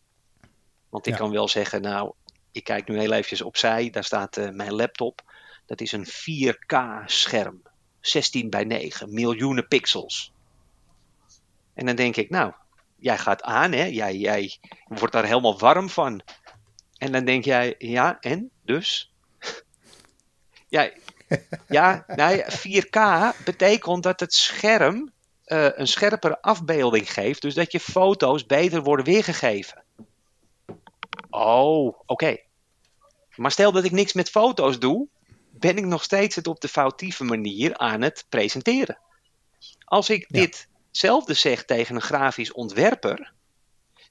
Want 0.89 1.07
ik 1.07 1.15
kan 1.15 1.31
wel 1.31 1.47
zeggen, 1.47 1.81
nou, 1.81 2.13
ik 2.51 2.63
kijk 2.63 2.87
nu 2.87 2.99
heel 2.99 3.11
eventjes 3.11 3.41
opzij, 3.41 3.89
daar 3.89 4.03
staat 4.03 4.37
uh, 4.37 4.49
mijn 4.49 4.73
laptop. 4.73 5.21
Dat 5.65 5.81
is 5.81 5.91
een 5.91 6.05
4K 6.05 7.05
scherm, 7.05 7.61
16 7.99 8.49
bij 8.49 8.63
9, 8.63 9.13
miljoenen 9.13 9.67
pixels. 9.67 10.33
En 11.73 11.85
dan 11.85 11.95
denk 11.95 12.15
ik, 12.15 12.29
nou, 12.29 12.53
jij 12.95 13.17
gaat 13.17 13.41
aan, 13.41 13.71
hè? 13.71 13.85
Jij, 13.85 14.15
jij 14.15 14.57
wordt 14.87 15.13
daar 15.13 15.25
helemaal 15.25 15.59
warm 15.59 15.89
van. 15.89 16.21
En 16.97 17.11
dan 17.11 17.25
denk 17.25 17.45
jij, 17.45 17.75
ja, 17.77 18.19
en? 18.19 18.49
Dus? 18.63 19.13
ja, 20.75 20.91
ja, 21.67 22.03
nou 22.07 22.43
4K 22.43 22.99
betekent 23.43 24.03
dat 24.03 24.19
het 24.19 24.33
scherm 24.33 25.11
uh, 25.45 25.67
een 25.71 25.87
scherpere 25.87 26.41
afbeelding 26.41 27.13
geeft. 27.13 27.41
Dus 27.41 27.53
dat 27.53 27.71
je 27.71 27.79
foto's 27.79 28.45
beter 28.45 28.83
worden 28.83 29.05
weergegeven. 29.05 29.83
Oh, 31.29 31.99
oké. 32.05 32.37
Maar 33.35 33.51
stel 33.51 33.71
dat 33.71 33.83
ik 33.83 33.91
niks 33.91 34.13
met 34.13 34.29
foto's 34.29 34.79
doe, 34.79 35.07
ben 35.49 35.77
ik 35.77 35.85
nog 35.85 36.03
steeds 36.03 36.35
het 36.35 36.47
op 36.47 36.61
de 36.61 36.67
foutieve 36.67 37.23
manier 37.23 37.77
aan 37.77 38.01
het 38.01 38.25
presenteren. 38.29 38.99
Als 39.83 40.09
ik 40.09 40.27
ditzelfde 40.27 41.33
zeg 41.33 41.65
tegen 41.65 41.95
een 41.95 42.01
grafisch 42.01 42.51
ontwerper, 42.51 43.33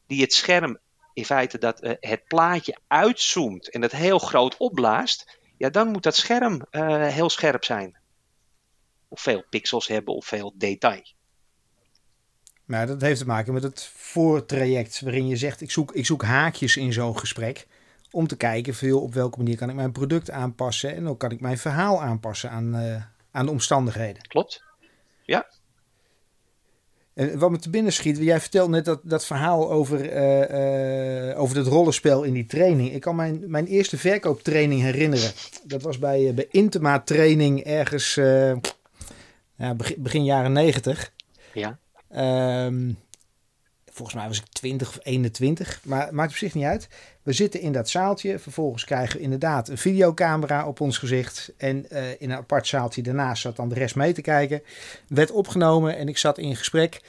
die 0.07 0.21
het 0.21 0.33
scherm 0.33 0.79
in 1.13 1.25
feite 1.25 1.59
dat 1.59 1.85
uh, 1.85 1.93
het 2.01 2.25
plaatje 2.25 2.77
uitzoomt 2.87 3.71
en 3.71 3.81
dat 3.81 3.93
heel 3.93 4.19
groot 4.19 4.57
opblaast, 4.57 5.39
ja, 5.61 5.71
dan 5.71 5.89
moet 5.89 6.03
dat 6.03 6.17
scherm 6.17 6.63
uh, 6.71 7.07
heel 7.07 7.31
scherp 7.31 7.65
zijn. 7.65 7.97
Of 9.09 9.21
veel 9.21 9.45
pixels 9.51 9.87
hebben 9.87 10.15
of 10.15 10.27
veel 10.27 10.55
detail. 10.57 11.03
Maar 12.65 12.87
dat 12.87 13.01
heeft 13.01 13.21
te 13.21 13.27
maken 13.27 13.53
met 13.53 13.63
het 13.63 13.91
voortraject 13.95 15.01
waarin 15.01 15.27
je 15.27 15.37
zegt: 15.37 15.61
ik 15.61 15.71
zoek, 15.71 15.93
ik 15.93 16.07
zoek 16.07 16.23
haakjes 16.23 16.77
in 16.77 16.93
zo'n 16.93 17.19
gesprek. 17.19 17.67
Om 18.11 18.27
te 18.27 18.37
kijken 18.37 18.75
veel 18.75 19.01
op 19.01 19.15
welke 19.15 19.39
manier 19.39 19.57
kan 19.57 19.69
ik 19.69 19.75
mijn 19.75 19.93
product 19.93 20.31
aanpassen. 20.31 20.95
En 20.95 21.09
ook 21.09 21.19
kan 21.19 21.31
ik 21.31 21.41
mijn 21.41 21.59
verhaal 21.59 22.03
aanpassen 22.03 22.51
aan, 22.51 22.77
uh, 22.77 23.03
aan 23.31 23.47
de 23.47 23.53
omstandigheden. 23.53 24.27
Klopt. 24.27 24.65
Ja. 25.23 25.51
En 27.15 27.39
wat 27.39 27.51
me 27.51 27.59
te 27.59 27.71
binnen 27.71 27.93
schiet, 27.93 28.19
jij 28.19 28.41
vertelt 28.41 28.71
net 28.71 28.85
dat, 28.85 29.01
dat 29.03 29.27
verhaal 29.27 29.71
over, 29.71 30.05
uh, 30.05 30.51
over 31.41 31.57
het 31.57 31.67
rollenspel 31.67 32.23
in 32.23 32.33
die 32.33 32.47
training. 32.47 32.93
Ik 32.93 33.01
kan 33.01 33.17
mijn, 33.17 33.43
mijn 33.47 33.67
eerste 33.67 33.99
verkooptraining 33.99 34.81
herinneren. 34.81 35.31
Dat 35.65 35.83
was 35.83 35.99
bij, 35.99 36.35
bij 36.35 36.47
Intema 36.51 37.01
training 37.01 37.65
ergens 37.65 38.15
ja, 39.57 39.75
begin, 39.75 40.03
begin 40.03 40.25
jaren 40.25 40.53
negentig. 40.53 41.13
Ja. 41.53 41.79
Um, 42.67 42.99
volgens 44.01 44.15
mij 44.15 44.29
was 44.29 44.39
ik 44.39 44.49
20 44.53 44.89
of 44.89 44.99
21, 45.03 45.81
maar 45.85 46.15
maakt 46.15 46.31
op 46.31 46.37
zich 46.37 46.55
niet 46.55 46.65
uit. 46.65 46.89
We 47.23 47.33
zitten 47.33 47.61
in 47.61 47.73
dat 47.73 47.89
zaaltje. 47.89 48.39
Vervolgens 48.39 48.85
krijgen 48.85 49.17
we 49.17 49.23
inderdaad 49.23 49.69
een 49.69 49.79
videocamera 49.79 50.67
op 50.67 50.81
ons 50.81 50.99
gezicht. 50.99 51.53
En 51.57 51.87
uh, 51.93 52.11
in 52.11 52.31
een 52.31 52.37
apart 52.37 52.67
zaaltje 52.67 53.03
daarnaast 53.03 53.43
zat 53.43 53.57
dan 53.57 53.69
de 53.69 53.75
rest 53.75 53.95
mee 53.97 54.13
te 54.13 54.21
kijken. 54.21 54.63
Werd 55.09 55.31
opgenomen 55.31 55.97
en 55.97 56.09
ik 56.09 56.19
zat 56.19 56.39
in 56.39 56.57
gesprek. 56.57 57.01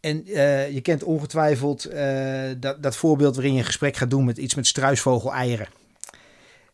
En 0.00 0.22
uh, 0.26 0.70
je 0.70 0.80
kent 0.80 1.04
ongetwijfeld 1.04 1.92
uh, 1.92 2.40
dat, 2.56 2.82
dat 2.82 2.96
voorbeeld 2.96 3.34
waarin 3.34 3.52
je 3.52 3.58
een 3.58 3.64
gesprek 3.64 3.96
gaat 3.96 4.10
doen 4.10 4.24
met 4.24 4.38
iets 4.38 4.54
met 4.54 4.66
struisvogel-eieren. 4.66 5.68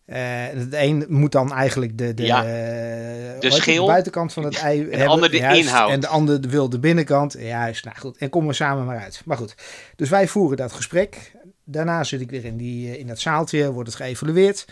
Uh, 0.06 0.16
het 0.46 0.72
een 0.72 1.04
moet 1.08 1.32
dan 1.32 1.52
eigenlijk 1.52 1.98
de, 1.98 2.14
de, 2.14 2.22
ja, 2.22 2.42
de, 2.42 3.50
schil, 3.50 3.84
de 3.86 3.90
buitenkant 3.90 4.32
van 4.32 4.44
het 4.44 4.56
ei 4.56 4.78
en 4.78 4.84
hebben. 4.84 4.98
de 4.98 5.06
ander 5.06 5.30
de 5.30 5.36
juist, 5.36 5.60
inhoud. 5.60 5.90
En 5.90 6.00
de 6.00 6.06
ander 6.06 6.40
wil 6.40 6.68
de 6.68 6.78
binnenkant. 6.78 7.36
Juist, 7.38 7.84
nou 7.84 7.96
goed. 7.96 8.16
En 8.16 8.30
komen 8.30 8.48
we 8.48 8.54
samen 8.54 8.84
maar 8.84 8.98
uit. 8.98 9.22
Maar 9.24 9.36
goed, 9.36 9.54
dus 9.96 10.08
wij 10.08 10.28
voeren 10.28 10.56
dat 10.56 10.72
gesprek. 10.72 11.32
Daarna 11.64 12.04
zit 12.04 12.20
ik 12.20 12.30
weer 12.30 12.44
in, 12.44 12.56
die, 12.56 12.98
in 12.98 13.06
dat 13.06 13.18
zaaltje, 13.18 13.72
wordt 13.72 13.88
het 13.88 13.98
geëvalueerd. 13.98 14.66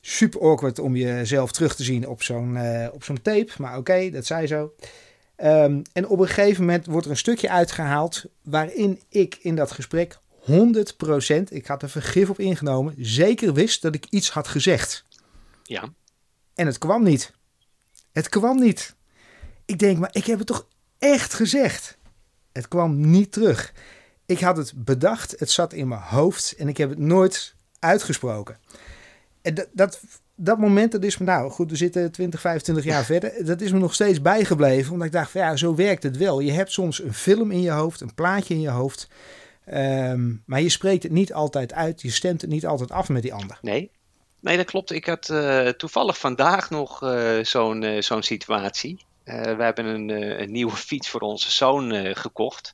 Super 0.00 0.40
awkward 0.40 0.78
om 0.78 0.96
jezelf 0.96 1.52
terug 1.52 1.76
te 1.76 1.82
zien 1.82 2.08
op 2.08 2.22
zo'n 2.22 2.54
uh, 2.56 2.86
op 2.92 3.04
zo'n 3.04 3.22
tape. 3.22 3.50
Maar 3.56 3.70
oké, 3.70 3.78
okay, 3.78 4.10
dat 4.10 4.26
zij 4.26 4.46
zo. 4.46 4.72
Um, 5.44 5.82
en 5.92 6.08
op 6.08 6.18
een 6.18 6.26
gegeven 6.26 6.64
moment 6.64 6.86
wordt 6.86 7.04
er 7.04 7.10
een 7.10 7.18
stukje 7.18 7.50
uitgehaald 7.50 8.24
waarin 8.42 9.00
ik 9.08 9.38
in 9.40 9.56
dat 9.56 9.70
gesprek 9.70 10.18
100%, 10.40 10.44
ik 11.48 11.66
had 11.66 11.82
er 11.82 11.90
vergif 11.90 12.30
op 12.30 12.38
ingenomen, 12.38 12.94
zeker 12.98 13.52
wist 13.52 13.82
dat 13.82 13.94
ik 13.94 14.06
iets 14.10 14.30
had 14.30 14.48
gezegd. 14.48 15.04
Ja. 15.62 15.92
En 16.54 16.66
het 16.66 16.78
kwam 16.78 17.02
niet. 17.02 17.32
Het 18.12 18.28
kwam 18.28 18.60
niet. 18.60 18.94
Ik 19.64 19.78
denk, 19.78 19.98
maar 19.98 20.10
ik 20.12 20.26
heb 20.26 20.38
het 20.38 20.46
toch 20.46 20.66
echt 20.98 21.34
gezegd? 21.34 21.98
Het 22.52 22.68
kwam 22.68 23.10
niet 23.10 23.32
terug. 23.32 23.72
Ik 24.26 24.40
had 24.40 24.56
het 24.56 24.72
bedacht, 24.76 25.34
het 25.38 25.50
zat 25.50 25.72
in 25.72 25.88
mijn 25.88 26.00
hoofd 26.00 26.54
en 26.56 26.68
ik 26.68 26.76
heb 26.76 26.90
het 26.90 26.98
nooit 26.98 27.54
uitgesproken. 27.78 28.58
En 29.42 29.54
dat, 29.54 29.68
dat, 29.72 30.00
dat 30.36 30.58
moment, 30.58 30.92
dat 30.92 31.04
is 31.04 31.18
me 31.18 31.26
nou 31.26 31.50
goed, 31.50 31.70
we 31.70 31.76
zitten 31.76 32.12
20, 32.12 32.40
25 32.40 32.84
jaar 32.84 33.04
verder. 33.12 33.44
Dat 33.44 33.60
is 33.60 33.72
me 33.72 33.78
nog 33.78 33.94
steeds 33.94 34.22
bijgebleven, 34.22 34.92
omdat 34.92 35.06
ik 35.06 35.12
dacht, 35.12 35.30
van, 35.30 35.40
ja, 35.40 35.56
zo 35.56 35.74
werkt 35.74 36.02
het 36.02 36.16
wel. 36.16 36.40
Je 36.40 36.52
hebt 36.52 36.72
soms 36.72 37.02
een 37.02 37.14
film 37.14 37.50
in 37.50 37.60
je 37.60 37.70
hoofd, 37.70 38.00
een 38.00 38.14
plaatje 38.14 38.54
in 38.54 38.60
je 38.60 38.70
hoofd. 38.70 39.08
Um, 39.72 40.42
maar 40.46 40.60
je 40.60 40.68
spreekt 40.68 41.02
het 41.02 41.12
niet 41.12 41.32
altijd 41.32 41.72
uit, 41.72 42.02
je 42.02 42.10
stemt 42.10 42.40
het 42.40 42.50
niet 42.50 42.66
altijd 42.66 42.90
af 42.90 43.08
met 43.08 43.22
die 43.22 43.34
ander. 43.34 43.58
Nee, 43.60 43.90
nee 44.40 44.56
dat 44.56 44.66
klopt. 44.66 44.90
Ik 44.90 45.06
had 45.06 45.28
uh, 45.28 45.68
toevallig 45.68 46.18
vandaag 46.18 46.70
nog 46.70 47.02
uh, 47.02 47.38
zo'n 47.42 47.82
uh, 47.82 48.00
zo'n 48.00 48.22
situatie. 48.22 49.04
we 49.24 49.56
hebben 49.58 49.84
een, 49.84 50.08
een, 50.42 50.52
nieuwe 50.52 50.76
fiets 50.88 51.08
voor 51.08 51.20
onze 51.20 51.50
zoon 51.50 52.16
gekocht. 52.16 52.72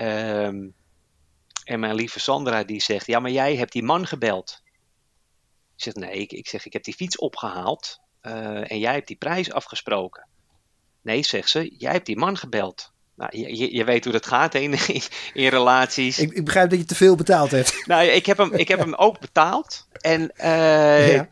Um, 0.00 0.74
en 1.64 1.80
mijn 1.80 1.94
lieve 1.94 2.20
Sandra 2.20 2.64
die 2.64 2.82
zegt, 2.82 3.06
ja 3.06 3.20
maar 3.20 3.30
jij 3.30 3.56
hebt 3.56 3.72
die 3.72 3.82
man 3.82 4.06
gebeld. 4.06 4.62
Ik 5.76 5.82
zeg, 5.82 5.94
nee, 5.94 6.20
ik, 6.20 6.32
ik 6.32 6.48
zeg, 6.48 6.66
ik 6.66 6.72
heb 6.72 6.84
die 6.84 6.94
fiets 6.94 7.18
opgehaald 7.18 8.00
en 8.20 8.78
jij 8.78 8.92
hebt 8.92 9.06
die 9.06 9.16
prijs 9.16 9.52
afgesproken. 9.52 10.26
Nee, 11.02 11.22
zegt 11.22 11.50
ze, 11.50 11.74
jij 11.78 11.92
hebt 11.92 12.06
die 12.06 12.16
man 12.16 12.36
gebeld. 12.36 12.92
Nou, 13.16 13.38
je, 13.38 13.74
je, 13.74 13.84
weet 13.84 14.04
hoe 14.04 14.12
dat 14.12 14.26
gaat 14.26 14.54
in, 14.54 14.72
in, 15.34 15.48
relaties. 15.48 16.18
Ik, 16.18 16.32
ik, 16.32 16.44
begrijp 16.44 16.70
dat 16.70 16.78
je 16.78 16.84
te 16.84 16.94
veel 16.94 17.16
betaald 17.16 17.50
hebt. 17.50 17.74
Nou, 17.86 18.06
ik 18.06 18.26
heb 18.26 18.38
hem, 18.38 18.52
ik 18.52 18.68
heb 18.68 18.78
hem 18.78 18.94
ook 18.94 19.20
betaald. 19.20 19.86
En 19.92 20.32
uh, 20.36 21.14
ja. 21.14 21.28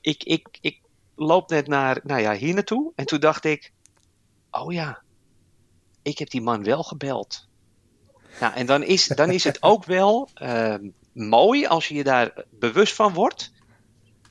ik, 0.00 0.24
ik, 0.24 0.48
ik 0.60 0.80
loop 1.16 1.50
net 1.50 1.66
naar, 1.66 2.00
nou 2.02 2.20
ja, 2.20 2.34
hier 2.34 2.54
naartoe. 2.54 2.92
En 2.94 3.06
toen 3.06 3.20
dacht 3.20 3.44
ik, 3.44 3.72
oh 4.50 4.72
ja, 4.72 5.02
ik 6.02 6.18
heb 6.18 6.30
die 6.30 6.40
man 6.40 6.64
wel 6.64 6.82
gebeld. 6.82 7.48
Nou, 8.40 8.54
en 8.54 8.66
dan 8.66 8.82
is, 8.82 9.06
dan 9.06 9.30
is 9.30 9.44
het 9.44 9.62
ook 9.62 9.84
wel 9.84 10.28
uh, 10.42 10.74
mooi 11.12 11.66
als 11.66 11.88
je 11.88 11.94
je 11.94 12.04
daar 12.04 12.44
bewust 12.50 12.94
van 12.94 13.14
wordt. 13.14 13.52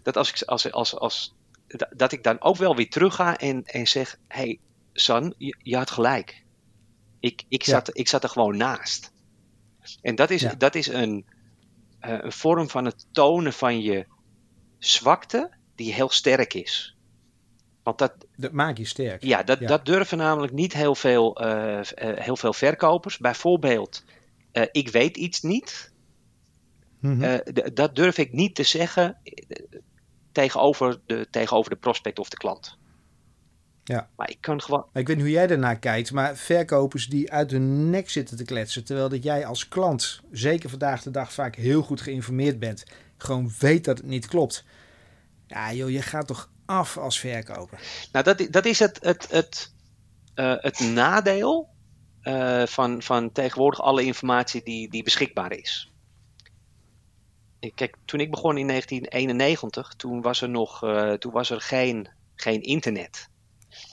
Dat 0.02 0.18
als 0.18 0.30
ik, 0.30 0.42
als, 0.42 0.72
als, 0.72 0.96
als, 0.96 1.36
dat 1.96 2.12
ik 2.12 2.24
dan 2.24 2.42
ook 2.42 2.56
wel 2.56 2.76
weer 2.76 2.90
terug 2.90 3.16
ga 3.16 3.38
en, 3.38 3.66
en 3.66 3.88
zeg, 3.88 4.20
hey, 4.28 4.60
San, 4.94 5.34
je, 5.38 5.56
je 5.64 5.78
had 5.78 5.92
gelijk. 5.92 6.44
Ik, 7.20 7.44
ik, 7.48 7.64
zat, 7.64 7.88
ja. 7.88 7.94
ik 7.94 8.08
zat 8.08 8.24
er 8.24 8.30
gewoon 8.30 8.58
naast. 8.58 9.12
En 10.02 10.16
dat 10.16 10.30
is, 10.30 10.42
ja. 10.42 10.56
dat 10.58 10.76
is 10.76 10.88
een, 10.88 11.26
uh, 12.02 12.18
een 12.22 12.32
vorm 12.32 12.70
van 12.70 12.86
het 12.86 13.06
tonen 13.12 13.54
van 13.54 13.82
je 13.82 14.06
zwakte 14.78 15.52
die 15.76 15.94
heel 15.94 16.10
sterk 16.10 16.54
is. 16.54 16.96
Want 17.84 17.98
dat, 17.98 18.14
dat 18.36 18.52
maakt 18.52 18.78
je 18.78 18.86
sterk. 18.86 19.24
Ja, 19.24 19.44
dat, 19.44 19.60
ja. 19.60 19.68
dat 19.68 19.86
durven 19.86 20.18
namelijk 20.18 20.54
niet 20.54 20.74
heel 20.74 20.96
veel, 20.96 21.44
uh, 21.44 21.48
uh, 21.78 21.84
heel 21.98 22.38
veel 22.38 22.54
verkopers. 22.54 23.18
Bijvoorbeeld, 23.18 24.04
ik 24.72 24.90
weet 24.90 25.18
iets 25.18 25.42
niet. 25.42 25.91
Mm 27.02 27.22
-hmm. 27.22 27.42
dat 27.74 27.96
durf 27.96 28.18
ik 28.18 28.34
niet 28.34 28.56
te 28.56 28.64
zeggen 28.64 29.18
tegenover 30.32 31.00
de, 31.06 31.28
tegenover 31.32 31.72
de 31.72 31.78
prospect 31.78 32.20
of 32.20 32.30
de 32.30 32.38
klant. 32.38 32.80
Ja. 33.84 34.10
Maar 34.16 34.30
ik 34.30 34.38
kan 34.40 34.62
gewoon. 34.62 34.86
Ik 34.94 35.08
weet 35.08 35.16
niet 35.16 35.26
hoe 35.26 35.36
jij 35.36 35.48
daarnaar 35.48 35.80
kijkt, 35.80 36.12
maar 36.12 36.36
verkopers 36.36 37.08
die 37.08 37.32
uit 37.32 37.52
hun 37.52 37.90
nek 37.90 38.10
zitten 38.10 38.38
te 38.38 38.44
kletsen. 38.44 38.84
Terwijl 38.84 39.10
dat 39.10 39.24
jij 39.24 39.46
als 39.46 39.68
klant, 39.68 40.22
zeker 40.32 40.70
vandaag 40.70 41.02
de 41.02 41.12
dag, 41.12 41.34
vaak 41.34 41.56
heel 41.56 41.82
goed 41.82 42.02
geïnformeerd 42.02 42.60
bent. 42.60 42.84
Gewoon 43.18 43.52
weet 43.60 43.86
dat 43.86 43.98
het 43.98 44.08
niet 44.08 44.28
klopt. 44.28 44.66
Ja, 45.48 45.74
joh, 45.74 45.90
je 45.90 46.02
gaat 46.02 46.28
toch 46.28 46.50
af 46.66 46.98
als 46.98 47.20
verkoper. 47.20 47.80
Nou, 48.12 48.26
dat, 48.26 48.48
dat 48.50 48.66
is 48.66 48.80
het, 48.80 49.00
het, 49.02 49.28
het, 49.30 49.74
uh, 50.36 50.54
het 50.58 50.80
nadeel 50.80 51.70
eh, 52.22 52.66
van, 52.66 53.02
van 53.02 53.32
tegenwoordig 53.32 53.82
alle 53.82 54.04
informatie 54.04 54.64
die, 54.64 54.90
die 54.90 55.04
beschikbaar 55.04 55.52
is. 55.52 55.91
Kijk, 57.70 57.96
toen 58.06 58.20
ik 58.20 58.32
begon 58.32 58.58
in 58.58 58.68
1991, 58.68 59.94
toen 59.94 60.22
was 60.22 60.42
er 60.42 60.50
nog 60.50 60.84
uh, 60.84 61.14
toen 61.14 61.32
was 61.32 61.50
er 61.50 61.62
geen, 61.62 62.10
geen 62.36 62.62
internet. 62.62 63.30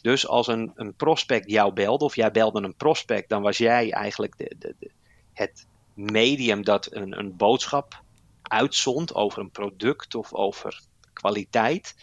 Dus 0.03 0.27
als 0.27 0.47
een, 0.47 0.73
een 0.75 0.95
prospect 0.95 1.51
jou 1.51 1.73
belde, 1.73 2.05
of 2.05 2.17
jij 2.17 2.31
belde 2.31 2.63
een 2.63 2.77
prospect, 2.77 3.29
dan 3.29 3.43
was 3.43 3.59
jij 3.59 3.93
eigenlijk 3.93 4.37
de, 4.37 4.55
de, 4.59 4.91
het 5.33 5.67
medium 5.95 6.65
dat 6.65 6.93
een, 6.93 7.19
een 7.19 7.37
boodschap 7.37 8.03
uitzond 8.43 9.15
over 9.15 9.39
een 9.41 9.51
product 9.51 10.15
of 10.15 10.35
over 10.35 10.81
kwaliteit. 11.13 11.95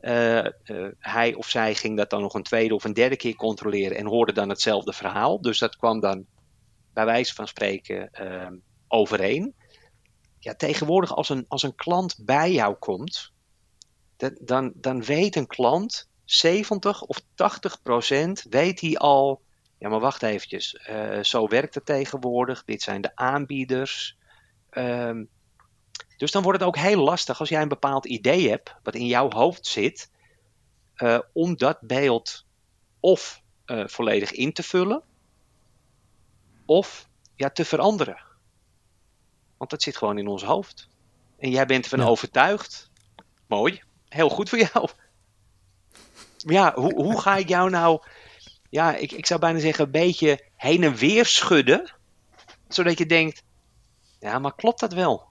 Uh, 0.00 0.44
uh, 0.44 0.88
hij 0.98 1.34
of 1.34 1.48
zij 1.48 1.74
ging 1.74 1.96
dat 1.96 2.10
dan 2.10 2.20
nog 2.20 2.34
een 2.34 2.42
tweede 2.42 2.74
of 2.74 2.84
een 2.84 2.92
derde 2.92 3.16
keer 3.16 3.34
controleren 3.34 3.96
en 3.96 4.06
hoorde 4.06 4.32
dan 4.32 4.48
hetzelfde 4.48 4.92
verhaal. 4.92 5.40
Dus 5.40 5.58
dat 5.58 5.76
kwam 5.76 6.00
dan 6.00 6.26
bij 6.92 7.04
wijze 7.04 7.34
van 7.34 7.48
spreken 7.48 8.10
overeen. 8.88 9.54
Ja, 10.38 10.54
tegenwoordig 10.54 11.16
als 11.16 11.28
een, 11.28 11.44
als 11.48 11.62
een 11.62 11.74
klant 11.74 12.16
bij 12.24 12.52
jou 12.52 12.74
komt, 12.74 13.32
dan, 14.40 14.72
dan 14.74 15.02
weet 15.02 15.36
een 15.36 15.46
klant 15.46 16.08
70 16.24 17.02
of 17.02 17.20
80 17.34 17.82
procent, 17.82 18.46
weet 18.50 18.80
hij 18.80 18.96
al, 18.96 19.42
ja 19.78 19.88
maar 19.88 20.00
wacht 20.00 20.22
eventjes, 20.22 20.78
zo 21.22 21.48
werkt 21.48 21.74
het 21.74 21.86
tegenwoordig, 21.86 22.64
dit 22.64 22.82
zijn 22.82 23.00
de 23.00 23.16
aanbieders. 23.16 24.16
Ehm, 24.70 25.24
dus 26.16 26.30
dan 26.30 26.42
wordt 26.42 26.58
het 26.58 26.68
ook 26.68 26.76
heel 26.76 27.02
lastig 27.02 27.40
als 27.40 27.48
jij 27.48 27.62
een 27.62 27.68
bepaald 27.68 28.06
idee 28.06 28.48
hebt, 28.48 28.74
wat 28.82 28.94
in 28.94 29.06
jouw 29.06 29.30
hoofd 29.30 29.66
zit, 29.66 30.10
uh, 30.96 31.18
om 31.32 31.56
dat 31.56 31.80
beeld 31.80 32.46
of 33.00 33.42
uh, 33.66 33.86
volledig 33.86 34.32
in 34.32 34.52
te 34.52 34.62
vullen, 34.62 35.02
of 36.66 37.08
ja, 37.34 37.50
te 37.50 37.64
veranderen. 37.64 38.27
Want 39.58 39.70
dat 39.70 39.82
zit 39.82 39.96
gewoon 39.96 40.18
in 40.18 40.26
ons 40.26 40.42
hoofd. 40.42 40.88
En 41.38 41.50
jij 41.50 41.66
bent 41.66 41.84
ervan 41.84 42.00
ja. 42.00 42.06
overtuigd. 42.06 42.90
Mooi, 43.46 43.82
heel 44.08 44.28
goed 44.28 44.48
voor 44.48 44.58
jou. 44.58 44.88
Ja, 46.36 46.74
hoe, 46.74 46.94
hoe 46.94 47.20
ga 47.20 47.36
ik 47.36 47.48
jou 47.48 47.70
nou, 47.70 48.02
ja, 48.70 48.96
ik, 48.96 49.12
ik 49.12 49.26
zou 49.26 49.40
bijna 49.40 49.58
zeggen, 49.58 49.84
een 49.84 49.90
beetje 49.90 50.44
heen 50.56 50.84
en 50.84 50.94
weer 50.94 51.26
schudden, 51.26 51.94
zodat 52.68 52.98
je 52.98 53.06
denkt, 53.06 53.42
ja, 54.20 54.38
maar 54.38 54.54
klopt 54.54 54.80
dat 54.80 54.92
wel? 54.92 55.26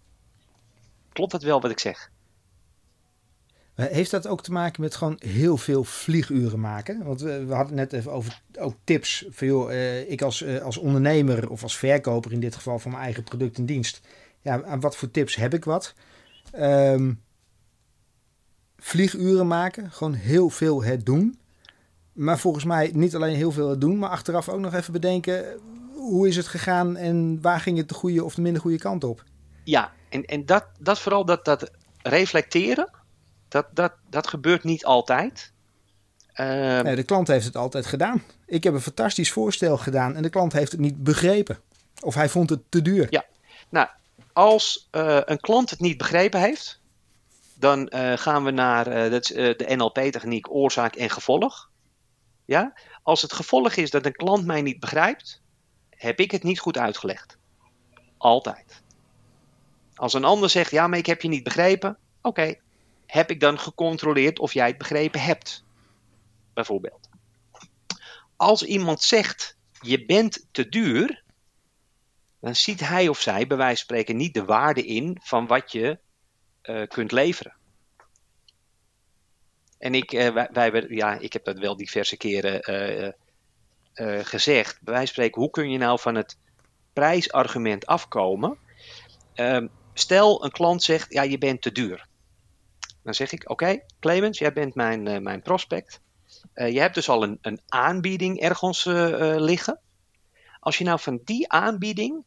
Klopt 1.13 1.31
dat 1.31 1.43
wel 1.43 1.61
wat 1.61 1.71
ik 1.71 1.79
zeg? 1.79 2.11
Heeft 3.85 4.11
dat 4.11 4.27
ook 4.27 4.43
te 4.43 4.51
maken 4.51 4.81
met 4.81 4.95
gewoon 4.95 5.19
heel 5.25 5.57
veel 5.57 5.83
vlieguren 5.83 6.59
maken? 6.59 7.03
Want 7.03 7.21
we, 7.21 7.45
hadden 7.49 7.75
net 7.75 7.93
even 7.93 8.11
over 8.11 8.41
ook 8.59 8.75
tips. 8.83 9.25
Van, 9.29 9.47
joh, 9.47 9.71
uh, 9.71 10.11
ik 10.11 10.21
als, 10.21 10.41
uh, 10.41 10.61
als 10.61 10.77
ondernemer 10.77 11.49
of 11.49 11.63
als 11.63 11.77
verkoper 11.77 12.31
in 12.31 12.39
dit 12.39 12.55
geval 12.55 12.79
van 12.79 12.91
mijn 12.91 13.03
eigen 13.03 13.23
product 13.23 13.57
en 13.57 13.65
dienst. 13.65 14.01
Ja, 14.41 14.63
aan 14.63 14.79
wat 14.79 14.95
voor 14.95 15.11
tips 15.11 15.35
heb 15.35 15.53
ik 15.53 15.65
wat? 15.65 15.93
Um, 16.55 17.21
vlieguren 18.77 19.47
maken, 19.47 19.91
gewoon 19.91 20.13
heel 20.13 20.49
veel 20.49 20.83
het 20.83 21.05
doen. 21.05 21.39
Maar 22.13 22.39
volgens 22.39 22.63
mij 22.63 22.91
niet 22.93 23.15
alleen 23.15 23.35
heel 23.35 23.51
veel 23.51 23.69
het 23.69 23.81
doen, 23.81 23.97
maar 23.97 24.09
achteraf 24.09 24.49
ook 24.49 24.59
nog 24.59 24.73
even 24.73 24.93
bedenken... 24.93 25.45
hoe 25.93 26.27
is 26.27 26.35
het 26.35 26.47
gegaan 26.47 26.95
en 26.95 27.41
waar 27.41 27.59
ging 27.59 27.77
het 27.77 27.89
de 27.89 27.95
goede 27.95 28.23
of 28.23 28.35
de 28.35 28.41
minder 28.41 28.61
goede 28.61 28.77
kant 28.77 29.03
op? 29.03 29.23
Ja, 29.63 29.91
en, 30.09 30.25
en 30.25 30.45
dat, 30.45 30.65
dat 30.79 30.99
vooral 30.99 31.25
dat, 31.25 31.45
dat 31.45 31.71
reflecteren, 32.01 32.89
dat, 33.47 33.65
dat, 33.73 33.93
dat 34.09 34.27
gebeurt 34.27 34.63
niet 34.63 34.85
altijd. 34.85 35.51
Uh, 36.35 36.79
nee, 36.79 36.95
de 36.95 37.03
klant 37.03 37.27
heeft 37.27 37.45
het 37.45 37.55
altijd 37.55 37.85
gedaan. 37.85 38.23
Ik 38.45 38.63
heb 38.63 38.73
een 38.73 38.81
fantastisch 38.81 39.31
voorstel 39.31 39.77
gedaan 39.77 40.15
en 40.15 40.21
de 40.21 40.29
klant 40.29 40.53
heeft 40.53 40.71
het 40.71 40.81
niet 40.81 41.03
begrepen. 41.03 41.59
Of 42.01 42.15
hij 42.15 42.29
vond 42.29 42.49
het 42.49 42.61
te 42.69 42.81
duur. 42.81 43.07
Ja, 43.09 43.25
nou, 43.69 43.87
als 44.33 44.87
uh, 44.91 45.19
een 45.25 45.39
klant 45.39 45.69
het 45.69 45.79
niet 45.79 45.97
begrepen 45.97 46.39
heeft, 46.39 46.79
dan 47.53 47.91
uh, 47.95 48.13
gaan 48.17 48.43
we 48.43 48.51
naar 48.51 49.09
dat 49.09 49.29
is, 49.29 49.35
de 49.35 49.75
NLP-techniek 49.75 50.51
oorzaak 50.51 50.95
en 50.95 51.09
gevolg. 51.09 51.69
Ja? 52.45 52.73
Als 53.03 53.21
het 53.21 53.33
gevolg 53.33 53.75
is 53.75 53.91
dat 53.91 54.05
een 54.05 54.15
klant 54.15 54.45
mij 54.45 54.61
niet 54.61 54.79
begrijpt, 54.79 55.41
heb 55.89 56.19
ik 56.19 56.31
het 56.31 56.43
niet 56.43 56.59
goed 56.59 56.77
uitgelegd. 56.77 57.37
Altijd. 58.17 58.81
Als 59.95 60.13
een 60.13 60.23
ander 60.23 60.49
zegt, 60.49 60.71
ja, 60.71 60.87
maar 60.87 60.97
ik 60.97 61.05
heb 61.05 61.21
je 61.21 61.27
niet 61.27 61.43
begrepen. 61.43 61.89
Oké, 62.21 62.27
okay. 62.27 62.61
Heb 63.07 63.31
ik 63.31 63.39
dan 63.39 63.59
gecontroleerd 63.59 64.39
of 64.39 64.53
jij 64.53 64.67
het 64.67 64.77
begrepen 64.77 65.21
hebt? 65.21 65.63
Bijvoorbeeld. 66.53 67.09
Als 68.35 68.63
iemand 68.63 69.01
zegt, 69.01 69.57
je 69.81 70.05
bent 70.05 70.47
te 70.51 70.69
duur, 70.69 71.23
dan 72.39 72.55
ziet 72.55 72.79
hij 72.79 73.07
of 73.07 73.19
zij 73.19 73.47
bij 73.47 73.57
wijze 73.57 73.75
van 73.75 73.83
spreken 73.83 74.17
niet 74.17 74.33
de 74.33 74.45
waarde 74.45 74.85
in 74.85 75.19
van 75.23 75.47
wat 75.47 75.71
je 75.71 75.99
uh, 76.63 76.87
kunt 76.87 77.11
leveren. 77.11 77.55
En 79.77 79.93
ik, 79.93 80.13
uh, 80.13 80.47
wij, 80.51 80.85
ja, 80.89 81.19
ik 81.19 81.33
heb 81.33 81.43
dat 81.43 81.59
wel 81.59 81.77
diverse 81.77 82.17
keren 82.17 82.61
uh, 83.93 84.25
gezegd. 84.25 84.81
Bij 84.81 84.93
wijze 84.93 85.13
van 85.13 85.13
spreken, 85.13 85.41
hoe 85.41 85.49
kun 85.49 85.69
je 85.69 85.77
nou 85.77 85.99
van 85.99 86.15
het 86.15 86.37
prijsargument 86.93 87.85
afkomen? 87.85 88.57
Ehm, 89.33 89.67
Stel, 89.93 90.43
een 90.43 90.51
klant 90.51 90.83
zegt, 90.83 91.13
ja, 91.13 91.21
je 91.21 91.37
bent 91.37 91.61
te 91.61 91.71
duur. 91.71 92.06
Dan 93.07 93.15
zeg 93.15 93.31
ik, 93.31 93.41
oké, 93.41 93.51
okay, 93.51 93.85
Clemens, 93.99 94.37
jij 94.37 94.53
bent 94.53 94.75
mijn, 94.75 95.05
uh, 95.05 95.17
mijn 95.17 95.41
prospect. 95.41 96.01
Uh, 96.55 96.71
je 96.71 96.79
hebt 96.79 96.95
dus 96.95 97.09
al 97.09 97.23
een, 97.23 97.37
een 97.41 97.61
aanbieding 97.67 98.39
ergens 98.39 98.85
uh, 98.85 99.35
liggen. 99.37 99.79
Als 100.59 100.77
je 100.77 100.83
nou 100.83 100.99
van 100.99 101.19
die 101.23 101.51
aanbieding 101.51 102.23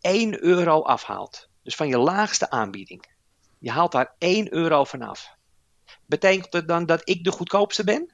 1 0.00 0.44
euro 0.44 0.82
afhaalt, 0.82 1.48
dus 1.62 1.74
van 1.74 1.88
je 1.88 1.98
laagste 1.98 2.50
aanbieding, 2.50 3.04
je 3.58 3.70
haalt 3.70 3.92
daar 3.92 4.14
1 4.18 4.54
euro 4.54 4.84
vanaf. 4.84 5.34
Betekent 6.06 6.52
het 6.52 6.68
dan 6.68 6.86
dat 6.86 7.00
ik 7.08 7.24
de 7.24 7.32
goedkoopste 7.32 7.84
ben? 7.84 8.12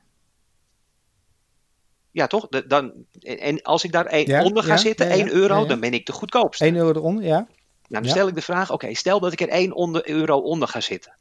Ja, 2.10 2.26
toch? 2.26 2.48
De, 2.48 2.66
dan, 2.66 3.06
en 3.20 3.62
als 3.62 3.84
ik 3.84 3.92
daar 3.92 4.18
ja, 4.18 4.44
onder 4.44 4.62
ga 4.62 4.72
ja, 4.72 4.76
zitten, 4.76 5.06
ja, 5.06 5.12
1 5.12 5.32
euro, 5.32 5.66
dan 5.66 5.80
ben 5.80 5.94
ik 5.94 6.06
de 6.06 6.12
goedkoopste. 6.12 6.64
1 6.64 6.76
euro 6.76 6.98
eronder, 6.98 7.24
ja. 7.24 7.46
Nou, 7.88 8.02
dan 8.02 8.08
stel 8.12 8.28
ik 8.28 8.34
de 8.34 8.42
vraag: 8.42 8.64
oké, 8.64 8.72
okay, 8.72 8.94
stel 8.94 9.20
dat 9.20 9.32
ik 9.32 9.40
er 9.40 9.48
1 9.48 9.72
onder, 9.72 10.08
euro 10.08 10.38
onder 10.38 10.68
ga 10.68 10.80
zitten. 10.80 11.16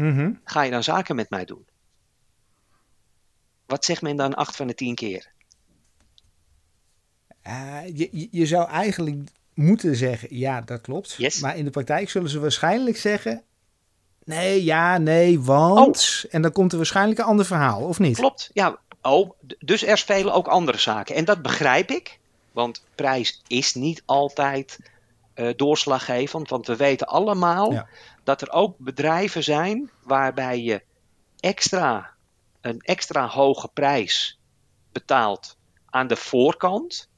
Mm 0.00 0.16
-hmm. 0.16 0.40
Ga 0.44 0.62
je 0.62 0.70
dan 0.70 0.82
zaken 0.82 1.16
met 1.16 1.30
mij 1.30 1.44
doen? 1.44 1.66
Wat 3.66 3.84
zegt 3.84 4.02
men 4.02 4.16
dan 4.16 4.34
8 4.34 4.56
van 4.56 4.66
de 4.66 4.74
10 4.74 4.94
keer? 4.94 5.30
Uh, 7.46 7.78
je, 7.94 8.28
je 8.30 8.46
zou 8.46 8.68
eigenlijk 8.68 9.16
moeten 9.54 9.96
zeggen: 9.96 10.36
ja, 10.36 10.60
dat 10.60 10.80
klopt. 10.80 11.14
Yes. 11.18 11.40
Maar 11.40 11.56
in 11.56 11.64
de 11.64 11.70
praktijk 11.70 12.10
zullen 12.10 12.30
ze 12.30 12.40
waarschijnlijk 12.40 12.96
zeggen: 12.96 13.42
nee, 14.24 14.64
ja, 14.64 14.98
nee, 14.98 15.40
want. 15.40 16.22
Oh. 16.24 16.34
En 16.34 16.42
dan 16.42 16.52
komt 16.52 16.70
er 16.70 16.76
waarschijnlijk 16.76 17.18
een 17.18 17.24
ander 17.24 17.46
verhaal, 17.46 17.82
of 17.82 17.98
niet? 17.98 18.16
Klopt, 18.16 18.50
ja. 18.52 18.78
Oh, 19.02 19.30
dus 19.58 19.86
er 19.86 19.98
spelen 19.98 20.32
ook 20.32 20.48
andere 20.48 20.78
zaken. 20.78 21.14
En 21.14 21.24
dat 21.24 21.42
begrijp 21.42 21.90
ik, 21.90 22.18
want 22.52 22.84
prijs 22.94 23.42
is 23.46 23.74
niet 23.74 24.02
altijd 24.04 24.78
doorslaggevend. 25.56 26.48
Want 26.48 26.66
we 26.66 26.76
weten 26.76 27.06
allemaal 27.06 27.72
ja. 27.72 27.88
dat 28.24 28.40
er 28.40 28.50
ook 28.50 28.78
bedrijven 28.78 29.44
zijn 29.44 29.90
waarbij 30.02 30.62
je 30.62 30.82
extra, 31.40 32.10
een 32.60 32.80
extra 32.80 33.26
hoge 33.28 33.68
prijs 33.68 34.40
betaalt 34.92 35.56
aan 35.86 36.06
de 36.06 36.16
voorkant. 36.16 37.08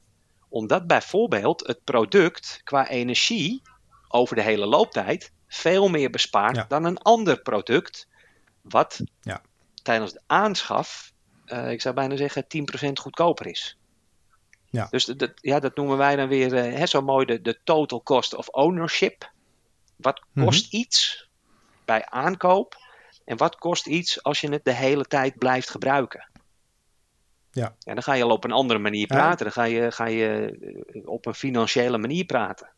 Omdat 0.49 0.87
bijvoorbeeld 0.87 1.67
het 1.67 1.83
product 1.83 2.61
qua 2.63 2.87
energie 2.89 3.61
over 4.07 4.35
de 4.35 4.41
hele 4.41 4.65
looptijd 4.65 5.31
veel 5.47 5.89
meer 5.89 6.09
bespaart 6.09 6.55
ja. 6.55 6.65
dan 6.67 6.83
een 6.83 6.97
ander 6.97 7.41
product. 7.41 8.07
Wat 8.61 9.01
ja. 9.21 9.41
tijdens 9.83 10.13
de 10.13 10.21
aanschaf, 10.27 11.13
uh, 11.45 11.71
ik 11.71 11.81
zou 11.81 11.95
bijna 11.95 12.15
zeggen, 12.15 12.43
10% 12.43 12.47
goedkoper 12.93 13.47
is. 13.47 13.77
Ja. 14.73 14.87
Dus 14.89 15.05
dat, 15.05 15.31
ja, 15.35 15.59
dat 15.59 15.75
noemen 15.75 15.97
wij 15.97 16.15
dan 16.15 16.27
weer 16.27 16.53
uh, 16.53 16.77
hè, 16.77 16.85
zo 16.85 17.01
mooi 17.01 17.25
de, 17.25 17.41
de 17.41 17.59
total 17.63 18.03
cost 18.03 18.35
of 18.35 18.47
ownership. 18.47 19.31
Wat 19.95 20.19
kost 20.19 20.65
mm-hmm. 20.65 20.79
iets 20.79 21.29
bij 21.85 22.05
aankoop 22.05 22.77
en 23.25 23.37
wat 23.37 23.55
kost 23.55 23.87
iets 23.87 24.23
als 24.23 24.41
je 24.41 24.51
het 24.51 24.65
de 24.65 24.73
hele 24.73 25.05
tijd 25.05 25.37
blijft 25.37 25.69
gebruiken? 25.69 26.27
Ja. 27.51 27.75
ja 27.79 27.93
dan 27.93 28.03
ga 28.03 28.13
je 28.13 28.23
al 28.23 28.29
op 28.29 28.43
een 28.43 28.51
andere 28.51 28.79
manier 28.79 29.07
praten. 29.07 29.45
Ja. 29.45 29.51
Dan 29.51 29.51
ga 29.51 29.63
je, 29.63 29.91
ga 29.91 30.05
je 30.05 31.03
op 31.05 31.25
een 31.25 31.33
financiële 31.33 31.97
manier 31.97 32.25
praten. 32.25 32.69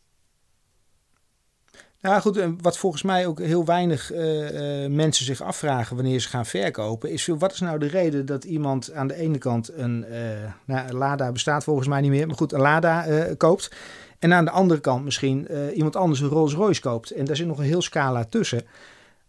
Ja, 2.06 2.20
goed. 2.20 2.38
En 2.38 2.58
wat 2.62 2.78
volgens 2.78 3.02
mij 3.02 3.28
ook 3.28 3.40
heel 3.40 3.66
weinig 3.66 4.14
uh, 4.14 4.84
uh, 4.84 4.90
mensen 4.90 5.26
zich 5.26 5.42
afvragen 5.42 5.96
wanneer 5.96 6.20
ze 6.20 6.30
gaan 6.30 6.46
verkopen, 6.46 7.12
is 7.12 7.28
wat 7.28 7.52
is 7.52 7.60
nou 7.60 7.80
de 7.80 7.88
reden 7.88 8.26
dat 8.26 8.44
iemand 8.44 8.94
aan 8.94 9.08
de 9.08 9.16
ene 9.16 9.38
kant 9.38 9.74
een, 9.74 10.06
uh, 10.10 10.18
nou, 10.66 10.88
een 10.88 10.96
Lada 10.96 11.32
bestaat 11.32 11.64
volgens 11.64 11.88
mij 11.88 12.02
niet 12.02 12.12
meer, 12.12 12.28
maar 12.28 12.36
goed, 12.36 12.54
een 12.54 12.62
Lada 12.62 13.06
koopt. 13.38 13.72
En 14.20 14.34
aan 14.34 14.46
de 14.46 14.52
andere 14.52 14.80
kant 14.80 15.04
misschien 15.04 15.48
iemand 15.74 15.96
anders 15.96 16.20
een 16.20 16.28
Rolls 16.28 16.54
Royce 16.54 16.82
koopt. 16.82 17.12
En 17.12 17.26
daar 17.26 17.36
zit 17.36 17.48
nog 17.48 17.58
een 17.58 17.64
heel 17.64 17.82
scala 17.82 18.24
tussen. 18.24 18.66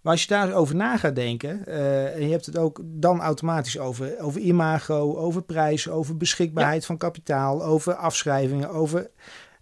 Maar 0.06 0.14
als 0.14 0.24
je 0.24 0.34
daarover 0.34 0.76
na 0.76 0.96
gaat 0.96 1.14
denken, 1.14 1.66
eh, 1.66 2.14
en 2.14 2.22
je 2.22 2.30
hebt 2.30 2.46
het 2.46 2.58
ook 2.58 2.80
dan 2.84 3.20
automatisch 3.20 3.78
over, 3.78 4.20
over 4.20 4.40
imago, 4.40 5.16
over 5.16 5.42
prijs, 5.42 5.88
over 5.88 6.16
beschikbaarheid 6.16 6.86
van 6.86 6.96
kapitaal, 6.96 7.64
over 7.64 7.94
afschrijvingen, 7.94 8.70
over 8.70 9.10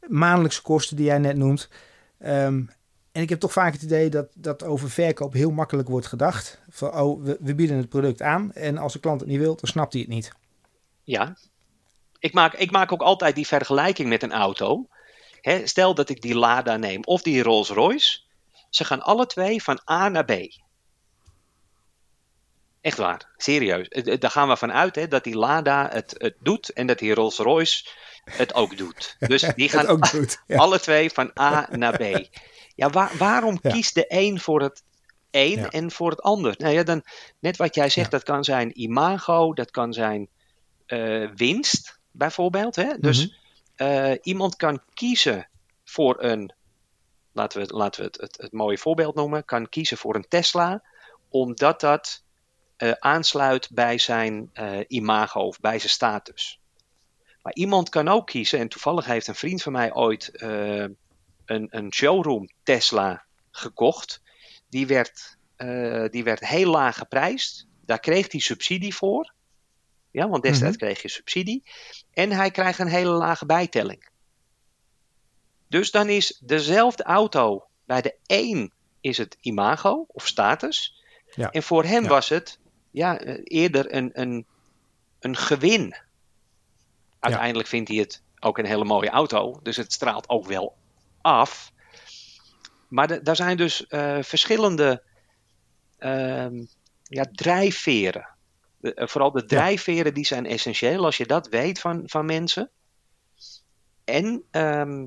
maandelijkse 0.08 0.62
kosten 0.62 0.96
die 0.96 1.04
jij 1.06 1.18
net 1.18 1.36
noemt. 1.36 1.68
Ehm, 2.18 2.62
en 3.14 3.22
ik 3.22 3.28
heb 3.28 3.40
toch 3.40 3.52
vaak 3.52 3.72
het 3.72 3.82
idee 3.82 4.10
dat, 4.10 4.26
dat 4.34 4.62
over 4.62 4.90
verkoop 4.90 5.32
heel 5.32 5.50
makkelijk 5.50 5.88
wordt 5.88 6.06
gedacht. 6.06 6.60
Van, 6.68 7.00
oh, 7.00 7.24
we, 7.24 7.36
we 7.40 7.54
bieden 7.54 7.76
het 7.76 7.88
product 7.88 8.22
aan 8.22 8.52
en 8.52 8.78
als 8.78 8.92
de 8.92 8.98
klant 8.98 9.20
het 9.20 9.28
niet 9.28 9.38
wil, 9.38 9.56
dan 9.56 9.70
snapt 9.70 9.92
hij 9.92 10.02
het 10.02 10.10
niet. 10.10 10.32
Ja, 11.02 11.36
ik 12.18 12.32
maak, 12.32 12.54
ik 12.54 12.70
maak 12.70 12.92
ook 12.92 13.02
altijd 13.02 13.34
die 13.34 13.46
vergelijking 13.46 14.08
met 14.08 14.22
een 14.22 14.32
auto. 14.32 14.88
Stel 15.64 15.94
dat 15.94 16.08
ik 16.08 16.20
die 16.22 16.34
Lada 16.34 16.76
neem 16.76 17.04
of 17.04 17.22
die 17.22 17.42
Rolls 17.42 17.68
Royce. 17.68 18.20
Ze 18.70 18.84
gaan 18.84 19.02
alle 19.02 19.26
twee 19.26 19.62
van 19.62 19.80
A 19.90 20.08
naar 20.08 20.24
B. 20.24 20.32
Echt 22.80 22.98
waar, 22.98 23.32
serieus. 23.36 23.88
Eh, 23.88 24.12
eh, 24.12 24.20
Daar 24.20 24.30
gaan 24.30 24.48
we 24.48 24.56
vanuit 24.56 24.94
hè, 24.94 25.08
dat 25.08 25.24
die 25.24 25.36
Lada 25.36 25.88
het, 25.92 26.14
het 26.18 26.36
doet 26.40 26.68
en 26.68 26.86
dat 26.86 26.98
die 26.98 27.14
Rolls 27.14 27.36
Royce 27.36 27.86
het 28.24 28.54
ook 28.54 28.76
doet. 28.76 29.16
Dus 29.32 29.42
die 29.54 29.68
gaan 29.68 29.86
ook 29.86 30.10
doet, 30.10 30.42
ja. 30.46 30.56
alle 30.56 30.80
twee 30.80 31.10
van 31.10 31.30
A 31.40 31.68
naar 31.70 31.96
B. 31.96 32.28
Ja, 32.74 32.90
waar- 32.90 33.16
waarom 33.18 33.58
Ja. 33.62 33.70
kiest 33.70 33.94
de 33.94 34.04
een 34.08 34.40
voor 34.40 34.62
het 34.62 34.82
een 35.30 35.58
Ja. 35.58 35.70
en 35.70 35.90
voor 35.90 36.10
het 36.10 36.22
ander? 36.22 36.54
Nou 36.58 36.74
ja, 36.74 36.82
dan, 36.82 37.02
net 37.38 37.56
wat 37.56 37.74
jij 37.74 37.88
zegt, 37.90 38.10
dat 38.10 38.22
kan 38.22 38.44
zijn 38.44 38.80
imago, 38.80 39.52
dat 39.52 39.70
kan 39.70 39.92
zijn 39.92 40.28
eh, 40.86 41.30
winst, 41.34 41.98
bijvoorbeeld. 42.10 42.76
Hè? 42.76 42.98
Dus 42.98 43.26
Mhm. 43.26 43.34
eh, 43.74 44.12
iemand 44.22 44.56
kan 44.56 44.80
kiezen 44.94 45.48
voor 45.84 46.22
een, 46.22 46.52
laten 47.32 47.60
we, 47.66 47.74
laten 47.74 48.00
we 48.00 48.06
het, 48.06 48.20
het, 48.20 48.36
het 48.42 48.52
mooie 48.52 48.78
voorbeeld 48.78 49.14
noemen, 49.14 49.44
kan 49.44 49.68
kiezen 49.68 49.96
voor 49.96 50.14
een 50.14 50.28
Tesla, 50.28 50.82
omdat 51.28 51.80
dat 51.80 52.22
eh, 52.76 52.92
aansluit 52.98 53.68
bij 53.72 53.98
zijn 53.98 54.50
imago 54.88 55.40
of 55.40 55.60
bij 55.60 55.78
zijn 55.78 55.90
status. 55.90 56.60
Maar 57.42 57.54
iemand 57.54 57.88
kan 57.88 58.08
ook 58.08 58.26
kiezen, 58.26 58.58
en 58.58 58.68
toevallig 58.68 59.04
heeft 59.04 59.26
een 59.26 59.34
vriend 59.34 59.62
van 59.62 59.72
mij 59.72 59.92
ooit 59.94 60.30
een, 61.44 61.66
een 61.70 61.92
showroom 61.92 62.48
Tesla 62.62 63.24
gekocht. 63.50 64.22
Die 64.68 64.86
werd, 64.86 65.36
eh, 65.56 66.04
die 66.10 66.24
werd 66.24 66.46
heel 66.46 66.70
laag 66.70 66.96
geprijsd. 66.98 67.66
Daar 67.80 68.00
kreeg 68.00 68.32
hij 68.32 68.40
subsidie 68.40 68.94
voor. 68.94 69.32
Ja, 70.10 70.28
want 70.28 70.42
destijds 70.42 70.76
kreeg 70.76 71.02
je 71.02 71.08
subsidie. 71.08 71.62
En 72.10 72.30
hij 72.30 72.50
krijgt 72.50 72.78
een 72.78 72.86
hele 72.86 73.10
lage 73.10 73.46
bijtelling. 73.46 74.08
Dus 75.68 75.90
dan 75.90 76.08
is 76.08 76.40
dezelfde 76.44 77.02
auto, 77.02 77.66
bij 77.84 78.02
de 78.02 78.16
een 78.26 78.72
is 79.00 79.18
het 79.18 79.36
imago 79.40 80.04
of 80.08 80.26
status. 80.26 81.02
Ja. 81.34 81.50
En 81.50 81.62
voor 81.62 81.84
hem 81.84 82.02
Ja. 82.02 82.08
was 82.08 82.28
het 82.28 82.58
ja, 82.90 83.18
eh, 83.18 83.40
eerder 83.44 83.94
een, 83.94 84.10
een, 84.12 84.46
een 85.20 85.36
gewin. 85.36 85.96
Uiteindelijk 87.18 87.68
vindt 87.68 87.88
hij 87.88 87.98
het 87.98 88.22
ook 88.40 88.58
een 88.58 88.66
hele 88.66 88.84
mooie 88.84 89.10
auto. 89.10 89.60
Dus 89.62 89.76
het 89.76 89.92
straalt 89.92 90.28
ook 90.28 90.46
wel 90.46 90.76
af. 91.24 91.72
Maar 92.88 93.06
de- 93.06 93.22
daar 93.22 93.36
zijn 93.36 93.56
dus 93.56 93.86
eh, 93.86 94.22
verschillende 94.22 95.02
ehm, 95.98 96.64
ja, 97.02 97.24
drijfveren. 97.32 98.28
De- 98.78 98.94
eh, 98.94 99.06
vooral 99.06 99.32
de 99.32 99.44
drijfveren 99.44 100.14
die 100.14 100.26
zijn 100.26 100.46
essentieel 100.46 101.04
als 101.04 101.16
je 101.16 101.26
dat 101.26 101.48
weet 101.48 101.80
van, 101.80 102.02
van 102.04 102.26
mensen. 102.26 102.70
En 104.04 104.44
ehm, 104.50 105.06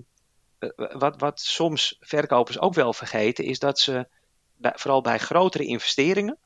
eh, 0.60 0.70
wat, 0.98 1.22
wat 1.22 1.40
soms 1.40 1.98
verkopers 2.00 2.60
ook 2.60 2.74
wel 2.74 2.94
vergeten 2.94 3.46
is 3.46 3.60
dat 3.60 3.80
ze, 3.80 4.08
bij, 4.56 4.74
vooral 4.76 5.02
bij 5.02 5.18
grotere 5.18 5.66
investeringen, 5.66 6.38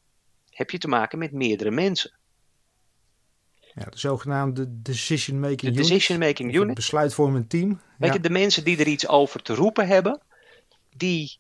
heb 0.50 0.70
je 0.70 0.78
te 0.78 0.88
maken 0.88 1.20
met 1.20 1.32
meerdere 1.32 1.72
mensen. 1.72 2.20
Ja, 3.76 3.84
de 3.90 3.98
zogenaamde 4.00 4.66
decision 4.82 5.40
making 5.40 5.60
De 5.62 5.68
unit. 5.68 5.88
decision 5.88 6.20
making 6.20 6.50
Of 6.50 6.56
een 6.56 6.62
unit. 6.62 6.76
besluitvormend 6.76 7.50
team. 7.50 7.70
Weet 7.98 8.10
Ja. 8.10 8.14
je, 8.14 8.20
de 8.20 8.30
mensen 8.30 8.64
die 8.64 8.78
er 8.80 8.88
iets 8.88 9.08
over 9.08 9.42
te 9.42 9.54
roepen 9.56 9.88
hebben, 9.88 10.22
die, 10.96 11.40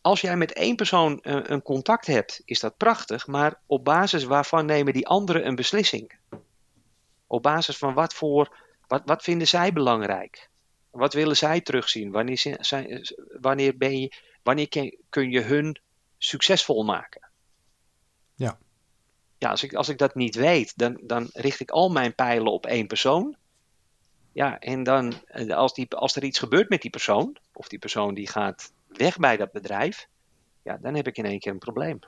als 0.00 0.20
jij 0.20 0.36
met 0.36 0.52
één 0.52 0.76
persoon 0.76 1.20
eh, 1.22 1.40
een 1.42 1.62
contact 1.62 2.06
hebt, 2.06 2.42
is 2.44 2.60
dat 2.60 2.76
prachtig, 2.76 3.26
maar 3.26 3.60
op 3.66 3.84
basis 3.84 4.24
waarvan 4.24 4.66
nemen 4.66 4.92
die 4.92 5.06
anderen 5.06 5.46
een 5.46 5.54
beslissing? 5.54 6.12
Op 7.26 7.42
basis 7.42 7.76
van 7.76 7.94
wat 7.94 8.14
voor, 8.14 8.56
wat, 8.86 9.02
wat 9.04 9.22
vinden 9.22 9.48
zij 9.48 9.72
belangrijk? 9.72 10.48
Wat 10.90 11.12
willen 11.14 11.36
zij 11.36 11.60
terugzien? 11.60 12.10
Wanneer, 12.10 12.38
zi- 12.38 12.56
zijn, 12.60 13.08
wanneer, 13.40 13.76
ben 13.76 14.00
je, 14.00 14.12
wanneer 14.42 14.68
kun 15.08 15.30
je 15.30 15.40
hun 15.40 15.80
succesvol 16.18 16.84
maken? 16.84 17.28
Ja. 18.34 18.58
Ja, 19.38 19.50
als 19.50 19.62
ik, 19.62 19.74
als 19.74 19.88
ik 19.88 19.98
dat 19.98 20.14
niet 20.14 20.34
weet, 20.34 20.78
dan, 20.78 21.00
dan 21.02 21.30
richt 21.32 21.60
ik 21.60 21.70
al 21.70 21.88
mijn 21.88 22.14
pijlen 22.14 22.52
op 22.52 22.66
één 22.66 22.86
persoon. 22.86 23.36
Ja, 24.32 24.58
en 24.58 24.82
dan 24.82 25.14
eh, 25.26 25.56
als, 25.56 25.74
die, 25.74 25.94
als 25.94 26.16
er 26.16 26.24
iets 26.24 26.38
gebeurt 26.38 26.68
met 26.68 26.82
die 26.82 26.90
persoon, 26.90 27.36
of 27.52 27.68
die 27.68 27.78
persoon 27.78 28.14
die 28.14 28.28
gaat 28.28 28.72
weg 28.86 29.16
bij 29.16 29.36
dat 29.36 29.52
bedrijf, 29.52 30.08
ja, 30.62 30.78
dan 30.80 30.94
heb 30.94 31.06
ik 31.06 31.16
in 31.16 31.24
één 31.24 31.38
keer 31.38 31.52
een 31.52 31.58
probleem. 31.58 31.98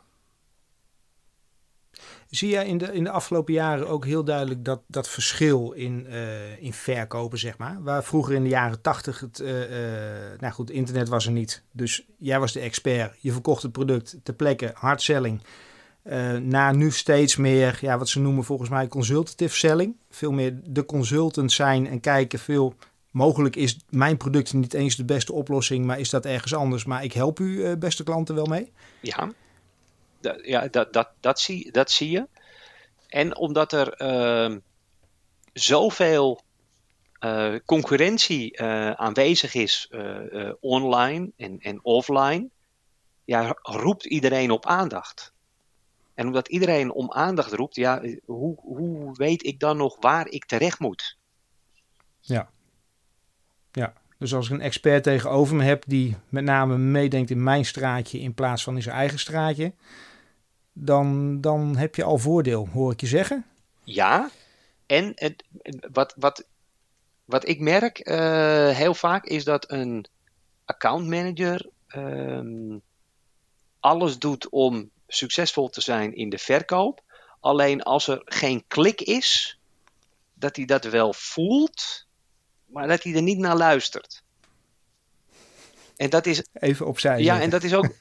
Zie 2.31 2.49
jij 2.49 2.66
in 2.66 2.78
de, 2.78 2.93
in 2.93 3.05
de 3.05 3.11
afgelopen 3.11 3.53
jaren 3.53 3.89
ook 3.89 4.05
heel 4.05 4.24
duidelijk 4.24 4.64
dat, 4.64 4.81
dat 4.87 5.09
verschil 5.09 5.72
in, 5.72 6.07
eh, 6.07 6.62
in 6.62 6.72
verkopen, 6.72 7.39
zeg 7.39 7.59
maar? 7.59 7.83
Waar 7.83 8.05
vroeger 8.05 8.35
in 8.35 8.43
de 8.43 8.49
jaren 8.49 8.81
tachtig 8.81 9.20
het, 9.20 9.41
eh, 9.41 10.33
eh, 10.33 10.41
nou 10.41 10.53
goed, 10.53 10.70
internet 10.70 11.09
was 11.09 11.26
er 11.26 11.33
niet. 11.33 11.64
Dus 11.72 12.07
jij 12.18 12.41
was 12.41 12.53
de 12.53 12.61
expert. 12.61 13.16
Je 13.20 13.33
verkocht 13.33 13.62
het 13.62 13.72
product 13.72 14.16
ter 14.22 14.35
plekke, 14.35 14.70
hard 14.74 15.03
selling. 16.05 16.43
Eh 16.45 16.51
na 16.51 16.73
nu 16.73 16.91
steeds 16.91 17.37
meer, 17.37 17.79
ja, 17.81 17.99
wat 17.99 18.09
ze 18.09 18.21
noemen 18.21 18.45
volgens 18.45 18.69
mij 18.69 18.89
consultative 18.89 19.57
selling. 19.57 19.97
Veel 20.11 20.33
meer 20.33 20.61
de 20.65 20.85
consultant 20.85 21.53
zijn 21.53 21.87
en 21.87 22.01
kijken 22.01 22.39
veel... 22.39 22.75
Mogelijk 23.11 23.57
is 23.57 23.79
mijn 23.89 24.17
product 24.17 24.53
niet 24.53 24.75
eens 24.75 24.97
de 24.97 25.05
beste 25.05 25.33
oplossing, 25.33 25.85
maar 25.85 25.99
is 25.99 26.11
dat 26.11 26.25
ergens 26.25 26.55
anders. 26.55 26.85
Maar 26.85 27.05
ik 27.05 27.13
help 27.13 27.39
u, 27.39 27.65
eh, 27.65 27.77
beste 27.77 28.05
klanten, 28.05 28.35
wel 28.35 28.45
mee. 28.45 28.73
Ja, 29.01 29.31
ja 30.43 30.69
dat, 30.69 30.93
dat, 30.93 31.09
dat, 31.21 31.41
zie, 31.41 31.73
dat 31.73 31.91
zie 31.91 32.11
je. 32.11 32.27
En 33.09 33.37
omdat 33.37 33.73
er 33.73 33.93
ehm, 33.93 34.59
zoveel 35.53 36.41
eh, 37.19 37.55
concurrentie 37.65 38.61
aanwezig 38.97 39.55
is 39.55 39.91
online 40.61 41.33
en, 41.37 41.59
en 41.61 41.85
offline, 41.85 42.49
ja, 43.25 43.57
roept 43.63 44.05
iedereen 44.05 44.51
op 44.51 44.67
aandacht. 44.67 45.33
En 46.21 46.27
omdat 46.27 46.49
iedereen 46.49 46.93
om 46.93 47.12
aandacht 47.12 47.53
roept, 47.53 47.75
ja, 47.75 48.03
hoe, 48.25 48.61
hoe 48.61 49.14
weet 49.14 49.47
ik 49.47 49.61
dan 49.61 49.77
nog 49.77 49.97
waar 50.01 50.29
ik 50.29 50.45
terecht 50.45 50.79
moet? 50.79 51.18
Dus 54.18 54.35
als 54.35 54.47
ik 54.47 54.53
een 54.53 54.61
expert 54.61 55.03
tegenover 55.03 55.57
me 55.57 55.64
heb 55.64 55.85
die 55.87 56.16
met 56.29 56.45
name 56.45 56.79
meedenkt 56.79 57.31
in 57.31 57.43
mijn 57.43 57.64
straatje 57.64 58.18
in 58.18 58.35
plaats 58.35 58.62
van 58.62 58.77
in 58.77 58.83
zijn 58.83 58.97
eigen 58.97 59.18
straatje, 59.18 59.73
dan, 60.73 61.41
dan 61.41 61.77
heb 61.77 61.95
je 61.95 62.05
al 62.05 62.18
voordeel, 62.18 62.68
hoor 62.73 62.93
ik 62.93 63.01
je 63.01 63.07
zeggen. 63.07 63.45
Ja, 63.85 64.31
en 64.87 65.12
het, 65.14 65.45
wat, 65.93 66.14
wat, 66.16 66.47
wat 67.25 67.49
ik 67.49 67.61
merk 67.61 67.99
eh, 67.99 68.68
heel 68.68 68.95
vaak 68.95 69.25
is 69.25 69.45
dat 69.45 69.71
een 69.71 70.07
accountmanager 70.64 71.68
ehm, 71.87 72.79
alles 73.81 74.18
doet 74.18 74.49
om 74.49 74.91
succesvol 75.13 75.69
te 75.69 75.81
zijn 75.81 76.15
in 76.15 76.29
de 76.29 76.39
verkoop. 76.39 77.03
Alleen 77.41 77.83
als 77.83 78.07
er 78.09 78.23
geen 78.25 78.65
klik 78.67 79.01
is, 79.01 79.59
dat 80.35 80.57
hij 80.57 80.65
dat 80.65 80.85
wel 80.85 81.13
voelt, 81.13 82.07
maar 82.67 82.89
dat 82.89 83.03
hij 83.03 83.15
er 83.15 83.23
niet 83.23 83.39
naar 83.39 83.57
luistert. 83.57 84.23
En 85.97 86.11
dat 86.11 86.27
is 86.27 86.45
Even 86.53 86.87
opzij. 86.87 87.23
ja, 87.23 87.41
en 87.41 87.51
dat 87.51 87.63
is 87.63 87.75
ook 87.75 87.93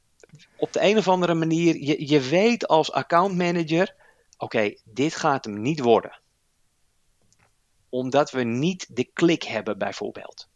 op 0.56 0.72
de 0.72 0.82
een 0.82 0.96
of 0.96 1.08
andere 1.08 1.34
manier. 1.34 1.76
Je, 1.76 2.08
je 2.08 2.20
weet 2.20 2.66
als 2.66 2.92
accountmanager: 2.92 3.94
oké, 4.36 4.74
dit 4.84 5.14
gaat 5.14 5.44
hem 5.44 5.62
niet 5.62 5.80
worden. 5.80 6.20
Omdat 7.88 8.30
we 8.30 8.42
niet 8.42 8.96
de 8.96 9.04
klik 9.04 9.42
hebben, 9.42 9.78
bijvoorbeeld. 9.78 10.48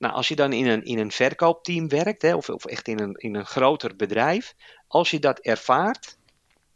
Nou, 0.00 0.14
als 0.14 0.28
je 0.28 0.36
dan 0.36 0.52
in 0.52 0.66
een, 0.66 0.84
in 0.84 0.98
een 0.98 1.10
verkoopteam 1.10 1.88
werkt, 1.88 2.22
hè, 2.22 2.34
of, 2.34 2.48
of 2.48 2.64
echt 2.64 2.88
in 2.88 3.00
een, 3.00 3.14
in 3.14 3.34
een 3.34 3.46
groter 3.46 3.96
bedrijf, 3.96 4.54
als 4.88 5.10
je 5.10 5.18
dat 5.18 5.38
ervaart, 5.38 6.18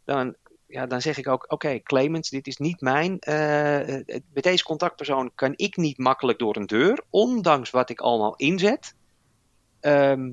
dan, 0.03 0.35
ja, 0.67 0.85
dan 0.85 1.01
zeg 1.01 1.17
ik 1.17 1.27
ook: 1.27 1.51
oké, 1.51 1.79
Clemens, 1.79 2.29
dit 2.29 2.47
is 2.47 2.57
niet 2.57 2.81
mijn. 2.81 3.19
eh, 3.19 4.21
met 4.33 4.43
deze 4.43 4.63
contactpersoon 4.63 5.31
kan 5.35 5.53
ik 5.55 5.77
niet 5.77 5.97
makkelijk 5.97 6.39
door 6.39 6.55
een 6.55 6.65
deur, 6.65 7.03
ondanks 7.09 7.69
wat 7.69 7.89
ik 7.89 7.99
allemaal 8.01 8.35
inzet. 8.35 8.95
Ehm, 9.79 10.31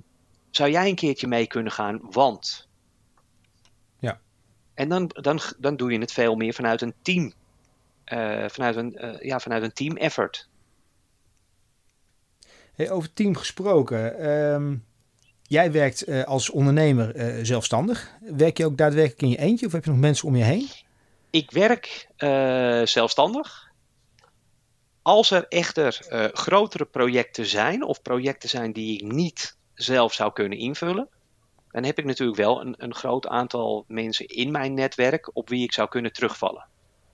zou 0.51 0.71
jij 0.71 0.89
een 0.89 0.95
keertje 0.95 1.27
mee 1.27 1.47
kunnen 1.47 1.73
gaan? 1.73 2.01
Want. 2.11 2.69
Ja. 3.99 4.21
En 4.75 4.89
dan, 4.89 5.07
dan, 5.09 5.41
dan 5.59 5.77
doe 5.77 5.93
je 5.93 5.99
het 5.99 6.13
veel 6.13 6.35
meer 6.37 6.55
vanuit 6.55 6.81
een 6.83 6.95
team. 7.03 7.33
eh, 8.05 8.49
vanuit, 8.49 8.77
een, 8.77 9.19
ja, 9.21 9.41
vanuit 9.41 9.63
een 9.63 9.73
team 9.73 9.97
effort. 9.97 10.51
Hey, 12.73 12.91
over 12.91 13.13
team 13.13 13.37
gesproken. 13.37 14.19
ehm, 14.19 14.77
jij 15.43 15.73
werkt 15.73 16.09
uh, 16.09 16.25
als 16.25 16.51
ondernemer 16.51 17.17
uh, 17.17 17.45
zelfstandig. 17.45 18.11
Werk 18.21 18.59
je 18.59 18.65
ook 18.65 18.77
daadwerkelijk 18.77 19.23
in 19.23 19.29
je 19.29 19.39
eentje 19.39 19.67
of 19.67 19.73
heb 19.73 19.85
je 19.85 19.91
nog 19.91 19.99
mensen 19.99 20.29
om 20.29 20.37
je 20.37 20.45
heen? 20.45 20.69
Ik 21.31 21.51
werk 21.51 22.09
uh, 22.19 22.87
zelfstandig. 22.87 23.71
Als 25.03 25.31
er 25.31 25.47
echter 25.49 26.01
grotere 26.33 26.85
projecten 26.85 27.47
zijn 27.47 27.85
of 27.85 28.03
projecten 28.03 28.49
zijn 28.49 28.73
die 28.73 28.95
ik 28.95 29.13
niet 29.13 29.57
zelf 29.75 30.13
zou 30.13 30.33
kunnen 30.33 30.59
invullen, 30.59 31.09
dan 31.71 31.85
heb 31.85 31.99
ik 31.99 32.05
natuurlijk 32.05 32.39
wel 32.39 32.61
een, 32.61 32.75
een 32.79 32.95
groot 32.95 33.27
aantal 33.27 33.85
mensen 33.89 34.27
in 34.27 34.51
mijn 34.51 34.75
netwerk 34.75 35.31
op 35.33 35.49
wie 35.49 35.63
ik 35.63 35.73
zou 35.73 35.89
kunnen 35.89 36.13
terugvallen 36.13 36.67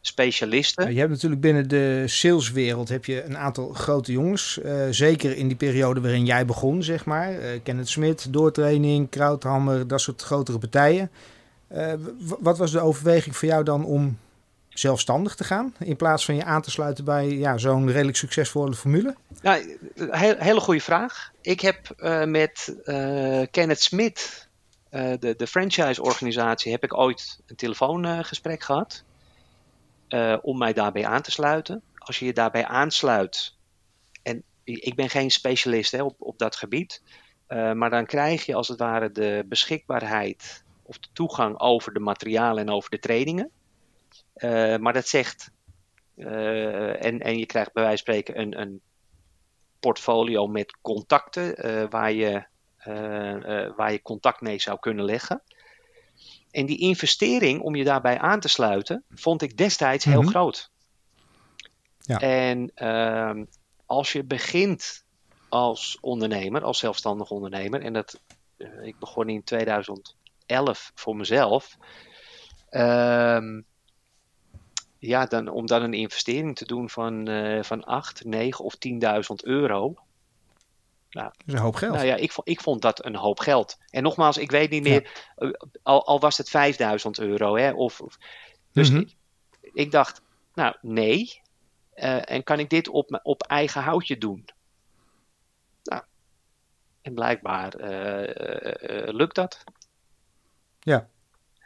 specialisten. 0.08 0.92
Je 0.92 0.98
hebt 0.98 1.10
natuurlijk 1.10 1.40
binnen 1.40 1.68
de 1.68 2.02
saleswereld 2.06 2.88
heb 2.88 3.04
je 3.04 3.24
een 3.24 3.36
aantal 3.36 3.72
grote 3.72 4.12
jongens. 4.12 4.58
Uh, 4.64 4.86
zeker 4.90 5.36
in 5.36 5.48
die 5.48 5.56
periode 5.56 6.00
waarin 6.00 6.24
jij 6.24 6.44
begon, 6.44 6.82
zeg 6.82 7.04
maar. 7.04 7.32
Uh, 7.32 7.60
Kenneth 7.62 7.88
Smit, 7.88 8.32
Doortraining, 8.32 9.08
Krauthammer, 9.08 9.88
dat 9.88 10.00
soort 10.00 10.22
grotere 10.22 10.58
partijen. 10.58 11.10
Uh, 11.72 11.92
wat 12.18 12.58
was 12.58 12.72
de 12.72 12.80
overweging 12.80 13.36
voor 13.36 13.48
jou 13.48 13.64
dan 13.64 13.84
om 13.84 14.18
zelfstandig 14.68 15.34
te 15.34 15.44
gaan? 15.44 15.74
In 15.78 15.96
plaats 15.96 16.24
van 16.24 16.34
je 16.34 16.44
aan 16.44 16.62
te 16.62 16.70
sluiten 16.70 17.04
bij 17.04 17.28
ja, 17.28 17.58
zo'n 17.58 17.90
redelijk 17.90 18.16
succesvolle 18.16 18.74
formule? 18.74 19.14
Ja, 19.42 19.58
he 19.94 20.34
hele 20.38 20.60
goede 20.60 20.80
vraag. 20.80 21.30
Ik 21.42 21.60
heb 21.60 21.94
met 22.26 22.76
Kenneth 23.50 23.82
Smit, 23.82 24.48
de, 24.90 25.34
de 25.36 25.46
franchise-organisatie, 25.46 26.72
heb 26.72 26.84
ik 26.84 26.98
ooit 26.98 27.40
een 27.46 27.56
telefoongesprek 27.56 28.62
gehad. 28.62 29.06
Uh, 30.08 30.36
om 30.42 30.58
mij 30.58 30.72
daarbij 30.72 31.06
aan 31.06 31.22
te 31.22 31.30
sluiten. 31.30 31.82
Als 31.98 32.18
je 32.18 32.24
je 32.24 32.32
daarbij 32.32 32.64
aansluit, 32.64 33.54
en 34.22 34.42
ik 34.64 34.94
ben 34.94 35.10
geen 35.10 35.30
specialist 35.30 35.92
hè, 35.92 36.02
op, 36.02 36.14
op 36.18 36.38
dat 36.38 36.56
gebied, 36.56 37.02
uh, 37.48 37.72
maar 37.72 37.90
dan 37.90 38.06
krijg 38.06 38.46
je 38.46 38.54
als 38.54 38.68
het 38.68 38.78
ware 38.78 39.12
de 39.12 39.44
beschikbaarheid 39.46 40.64
of 40.82 40.98
de 40.98 41.08
toegang 41.12 41.60
over 41.60 41.92
de 41.92 42.00
materialen 42.00 42.66
en 42.66 42.72
over 42.72 42.90
de 42.90 42.98
trainingen. 42.98 43.50
Uh, 44.36 44.76
maar 44.76 44.92
dat 44.92 45.08
zegt, 45.08 45.50
en, 46.16 47.20
en 47.20 47.38
je 47.38 47.46
krijgt 47.46 47.72
bij 47.72 47.82
wijze 47.82 48.04
van 48.04 48.14
spreken 48.14 48.40
een, 48.40 48.60
een 48.60 48.80
portfolio 49.80 50.46
met 50.46 50.76
contacten 50.82 51.54
waar, 51.90 52.12
je, 52.12 52.44
waar 53.76 53.92
je 53.92 54.02
contact 54.02 54.40
mee 54.40 54.60
zou 54.60 54.78
kunnen 54.78 55.04
leggen. 55.04 55.42
En 56.50 56.66
die 56.66 56.78
investering 56.78 57.60
om 57.60 57.74
je 57.74 57.84
daarbij 57.84 58.18
aan 58.18 58.40
te 58.40 58.48
sluiten, 58.48 59.04
vond 59.14 59.42
ik 59.42 59.56
destijds 59.56 60.04
heel 60.04 60.20
mhm. 60.20 60.30
groot. 60.30 60.70
Ja. 61.98 62.18
En 62.18 62.70
uh, 62.76 63.44
als 63.86 64.12
je 64.12 64.24
begint 64.24 65.04
als 65.48 65.98
ondernemer, 66.00 66.62
als 66.62 66.78
zelfstandig 66.78 67.30
ondernemer, 67.30 67.82
en 67.82 67.92
dat, 67.92 68.20
uh, 68.56 68.86
ik 68.86 68.98
begon 68.98 69.28
in 69.28 69.44
2011 69.44 70.90
voor 70.94 71.16
mezelf. 71.16 71.76
Uh, 72.70 73.60
ja, 74.98 75.26
dan, 75.26 75.48
om 75.48 75.66
dan 75.66 75.82
een 75.82 75.94
investering 75.94 76.56
te 76.56 76.64
doen 76.64 76.90
van, 76.90 77.28
uh, 77.28 77.62
van 77.62 77.84
8, 77.84 78.24
9 78.24 78.64
of 78.64 78.74
10.000 78.74 79.34
euro. 79.42 79.94
Nou, 81.10 81.30
dat 81.36 81.46
is 81.46 81.52
een 81.52 81.58
hoop 81.58 81.74
geld. 81.74 81.94
Nou 81.94 82.06
ja, 82.06 82.14
ik, 82.14 82.32
ik 82.44 82.60
vond 82.60 82.82
dat 82.82 83.04
een 83.04 83.16
hoop 83.16 83.40
geld. 83.40 83.78
En 83.90 84.02
nogmaals, 84.02 84.36
ik 84.36 84.50
weet 84.50 84.70
niet 84.70 84.82
meer, 84.82 85.10
ja. 85.36 85.52
al, 85.82 86.06
al, 86.06 86.20
was 86.20 86.38
het 86.38 86.50
5000 86.50 87.18
euro. 87.18 87.56
Hè, 87.56 87.72
of, 87.72 88.00
of 88.00 88.18
dus 88.72 88.90
mm 88.90 88.96
-hmm. 88.96 89.08
ik, 89.60 89.70
ik, 89.74 89.90
dacht, 89.90 90.22
nou 90.54 90.76
nee. 90.80 91.40
Uh, 91.94 92.30
en 92.30 92.42
kan 92.42 92.58
ik 92.58 92.70
dit 92.70 92.88
op, 92.88 93.20
op 93.22 93.42
eigen 93.42 93.82
houtje 93.82 94.18
doen? 94.18 94.44
Nou, 95.82 96.02
en 97.02 97.14
blijkbaar 97.14 97.80
uh, 97.80 98.22
uh, 98.22 99.14
lukt 99.14 99.34
dat. 99.34 99.64
Ja. 100.80 101.08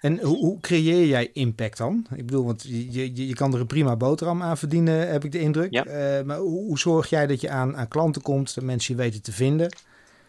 En 0.03 0.21
hoe, 0.21 0.37
hoe, 0.37 0.61
creëer 0.61 1.07
jij 1.07 1.31
impact 1.33 1.79
dan? 1.79 2.07
Ik 2.15 2.27
bedoel, 2.27 2.45
want 2.45 2.63
je, 2.63 2.93
je, 2.93 3.27
je 3.27 3.35
kan 3.35 3.55
er 3.55 3.61
een 3.61 3.67
prima 3.67 3.97
boterham 3.97 4.43
aan 4.43 4.59
verdienen, 4.59 5.09
heb 5.09 5.25
ik 5.25 5.33
de 5.33 5.39
indruk. 5.39 5.73
Ja. 5.73 5.87
Uh, 5.87 6.25
maar 6.25 6.39
hoe, 6.39 6.65
hoe, 6.65 6.79
zorg 6.79 7.09
jij 7.09 7.27
dat 7.27 7.41
je 7.41 7.51
aan, 7.51 7.77
aan 7.77 7.89
klanten 7.89 8.23
komt, 8.23 8.55
dat 8.55 8.65
mensen 8.65 8.95
je 8.95 9.03
weten 9.03 9.23
te 9.23 9.33
vinden? 9.33 9.77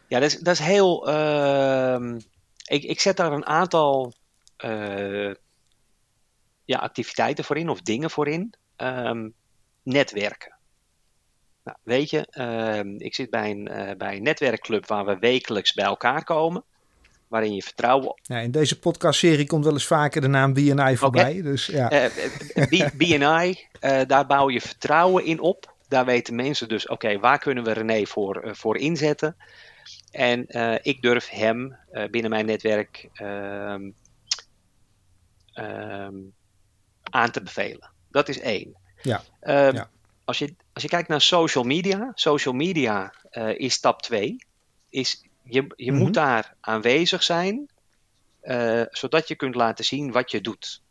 Ja, 0.08 0.20
dat 0.20 0.32
is, 0.32 0.40
dat 0.40 0.54
is 0.54 0.60
heel. 0.60 1.10
Uh, 1.10 2.16
ik, 2.66 2.84
ik 2.84 3.00
zet 3.00 3.18
daar 3.18 3.32
een 3.32 3.46
aantal 3.46 4.14
uh, 4.66 5.34
ja, 6.66 6.78
activiteiten 6.78 7.44
voor 7.44 7.58
in 7.58 7.70
of 7.70 7.82
dingen 7.82 8.10
voor 8.10 8.28
in. 8.28 8.54
Um, 8.78 9.34
netwerken. 9.84 10.58
Nou, 11.64 11.78
weet 11.84 12.10
je, 12.10 12.28
ehm, 12.30 12.96
ik 12.98 13.16
zit 13.16 13.30
bij 13.30 13.52
een, 13.52 13.98
bij 13.98 14.16
een 14.16 14.24
netwerkclub 14.24 14.88
waar 14.88 15.06
we 15.06 15.18
wekelijks 15.20 15.74
bij 15.74 15.86
elkaar 15.86 16.24
komen 16.24 16.64
waarin 17.34 17.54
je 17.54 17.62
vertrouwen. 17.62 18.14
Ja, 18.22 18.38
in 18.38 18.52
deze 18.52 18.80
podcastserie 18.80 19.48
komt 19.48 19.64
wel 19.64 19.74
eens 19.74 19.86
vaker 19.86 20.22
de 20.22 20.28
naam 20.28 20.54
BNI 20.54 20.98
voorbij. 20.98 21.30
Okay. 21.30 21.42
Dus, 21.42 21.66
ja. 21.66 21.92
Uh, 22.56 22.88
BNI, 22.98 23.68
uh, 23.82 24.02
daar 24.08 24.26
bouw 24.26 24.50
je 24.50 24.62
vertrouwen 24.62 25.26
in 25.26 25.40
op. 25.40 25.76
Daar 25.88 26.06
weten 26.06 26.36
mensen 26.36 26.68
dus, 26.68 26.88
oké, 26.88 27.20
waar 27.20 27.40
kunnen 27.40 27.64
we 27.64 27.72
René 27.72 28.06
voor, 28.06 28.46
uh, 28.46 28.54
voor 28.54 28.78
inzetten? 28.78 29.36
En 30.12 30.46
ik 30.82 31.02
durf 31.02 31.30
hem 31.30 31.78
binnen 32.12 32.32
mijn 32.32 32.46
netwerk 32.46 33.10
ehm, 33.14 33.90
ehm, 35.54 36.16
aan 37.04 37.32
te 37.32 37.42
bevelen. 37.44 37.92
Dat 38.10 38.30
is 38.30 38.40
één. 38.40 38.78
Ja. 39.02 39.24
Um, 39.42 39.76
ja. 39.76 39.90
Als, 40.26 40.38
je, 40.38 40.56
als 40.74 40.84
je 40.84 40.90
kijkt 40.90 41.08
naar 41.08 41.22
social 41.22 41.64
media, 41.64 42.12
social 42.14 42.54
media 42.54 43.14
is 43.58 43.74
stap 43.74 44.02
twee. 44.02 44.36
Is 44.90 45.24
je, 45.44 45.74
je 45.76 45.92
mm 45.92 45.98
-hmm. 45.98 45.98
moet 45.98 46.14
daar 46.14 46.56
aanwezig 46.60 47.24
zijn, 47.24 47.70
uh, 48.44 48.84
zodat 48.90 49.28
je 49.28 49.36
kunt 49.36 49.56
laten 49.56 49.86
zien 49.86 50.12
wat 50.12 50.32
je 50.32 50.42
doet. 50.42 50.82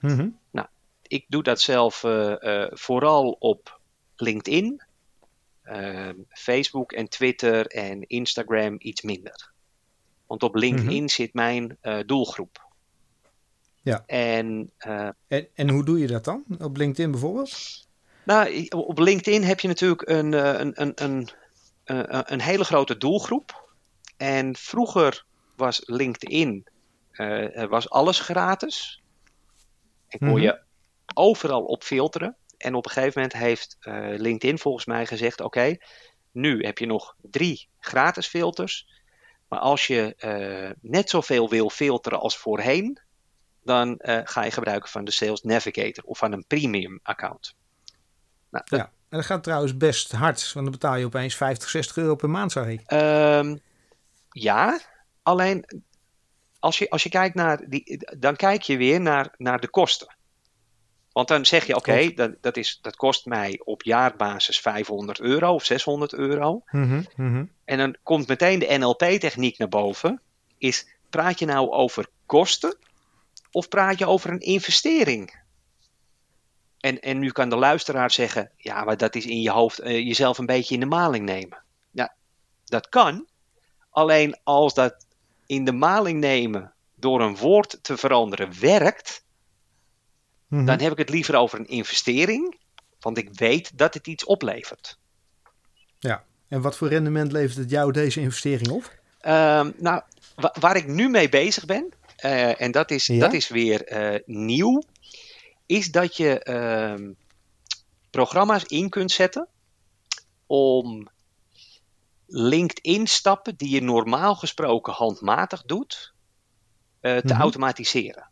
Mm 0.00 0.10
-hmm. 0.10 0.38
Nou, 0.50 0.66
ik 1.02 1.24
doe 1.28 1.42
dat 1.42 1.60
zelf 1.60 2.02
uh, 2.02 2.34
uh, 2.40 2.66
vooral 2.70 3.36
op 3.38 3.80
LinkedIn, 4.16 4.82
Facebook 6.28 6.92
en 6.92 7.08
Twitter 7.08 7.66
en 7.66 8.06
Instagram 8.06 8.74
iets 8.78 9.02
minder. 9.02 9.50
Want 10.26 10.42
op 10.42 10.54
LinkedIn 10.54 10.92
mm 10.92 10.98
-hmm. 10.98 11.08
zit 11.08 11.34
mijn 11.34 11.78
doelgroep. 12.06 12.64
Ja. 13.82 14.02
En, 14.06 14.70
en, 15.28 15.48
en 15.54 15.68
hoe 15.68 15.84
doe 15.84 15.98
je 15.98 16.06
dat 16.06 16.24
dan? 16.24 16.44
Op 16.58 16.76
LinkedIn 16.76 17.10
bijvoorbeeld? 17.10 17.86
Nou, 18.24 18.66
op 18.68 18.98
LinkedIn 18.98 19.42
heb 19.42 19.60
je 19.60 19.68
natuurlijk 19.68 20.08
een, 20.08 20.32
een, 20.32 20.82
een, 20.82 20.92
een 20.94 21.28
uh, 21.86 22.02
een 22.06 22.40
hele 22.40 22.64
grote 22.64 22.96
doelgroep. 22.96 23.74
En 24.16 24.56
vroeger 24.56 25.24
was 25.56 25.82
LinkedIn 25.84 26.66
uh, 27.12 27.64
was 27.64 27.90
alles 27.90 28.20
gratis. 28.20 29.02
En 30.08 30.18
kon 30.18 30.28
mm 30.28 30.34
-hmm. 30.34 30.42
je 30.42 30.60
overal 31.14 31.64
op 31.64 31.82
filteren. 31.82 32.36
En 32.58 32.74
op 32.74 32.84
een 32.84 32.90
gegeven 32.90 33.12
moment 33.14 33.38
heeft 33.38 33.76
uh, 33.80 34.18
LinkedIn 34.18 34.58
volgens 34.58 34.84
mij 34.84 35.06
gezegd: 35.06 35.40
Oké, 35.40 35.58
okay, 35.58 35.80
nu 36.32 36.64
heb 36.64 36.78
je 36.78 36.86
nog 36.86 37.16
drie 37.20 37.68
gratis 37.78 38.26
filters. 38.26 38.94
Maar 39.48 39.58
als 39.58 39.86
je 39.86 40.74
net 40.80 41.10
zoveel 41.10 41.48
wil 41.48 41.70
filteren 41.70 42.20
als 42.20 42.36
voorheen, 42.36 43.00
dan 43.62 44.00
ga 44.24 44.44
je 44.44 44.50
gebruiken 44.50 44.88
van 44.90 45.04
de 45.04 45.10
Sales 45.10 45.42
Navigator 45.42 46.04
of 46.04 46.18
van 46.18 46.32
een 46.32 46.46
premium 46.46 47.00
account. 47.02 47.54
Nou, 48.50 48.64
ja. 48.68 48.92
En 49.08 49.16
dat 49.16 49.26
gaat 49.26 49.42
trouwens 49.42 49.76
best 49.76 50.12
hard, 50.12 50.52
want 50.52 50.66
dan 50.66 50.74
betaal 50.74 50.96
je 50.96 51.04
opeens 51.04 51.34
50, 51.34 51.68
60 51.68 51.96
euro 51.96 52.14
per 52.14 52.30
maand, 52.30 52.52
zag 52.52 52.66
ik. 52.66 52.92
Um, 52.92 53.60
ja, 54.30 54.80
alleen 55.22 55.64
als 56.58 56.78
je, 56.78 56.90
als 56.90 57.02
je 57.02 57.08
kijkt 57.08 57.34
naar 57.34 57.64
die, 57.68 58.00
dan 58.18 58.36
kijk 58.36 58.62
je 58.62 58.76
weer 58.76 59.00
naar, 59.00 59.34
naar 59.36 59.60
de 59.60 59.68
kosten. 59.68 60.14
Want 61.12 61.28
dan 61.28 61.46
zeg 61.46 61.66
je, 61.66 61.76
oké, 61.76 61.90
okay, 61.90 62.14
dat, 62.14 62.32
dat, 62.40 62.56
is, 62.56 62.78
dat 62.82 62.96
kost 62.96 63.26
mij 63.26 63.60
op 63.64 63.82
jaarbasis 63.82 64.60
500 64.60 65.20
euro 65.20 65.54
of 65.54 65.64
600 65.64 66.12
euro. 66.12 66.62
Mm 66.70 66.88
-hmm, 66.88 67.06
mm 67.16 67.32
-hmm. 67.32 67.50
En 67.64 67.78
dan 67.78 67.96
komt 68.02 68.28
meteen 68.28 68.58
de 68.58 68.76
NLP-techniek 68.78 69.58
naar 69.58 69.68
boven. 69.68 70.20
Is, 70.58 70.86
praat 71.10 71.38
je 71.38 71.46
nou 71.46 71.70
over 71.70 72.06
kosten 72.26 72.76
of 73.50 73.68
praat 73.68 73.98
je 73.98 74.06
over 74.06 74.30
een 74.30 74.40
investering? 74.40 75.44
En, 76.86 77.00
en 77.00 77.18
nu 77.18 77.30
kan 77.30 77.48
de 77.48 77.56
luisteraar 77.56 78.10
zeggen, 78.10 78.50
ja, 78.56 78.84
maar 78.84 78.96
dat 78.96 79.14
is 79.14 79.26
in 79.26 79.40
je 79.40 79.50
hoofd 79.50 79.80
uh, 79.80 79.86
jezelf 79.90 80.38
een 80.38 80.46
beetje 80.46 80.74
in 80.74 80.80
de 80.80 80.86
maling 80.86 81.24
nemen. 81.24 81.62
Ja, 81.90 82.14
dat 82.64 82.88
kan. 82.88 83.26
Alleen 83.90 84.38
als 84.42 84.74
dat 84.74 85.06
in 85.46 85.64
de 85.64 85.72
maling 85.72 86.20
nemen 86.20 86.72
door 86.94 87.20
een 87.20 87.36
woord 87.36 87.78
te 87.82 87.96
veranderen 87.96 88.60
werkt, 88.60 89.24
mm 90.48 90.58
-hmm. 90.58 90.66
dan 90.66 90.80
heb 90.80 90.92
ik 90.92 90.98
het 90.98 91.08
liever 91.08 91.34
over 91.34 91.58
een 91.58 91.68
investering, 91.68 92.58
want 93.00 93.18
ik 93.18 93.28
weet 93.32 93.78
dat 93.78 93.94
het 93.94 94.06
iets 94.06 94.24
oplevert. 94.24 94.98
Ja, 95.98 96.24
en 96.48 96.60
wat 96.60 96.76
voor 96.76 96.88
rendement 96.88 97.32
levert 97.32 97.56
het 97.56 97.70
jou 97.70 97.92
deze 97.92 98.20
investering 98.20 98.70
op? 98.70 98.98
Uh, 99.22 99.66
nou, 99.76 100.02
wa 100.34 100.54
waar 100.60 100.76
ik 100.76 100.86
nu 100.86 101.08
mee 101.08 101.28
bezig 101.28 101.64
ben, 101.64 101.92
uh, 102.24 102.60
en 102.60 102.70
dat 102.70 102.90
is, 102.90 103.06
ja? 103.06 103.18
dat 103.18 103.32
is 103.32 103.48
weer 103.48 104.12
uh, 104.12 104.20
nieuw 104.26 104.82
is 105.66 105.90
dat 105.90 106.16
je 106.16 106.46
uh, 106.48 107.10
programma's 108.10 108.64
in 108.64 108.88
kunt 108.88 109.10
zetten 109.10 109.48
om 110.46 111.08
LinkedIn-stappen 112.26 113.56
die 113.56 113.70
je 113.70 113.82
normaal 113.82 114.34
gesproken 114.34 114.92
handmatig 114.92 115.62
doet, 115.62 116.12
eh, 117.00 117.16
te 117.16 117.32
Mhm. 117.32 117.40
automatiseren. 117.40 118.28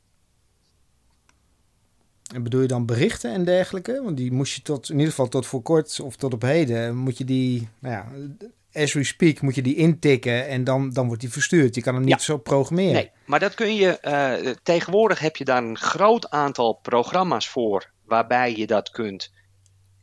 En 2.34 2.42
bedoel 2.42 2.60
je 2.60 2.66
dan 2.68 2.86
berichten 2.86 3.32
en 3.32 3.44
dergelijke? 3.44 4.02
Want 4.02 4.16
die 4.16 4.32
moest 4.32 4.54
je 4.54 4.62
tot, 4.62 4.88
in 4.88 4.94
ieder 4.94 5.10
geval 5.10 5.28
tot 5.28 5.46
voor 5.46 5.62
kort 5.62 6.00
of 6.00 6.16
tot 6.16 6.32
op 6.32 6.42
heden, 6.42 6.96
moet 6.96 7.18
je 7.18 7.24
die, 7.24 7.68
nou 7.78 7.94
ja, 7.94 8.34
as 8.74 8.92
we 8.92 9.04
speak, 9.04 9.40
moet 9.40 9.54
je 9.54 9.62
die 9.62 9.74
intikken 9.76 10.48
en 10.48 10.64
dan, 10.64 10.90
dan 10.92 11.06
wordt 11.06 11.20
die 11.20 11.30
verstuurd. 11.30 11.74
Je 11.74 11.82
kan 11.82 11.94
hem 11.94 12.02
niet 12.04 12.12
Ja. 12.12 12.18
zo 12.18 12.36
programmeren. 12.38 12.92
Nee, 12.92 13.10
maar 13.26 13.40
dat 13.40 13.54
kun 13.54 13.74
je. 13.74 13.98
eh, 13.98 14.50
tegenwoordig 14.62 15.18
heb 15.18 15.36
je 15.36 15.44
daar 15.44 15.62
een 15.62 15.78
groot 15.78 16.30
aantal 16.30 16.72
programma's 16.82 17.48
voor 17.48 17.90
waarbij 18.04 18.56
je 18.56 18.66
dat 18.66 18.90
kunt 18.90 19.32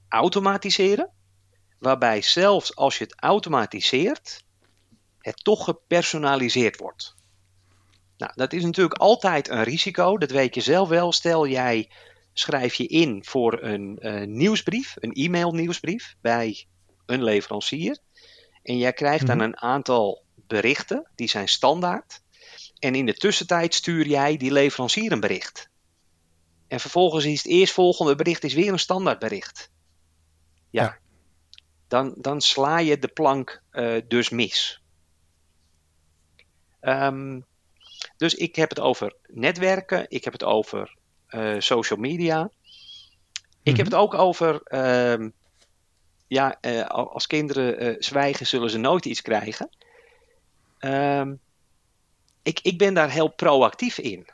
automatiseren. 0.09 1.09
Waarbij 1.79 2.21
zelfs 2.21 2.75
als 2.75 2.97
je 2.97 3.03
het 3.03 3.15
automatiseert, 3.19 4.43
het 5.19 5.43
toch 5.43 5.63
gepersonaliseerd 5.63 6.77
wordt. 6.77 7.15
Nou, 8.17 8.31
dat 8.35 8.53
is 8.53 8.63
natuurlijk 8.63 8.99
altijd 8.99 9.49
een 9.49 9.63
risico, 9.63 10.17
dat 10.17 10.31
weet 10.31 10.55
je 10.55 10.61
zelf 10.61 10.89
wel. 10.89 11.11
Stel 11.11 11.47
jij 11.47 11.89
schrijf 12.33 12.73
je 12.73 12.87
in 12.87 13.23
voor 13.25 13.61
een 13.63 13.97
eh, 13.99 14.27
nieuwsbrief, 14.27 14.93
een 14.99 15.11
e-mail 15.13 15.51
nieuwsbrief 15.53 16.15
bij 16.21 16.65
een 17.05 17.23
leverancier. 17.23 17.97
En 18.63 18.77
jij 18.77 18.93
krijgt 18.93 19.27
dan 19.27 19.35
Mhm. 19.37 19.45
een 19.45 19.57
aantal 19.57 20.23
berichten, 20.47 21.09
die 21.15 21.27
zijn 21.29 21.47
standaard. 21.47 22.21
En 22.79 22.95
in 22.95 23.05
de 23.05 23.13
tussentijd 23.13 23.73
stuur 23.73 24.07
jij 24.07 24.37
die 24.37 24.51
leverancier 24.51 25.11
een 25.11 25.19
bericht. 25.19 25.69
En 26.67 26.79
vervolgens 26.79 27.25
is 27.25 27.43
het 27.43 27.51
eerstvolgende 27.51 28.15
bericht 28.15 28.43
is 28.43 28.53
weer 28.53 28.71
een 28.71 28.79
standaard 28.79 29.19
bericht. 29.19 29.71
Ja. 30.69 30.83
Ja. 30.83 30.97
Dan, 31.87 32.13
dan 32.17 32.41
sla 32.41 32.77
je 32.79 32.99
de 32.99 33.07
plank 33.07 33.61
eh, 33.71 33.95
dus 34.07 34.29
mis. 34.29 34.81
Ehm, 36.79 37.39
dus 38.17 38.35
ik 38.35 38.55
heb 38.55 38.69
het 38.69 38.79
over 38.79 39.15
netwerken, 39.27 40.05
ik 40.09 40.23
heb 40.23 40.33
het 40.33 40.43
over 40.43 40.95
eh, 41.27 41.55
social 41.59 41.99
media. 41.99 42.49
Ik 43.63 43.77
heb 43.77 43.85
Mhm. 43.85 43.95
het 43.95 44.03
ook 44.03 44.13
over, 44.13 44.61
ehm, 44.63 45.29
ja, 46.31 46.57
eh, 46.61 46.87
al- 46.87 47.13
als 47.13 47.27
kinderen 47.27 47.77
eh, 47.77 47.95
zwijgen 47.99 48.47
zullen 48.47 48.69
ze 48.69 48.77
nooit 48.77 49.05
iets 49.05 49.21
krijgen. 49.21 49.69
Ehm, 50.77 51.33
ik, 52.43 52.59
ik 52.61 52.77
ben 52.77 52.93
daar 52.93 53.09
heel 53.11 53.27
proactief 53.27 53.97
in. 53.97 54.27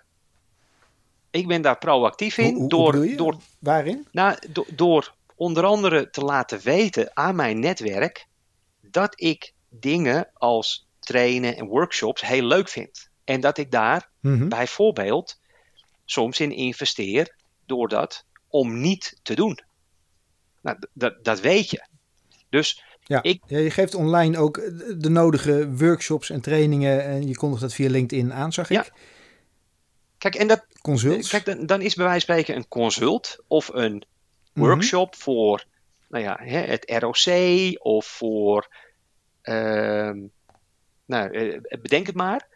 Ik 1.31 1.47
ben 1.47 1.61
daar 1.61 1.77
proactief 1.77 2.37
in 2.37 2.43
Hoe- 2.45 2.53
hoe- 2.53 2.61
hoe 2.61 2.69
door, 2.69 3.15
door, 3.17 3.35
Waarin? 3.59 4.07
nou, 4.11 4.37
do- 4.49 4.65
door 4.73 5.13
onder 5.35 5.63
andere 5.65 6.09
te 6.09 6.21
laten 6.21 6.59
weten 6.59 7.11
aan 7.13 7.35
mijn 7.35 7.59
netwerk 7.59 8.27
dat 8.81 9.21
ik 9.21 9.53
dingen 9.69 10.29
als 10.33 10.87
trainen 10.99 11.57
en 11.57 11.65
workshops 11.67 12.21
heel 12.21 12.43
leuk 12.43 12.69
vind. 12.69 13.09
En 13.23 13.41
dat 13.41 13.57
ik 13.57 13.71
daar 13.71 14.09
Mhm. 14.19 14.47
bijvoorbeeld 14.47 15.39
soms 16.05 16.39
in 16.39 16.51
investeer 16.51 17.35
door 17.65 17.87
dat 17.87 18.25
om 18.47 18.79
niet 18.79 19.19
te 19.23 19.33
doen. 19.35 19.59
Nou, 20.67 20.77
dat, 20.93 21.23
dat 21.23 21.39
weet 21.39 21.69
je. 21.69 21.85
Dus 22.49 22.83
Ja. 23.03 23.23
Ik- 23.23 23.43
ja, 23.45 23.57
je 23.57 23.71
geeft 23.71 23.95
online 23.95 24.37
ook 24.37 24.55
de 25.01 25.09
nodige 25.09 25.73
workshops 25.75 26.29
en 26.29 26.41
trainingen 26.41 27.03
en 27.03 27.27
je 27.27 27.35
kondigt 27.35 27.61
dat 27.61 27.73
via 27.73 27.89
LinkedIn 27.89 28.33
aan, 28.33 28.53
zag 28.53 28.69
Ja. 28.69 28.81
ik. 28.85 28.91
kijk, 30.17 30.35
en 30.35 30.47
dat, 30.47 30.65
Consults. 30.81 31.29
kijk 31.29 31.45
dan, 31.45 31.65
dan 31.65 31.81
is 31.81 31.95
bij 31.95 32.05
wijze 32.05 32.25
van 32.25 32.35
spreken 32.35 32.55
een 32.55 32.67
consult 32.67 33.43
of 33.47 33.67
een 33.73 34.05
Mhm. 34.53 34.65
workshop 34.65 35.15
voor 35.15 35.65
nou 36.09 36.23
ja, 36.23 36.37
hè, 36.41 36.59
het 36.59 36.91
ROC 36.99 37.35
of 37.83 38.05
voor, 38.05 38.67
ehm, 39.41 40.19
nou, 41.05 41.29
eh, 41.31 41.59
bedenk 41.81 42.05
het 42.07 42.15
maar. 42.15 42.47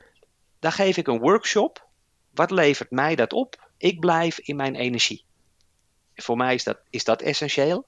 Daar 0.59 0.71
geef 0.71 0.97
ik 0.97 1.07
een 1.07 1.19
workshop. 1.19 1.87
Wat 2.33 2.51
levert 2.51 2.91
mij 2.91 3.15
dat 3.15 3.33
op? 3.33 3.69
Ik 3.77 3.99
blijf 3.99 4.39
in 4.39 4.55
mijn 4.55 4.75
energie. 4.75 5.25
Voor 6.15 6.37
mij 6.37 6.53
is 6.53 6.63
dat, 6.63 6.77
is 6.89 7.03
dat 7.03 7.21
essentieel. 7.21 7.85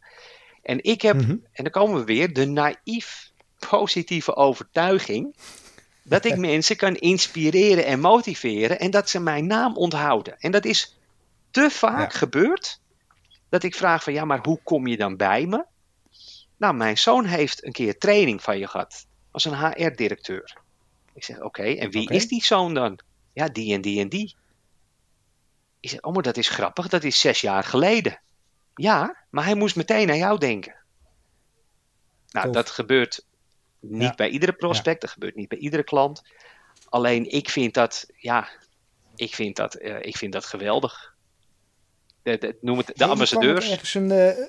En 0.61 0.83
ik 0.83 1.01
heb, 1.01 1.15
Mhm. 1.15 1.29
en 1.31 1.63
dan 1.63 1.69
komen 1.71 1.99
we 1.99 2.03
weer, 2.05 2.33
de 2.33 2.45
naïef 2.45 3.31
positieve 3.69 4.35
overtuiging 4.35 5.35
dat 6.03 6.25
ik 6.25 6.37
mensen 6.49 6.75
kan 6.75 6.95
inspireren 6.95 7.85
en 7.85 7.99
motiveren 7.99 8.79
en 8.79 8.91
dat 8.91 9.09
ze 9.09 9.19
mijn 9.19 9.47
naam 9.47 9.75
onthouden. 9.77 10.39
En 10.39 10.51
dat 10.51 10.65
is 10.65 10.97
te 11.51 11.69
vaak 11.69 12.11
Ja. 12.11 12.17
gebeurd 12.17 12.79
dat 13.49 13.63
ik 13.63 13.75
vraag 13.75 14.03
van 14.03 14.13
ja, 14.13 14.25
maar 14.25 14.39
hoe 14.43 14.59
kom 14.63 14.87
je 14.87 14.97
dan 14.97 15.17
bij 15.17 15.45
me? 15.45 15.65
Nou, 16.57 16.73
mijn 16.75 16.97
zoon 16.97 17.25
heeft 17.25 17.65
een 17.65 17.71
keer 17.71 17.97
training 17.97 18.41
van 18.43 18.57
je 18.59 18.67
gehad 18.67 19.05
als 19.31 19.45
een 19.45 19.57
HR-directeur. 19.57 20.57
Ik 21.13 21.23
zeg 21.23 21.41
oké, 21.41 21.63
en 21.63 21.91
wie 21.91 22.09
is 22.09 22.27
die 22.27 22.43
zoon 22.43 22.73
dan? 22.73 22.99
Ja, 23.33 23.47
die 23.47 23.73
en 23.73 23.81
die 23.81 23.99
en 23.99 24.09
die. 24.09 24.35
Ik 25.83 25.89
zeg, 25.89 26.01
oh, 26.01 26.13
maar 26.13 26.23
dat 26.23 26.37
is 26.37 26.49
grappig, 26.49 26.87
dat 26.87 27.03
is 27.03 27.19
zes 27.19 27.41
jaar 27.41 27.63
geleden. 27.63 28.19
Ja, 28.75 29.15
maar 29.29 29.43
hij 29.45 29.55
moest 29.55 29.75
meteen 29.75 30.09
aan 30.09 30.17
jou 30.17 30.37
denken. 30.39 30.75
Nou, 32.31 32.45
Tof. 32.45 32.55
dat 32.55 32.69
gebeurt 32.69 33.25
niet 33.79 34.01
Ja. 34.01 34.13
bij 34.15 34.29
iedere 34.29 34.53
prospect, 34.53 35.01
dat 35.01 35.09
gebeurt 35.09 35.35
niet 35.35 35.47
bij 35.47 35.57
iedere 35.57 35.83
klant. 35.83 36.21
Alleen 36.89 37.31
ik 37.31 37.49
vind 37.49 37.73
dat, 37.73 38.05
ja, 38.17 38.47
ik 39.15 39.35
vind 39.35 39.55
dat, 39.55 39.73
eh, 39.75 39.95
ik 40.01 40.17
vind 40.17 40.33
dat 40.33 40.45
geweldig. 40.45 41.13
De, 42.21 42.37
de- 42.37 42.57
noem 42.61 42.77
het 42.77 42.91
de 42.95 43.05
ambassadeurs. 43.05 43.65
ik 43.65 43.71
ergens 43.71 43.93
een, 43.93 44.11
eh, 44.11 44.45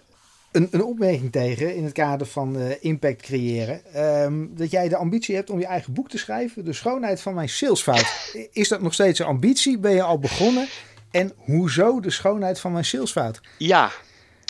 een, 0.52 0.68
een 0.70 0.82
opmerking 0.84 1.32
tegen 1.32 1.74
in 1.76 1.84
het 1.84 1.92
kader 1.92 2.26
van 2.26 2.58
eh, 2.58 2.84
impact 2.84 3.22
creëren. 3.22 3.84
Ehm, 3.94 4.46
dat 4.50 4.70
jij 4.70 4.88
de 4.88 4.96
ambitie 4.96 5.34
hebt 5.34 5.50
om 5.50 5.58
je 5.58 5.66
eigen 5.66 5.92
boek 5.92 6.08
te 6.08 6.18
schrijven. 6.18 6.64
De 6.64 6.72
schoonheid 6.72 7.20
van 7.20 7.34
mijn 7.34 7.48
salesfout. 7.48 8.34
Is 8.52 8.68
dat 8.68 8.80
nog 8.80 8.92
steeds 8.94 9.18
een 9.18 9.26
ambitie? 9.26 9.78
Ben 9.78 9.92
je 9.92 10.02
al 10.02 10.18
begonnen? 10.18 10.68
En 11.14 11.32
hoezo 11.36 12.00
de 12.00 12.10
schoonheid 12.10 12.60
van 12.60 12.72
mijn 12.72 12.84
salesfout? 12.84 13.40
Ja, 13.58 13.90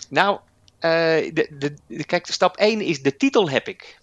nou, 0.08 0.38
eh, 0.78 0.90
de, 0.90 1.48
de, 1.58 1.74
de- 1.86 2.04
kijk, 2.04 2.26
stap 2.26 2.56
1 2.56 2.80
is 2.80 3.02
de 3.02 3.16
titel 3.16 3.50
heb 3.50 3.68
ik. 3.68 3.98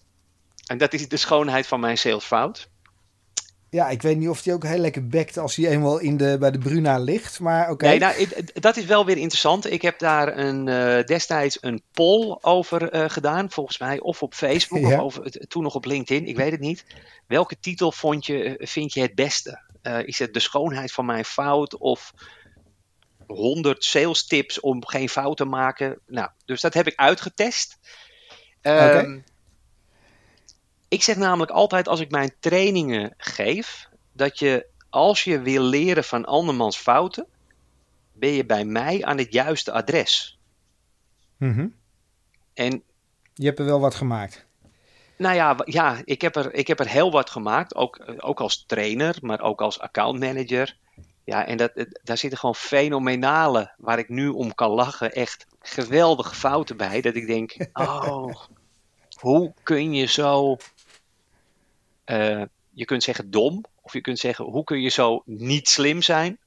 En 0.65 0.77
dat 0.77 0.93
is 0.93 1.07
de 1.07 1.17
schoonheid 1.17 1.67
van 1.67 1.79
mijn 1.79 1.97
salesfout. 1.97 2.69
Ja, 3.69 3.89
ik 3.89 4.01
weet 4.01 4.17
niet 4.17 4.29
of 4.29 4.41
die 4.41 4.53
ook 4.53 4.63
heel 4.63 4.77
lekker 4.77 5.07
bekt 5.07 5.37
als 5.37 5.55
die 5.55 5.67
eenmaal 5.67 5.99
in 5.99 6.17
de, 6.17 6.37
bij 6.39 6.51
de 6.51 6.57
Bruna 6.57 6.97
ligt. 6.97 7.39
Maar 7.39 7.69
oké. 7.69 7.85
Nee, 7.87 7.99
nou, 7.99 8.27
dat 8.53 8.77
is 8.77 8.85
wel 8.85 9.05
weer 9.05 9.17
interessant. 9.17 9.71
Ik 9.71 9.81
heb 9.81 9.99
daar 9.99 10.37
een, 10.37 10.67
eh, 10.67 11.03
destijds 11.05 11.57
een 11.61 11.81
poll 11.91 12.37
over 12.41 12.89
eh, 12.89 13.09
gedaan, 13.09 13.51
volgens 13.51 13.77
mij, 13.79 13.99
of 13.99 14.21
op 14.23 14.33
Facebook 14.33 14.79
Ja. 14.79 14.95
of 14.95 14.99
over, 15.01 15.47
toen 15.47 15.63
nog 15.63 15.75
op 15.75 15.85
LinkedIn, 15.85 16.27
ik 16.27 16.35
weet 16.37 16.51
het 16.51 16.59
niet. 16.59 16.85
Welke 17.27 17.59
titel 17.59 17.91
vond 17.91 18.25
je, 18.25 18.55
vind 18.59 18.93
je 18.93 19.01
het 19.01 19.15
beste? 19.15 19.61
Is 20.05 20.19
het 20.19 20.33
de 20.33 20.39
schoonheid 20.39 20.91
van 20.91 21.05
mijn 21.05 21.25
fout 21.25 21.77
of 21.77 22.13
100 23.31 23.83
sales 23.83 24.25
tips 24.25 24.59
om 24.59 24.85
geen 24.85 25.09
fout 25.09 25.37
te 25.37 25.45
maken? 25.45 25.99
Nou, 26.07 26.29
dus 26.45 26.61
dat 26.61 26.73
heb 26.73 26.87
ik 26.87 26.95
uitgetest. 26.95 27.79
Ehm, 28.61 29.19
Ik 30.87 31.03
zeg 31.03 31.15
namelijk 31.15 31.51
altijd 31.51 31.87
als 31.87 31.99
ik 31.99 32.11
mijn 32.11 32.33
trainingen 32.39 33.13
geef, 33.17 33.89
dat 34.13 34.39
je 34.39 34.65
als 34.89 35.23
je 35.23 35.41
wil 35.41 35.63
leren 35.63 36.03
van 36.03 36.25
andermans 36.25 36.77
fouten, 36.77 37.27
ben 38.13 38.29
je 38.29 38.45
bij 38.45 38.65
mij 38.65 39.03
aan 39.03 39.17
het 39.17 39.33
juiste 39.33 39.71
adres. 39.71 40.39
Mhm. 41.37 41.67
En 42.53 42.83
Je 43.33 43.45
hebt 43.45 43.59
er 43.59 43.65
wel 43.65 43.79
wat 43.79 43.95
gemaakt. 43.95 44.45
nou 45.17 45.35
ja, 45.35 45.57
ja 45.65 46.01
ik, 46.05 46.21
heb 46.21 46.35
er, 46.35 46.53
ik 46.53 46.67
heb 46.67 46.79
er 46.79 46.87
heel 46.87 47.11
wat 47.11 47.29
gemaakt, 47.29 47.75
ook, 47.75 48.01
ook 48.17 48.39
als 48.39 48.63
trainer, 48.65 49.17
maar 49.21 49.41
ook 49.41 49.61
als 49.61 49.79
accountmanager. 49.79 50.77
Ja, 51.23 51.45
en 51.45 51.57
dat, 51.57 51.71
daar 52.03 52.17
zitten 52.17 52.39
gewoon 52.39 52.55
fenomenale, 52.55 53.73
waar 53.77 53.99
ik 53.99 54.09
nu 54.09 54.27
om 54.27 54.55
kan 54.55 54.69
lachen, 54.69 55.13
echt 55.13 55.45
geweldige 55.59 56.35
fouten 56.35 56.77
bij. 56.77 57.01
Dat 57.01 57.15
ik 57.15 57.27
denk, 57.27 57.55
oh, 57.73 58.35
hoe 59.19 59.53
kun 59.63 59.93
je 59.93 60.05
zo, 60.05 60.57
eh, 62.03 62.43
je 62.69 62.85
kunt 62.85 63.03
zeggen 63.03 63.31
dom, 63.31 63.65
of 63.81 63.93
je 63.93 64.01
kunt 64.01 64.19
zeggen, 64.19 64.45
hoe 64.45 64.63
kun 64.63 64.81
je 64.81 64.89
zo 64.89 65.21
niet 65.25 65.69
slim 65.69 66.01
zijn? 66.01 66.37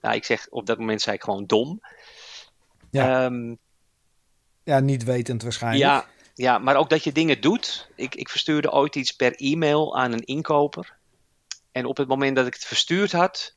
Nou, 0.00 0.14
ik 0.14 0.24
zeg, 0.24 0.46
op 0.50 0.66
dat 0.66 0.78
moment 0.78 1.02
zei 1.02 1.16
ik 1.16 1.22
gewoon 1.22 1.46
dom. 1.46 1.80
Ja. 2.90 3.24
Ehm, 3.24 3.54
Ja, 4.64 4.80
niet 4.80 5.04
wetend 5.04 5.42
waarschijnlijk. 5.42 5.84
ja, 5.84 6.06
ja, 6.34 6.58
maar 6.58 6.76
ook 6.76 6.90
dat 6.90 7.04
je 7.04 7.12
dingen 7.12 7.40
doet. 7.40 7.88
Ik, 7.94 8.14
ik 8.14 8.28
verstuurde 8.28 8.72
ooit 8.72 8.96
iets 8.96 9.12
per 9.12 9.34
e-mail 9.34 9.96
aan 9.96 10.12
een 10.12 10.24
inkoper. 10.24 10.96
En 11.72 11.86
op 11.86 11.96
het 11.96 12.08
moment 12.08 12.36
dat 12.36 12.46
ik 12.46 12.54
het 12.54 12.64
verstuurd 12.64 13.12
had, 13.12 13.54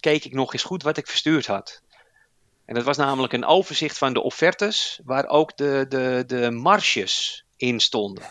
keek 0.00 0.24
ik 0.24 0.32
nog 0.32 0.52
eens 0.52 0.62
goed 0.62 0.82
wat 0.82 0.96
ik 0.96 1.06
verstuurd 1.06 1.46
had. 1.46 1.82
En 2.64 2.74
dat 2.74 2.84
was 2.84 2.96
namelijk 2.96 3.32
een 3.32 3.44
overzicht 3.44 3.98
van 3.98 4.12
de 4.12 4.20
offertes, 4.22 5.00
waar 5.04 5.26
ook 5.26 5.56
de, 5.56 5.86
de, 5.88 6.24
de 6.26 6.50
marges 6.50 7.44
in 7.56 7.80
stonden. 7.80 8.24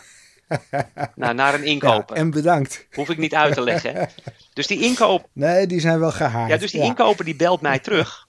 nou, 1.14 1.34
naar 1.34 1.54
een 1.54 1.60
Ja, 1.60 1.66
inkoper. 1.66 2.16
en 2.16 2.30
bedankt. 2.30 2.86
Hoef 2.92 3.08
ik 3.08 3.18
niet 3.18 3.34
uit 3.34 3.54
te 3.54 3.60
leggen. 3.60 4.10
Dus 4.52 4.66
die 4.66 4.80
inkoop, 4.82 5.28
Nee, 5.32 5.66
die 5.66 5.80
zijn 5.80 5.98
wel 6.00 6.12
gehaald. 6.12 6.48
ja, 6.50 6.56
dus 6.56 6.70
die 6.70 6.82
inkoper 6.82 7.24
die 7.24 7.36
belt 7.36 7.60
mij 7.60 7.78
terug. 7.78 8.26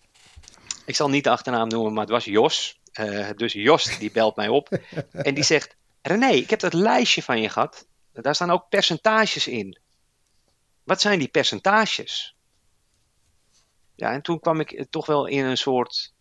Ik 0.86 0.96
zal 0.96 1.10
niet 1.10 1.24
de 1.24 1.30
achternaam 1.30 1.68
noemen, 1.68 1.94
maar 1.94 2.02
het 2.04 2.12
was 2.12 2.26
Jos. 2.26 2.80
Eh, 2.92 3.28
dus 3.36 3.54
Jos 3.54 3.98
die 4.00 4.12
belt 4.12 4.36
mij 4.36 4.48
op. 4.48 4.70
En 5.12 5.34
die 5.34 5.44
zegt: 5.44 5.76
René, 6.02 6.30
ik 6.30 6.50
heb 6.50 6.60
dat 6.60 6.74
lijstje 6.74 7.24
van 7.24 7.42
je 7.42 7.50
gehad. 7.50 7.88
daar 8.14 8.36
staan 8.36 8.52
ook 8.52 8.70
percentages 8.70 9.48
in. 9.48 9.78
Wat 10.84 11.02
zijn 11.02 11.20
die 11.20 11.28
percentages? 11.28 12.36
Ja, 14.00 14.12
en 14.12 14.22
toen 14.22 14.40
kwam 14.40 14.60
ik 14.60 14.86
toch 14.90 15.06
wel 15.06 15.26
in 15.26 15.46
een 15.46 15.58
soort 15.58 16.14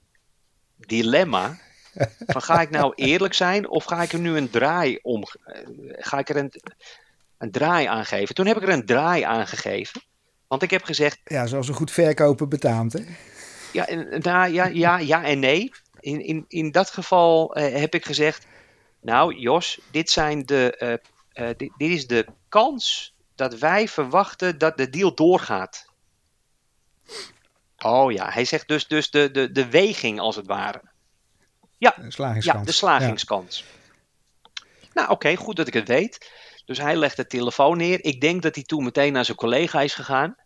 dilemma. 0.76 1.58
Van 2.26 2.42
ga 2.42 2.60
ik 2.60 2.70
nou 2.70 2.92
eerlijk 2.94 3.34
zijn 3.34 3.68
of 3.68 3.84
ga 3.84 4.02
ik 4.02 4.12
er 4.12 4.18
nu 4.18 4.36
een 4.36 4.50
draai 4.50 4.98
om? 5.02 5.22
eh, 5.44 5.62
Ga 5.98 6.18
ik 6.18 6.28
er 6.28 6.36
een, 6.36 6.52
een 7.38 7.50
draai 7.50 7.86
aan 7.86 8.04
geven? 8.04 8.34
Toen 8.34 8.46
heb 8.46 8.56
ik 8.56 8.62
er 8.62 8.68
een 8.68 8.86
draai 8.86 9.22
aan 9.22 9.46
gegeven. 9.46 10.02
Want 10.46 10.62
ik 10.62 10.70
heb 10.70 10.84
gezegd, 10.84 11.20
Ja, 11.24 11.46
zoals 11.46 11.68
een 11.68 11.74
goed 11.74 11.90
verkoper 11.90 12.48
betaamt, 12.48 12.92
hè? 12.92 13.00
ja, 13.72 13.86
en- 13.86 14.20
nou, 14.20 14.52
ja, 14.52 14.64
ja, 14.66 14.98
ja 14.98 15.24
en 15.24 15.38
nee. 15.38 15.70
In, 16.00 16.20
in, 16.24 16.44
in 16.48 16.70
dat 16.70 16.90
geval 16.90 17.54
eh, 17.54 17.80
heb 17.80 17.94
ik 17.94 18.04
gezegd, 18.04 18.46
nou 19.00 19.34
Jos, 19.34 19.80
dit, 19.90 20.10
zijn 20.10 20.46
de, 20.46 20.76
eh, 20.76 20.92
eh, 21.48 21.56
dit, 21.56 21.70
dit 21.76 21.90
is 21.90 22.06
de 22.06 22.26
kans 22.48 23.14
dat 23.34 23.58
wij 23.58 23.88
verwachten 23.88 24.58
dat 24.58 24.76
de 24.76 24.90
deal 24.90 25.14
doorgaat. 25.14 25.86
Oh 27.84 28.12
ja, 28.12 28.30
hij 28.30 28.44
zegt 28.44 28.68
dus, 28.68 28.86
dus 28.86 29.10
de, 29.10 29.30
de, 29.30 29.52
de 29.52 29.68
weging 29.68 30.20
als 30.20 30.36
het 30.36 30.46
ware. 30.46 30.80
Een 31.78 32.12
slagingskans. 32.12 32.58
Ja, 32.58 32.64
de 32.64 32.72
slagingskans. 32.72 33.64
Nou, 34.94 35.10
oké, 35.10 35.36
goed 35.36 35.56
dat 35.56 35.66
ik 35.66 35.74
het 35.74 35.88
weet. 35.88 36.30
Dus 36.64 36.78
hij 36.78 36.96
legt 36.96 37.16
de 37.16 37.26
telefoon 37.26 37.76
neer. 37.76 38.04
Ik 38.04 38.20
denk 38.20 38.42
dat 38.42 38.54
hij 38.54 38.64
toen 38.64 38.84
meteen 38.84 39.12
naar 39.12 39.24
zijn 39.24 39.36
collega 39.36 39.80
is 39.80 39.94
gegaan. 39.94 40.36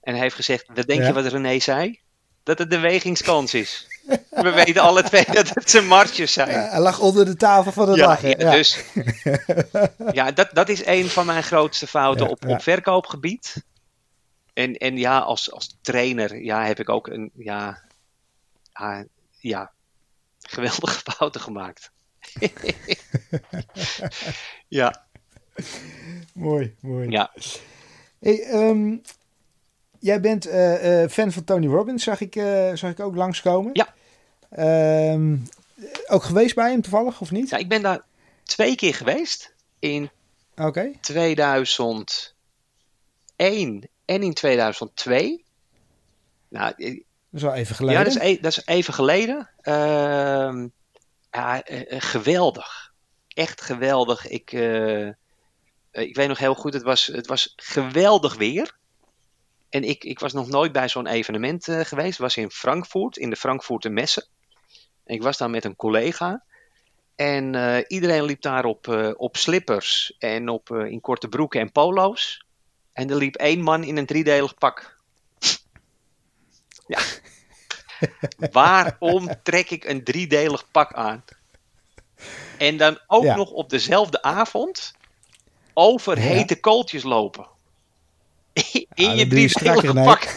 En 0.00 0.12
hij 0.12 0.22
heeft 0.22 0.34
gezegd: 0.34 0.64
Wat 0.74 0.86
denk 0.86 1.00
Ja. 1.00 1.06
je 1.06 1.12
wat 1.12 1.26
René 1.26 1.58
zei? 1.58 2.00
Dat 2.42 2.58
het 2.58 2.70
de 2.70 2.78
wegingskans 2.78 3.54
is. 3.54 3.86
We 4.30 4.50
weten 4.50 4.82
alle 4.82 5.02
twee 5.02 5.24
dat 5.32 5.48
het 5.48 5.70
zijn 5.70 5.86
marges 5.86 6.32
zijn. 6.32 6.50
Ja, 6.50 6.68
hij 6.68 6.80
lag 6.80 6.98
onder 7.00 7.24
de 7.24 7.36
tafel 7.36 7.72
van 7.72 7.88
het 7.88 7.96
Ja, 7.98 8.06
lachen. 8.06 8.28
ja, 8.28 8.36
Ja, 8.38 8.50
dus 8.50 8.78
ja, 10.12 10.32
dat, 10.32 10.48
dat 10.52 10.68
is 10.68 10.86
een 10.86 11.08
van 11.08 11.26
mijn 11.26 11.42
grootste 11.42 11.86
fouten 11.86 12.24
Ja, 12.26 12.30
op, 12.30 12.42
ja. 12.42 12.48
op 12.54 12.62
verkoopgebied. 12.62 13.64
En, 14.52 14.76
en 14.76 14.96
ja, 14.96 15.18
als, 15.18 15.52
als 15.52 15.78
trainer 15.80 16.42
ja, 16.42 16.64
heb 16.64 16.78
ik 16.78 16.88
ook 16.88 17.06
een 17.06 17.30
ja, 17.34 17.82
ah, 18.72 19.04
ja, 19.38 19.72
geweldige 20.38 21.00
fouten 21.12 21.40
gemaakt. 21.40 21.90
ja, 24.68 25.04
Mooi, 26.34 26.74
mooi. 26.80 27.10
ja, 27.10 27.32
Hey, 28.20 28.42
ehm, 28.42 28.96
jij 29.98 30.20
bent 30.20 30.46
eh, 30.46 31.02
eh, 31.02 31.10
fan 31.10 31.32
van 31.32 31.44
Tony 31.44 31.66
Robbins, 31.66 32.04
zag 32.04 32.20
ik, 32.20 32.36
eh, 32.36 32.74
zag 32.74 32.90
ik 32.90 33.00
ook 33.00 33.14
langskomen. 33.14 33.70
Ja. 33.72 33.94
Ehm, 34.50 35.36
ook 36.06 36.22
geweest 36.22 36.54
bij 36.54 36.70
hem 36.70 36.80
toevallig, 36.82 37.20
of 37.20 37.30
niet? 37.30 37.48
ja, 37.48 37.56
ik 37.56 37.68
ben 37.68 37.82
daar 37.82 38.02
twee 38.42 38.74
keer 38.74 38.94
geweest. 38.94 39.54
In 39.78 40.10
Oké. 40.56 40.92
2001 41.00 42.06
en 43.36 43.89
in 44.18 44.34
2002. 44.34 45.44
Nou, 46.48 46.74
Dat 46.76 46.96
is 47.32 47.42
wel 47.42 47.54
even 47.54 47.74
geleden. 47.74 47.98
Ja, 47.98 48.04
dat 48.04 48.16
is, 48.16 48.22
e- 48.22 48.40
dat 48.40 48.56
is 48.56 48.66
even 48.66 48.94
geleden. 48.94 49.50
Ehm, 49.60 50.68
ja, 51.30 51.62
eh, 51.62 51.92
eh, 51.92 52.00
geweldig. 52.02 52.92
Echt 53.28 53.60
geweldig. 53.60 54.28
Ik, 54.28 54.52
eh, 54.52 55.06
ik 55.90 56.16
weet 56.16 56.28
nog 56.28 56.38
heel 56.38 56.54
goed, 56.54 56.72
het 56.72 56.82
was, 56.82 57.06
het 57.06 57.26
was 57.26 57.52
geweldig 57.56 58.36
weer. 58.36 58.78
En 59.68 59.84
ik, 59.84 60.04
ik 60.04 60.18
was 60.18 60.32
nog 60.32 60.48
nooit 60.48 60.72
bij 60.72 60.88
zo'n 60.88 61.06
evenement 61.06 61.64
geweest. 61.64 62.10
Het 62.10 62.18
was 62.18 62.36
in 62.36 62.50
Frankfurt, 62.50 63.16
in 63.16 63.30
de 63.30 63.36
Frankfurter 63.36 63.92
Messe. 63.92 64.26
En 65.04 65.14
ik 65.14 65.22
was 65.22 65.36
daar 65.36 65.50
met 65.50 65.64
een 65.64 65.76
collega. 65.76 66.42
En 67.14 67.54
iedereen 67.86 68.24
liep 68.24 68.42
daar 68.42 68.64
op, 68.64 69.14
op 69.16 69.36
slippers 69.36 70.14
en 70.18 70.48
op, 70.48 70.70
in 70.70 71.00
korte 71.00 71.28
broeken 71.28 71.60
en 71.60 71.72
polo's. 71.72 72.44
En 72.92 73.10
er 73.10 73.16
liep 73.16 73.34
één 73.34 73.60
man 73.62 73.84
in 73.84 73.96
een 73.96 74.06
driedelig 74.06 74.54
pak. 74.54 74.98
Ja. 76.86 76.98
Waarom 78.52 79.28
trek 79.42 79.70
ik 79.70 79.84
een 79.84 80.04
driedelig 80.04 80.70
pak 80.70 80.92
aan? 80.92 81.24
En 82.58 82.76
dan 82.76 82.98
ook 83.06 83.24
Ja. 83.24 83.36
nog 83.36 83.50
op 83.50 83.70
dezelfde 83.70 84.22
avond 84.22 84.94
over 85.74 86.16
Ja. 86.18 86.22
hete 86.22 86.60
kooltjes 86.60 87.02
lopen. 87.02 87.46
In 88.94 89.16
je 89.16 89.26
driedelige 89.26 89.92
pak. 89.92 90.34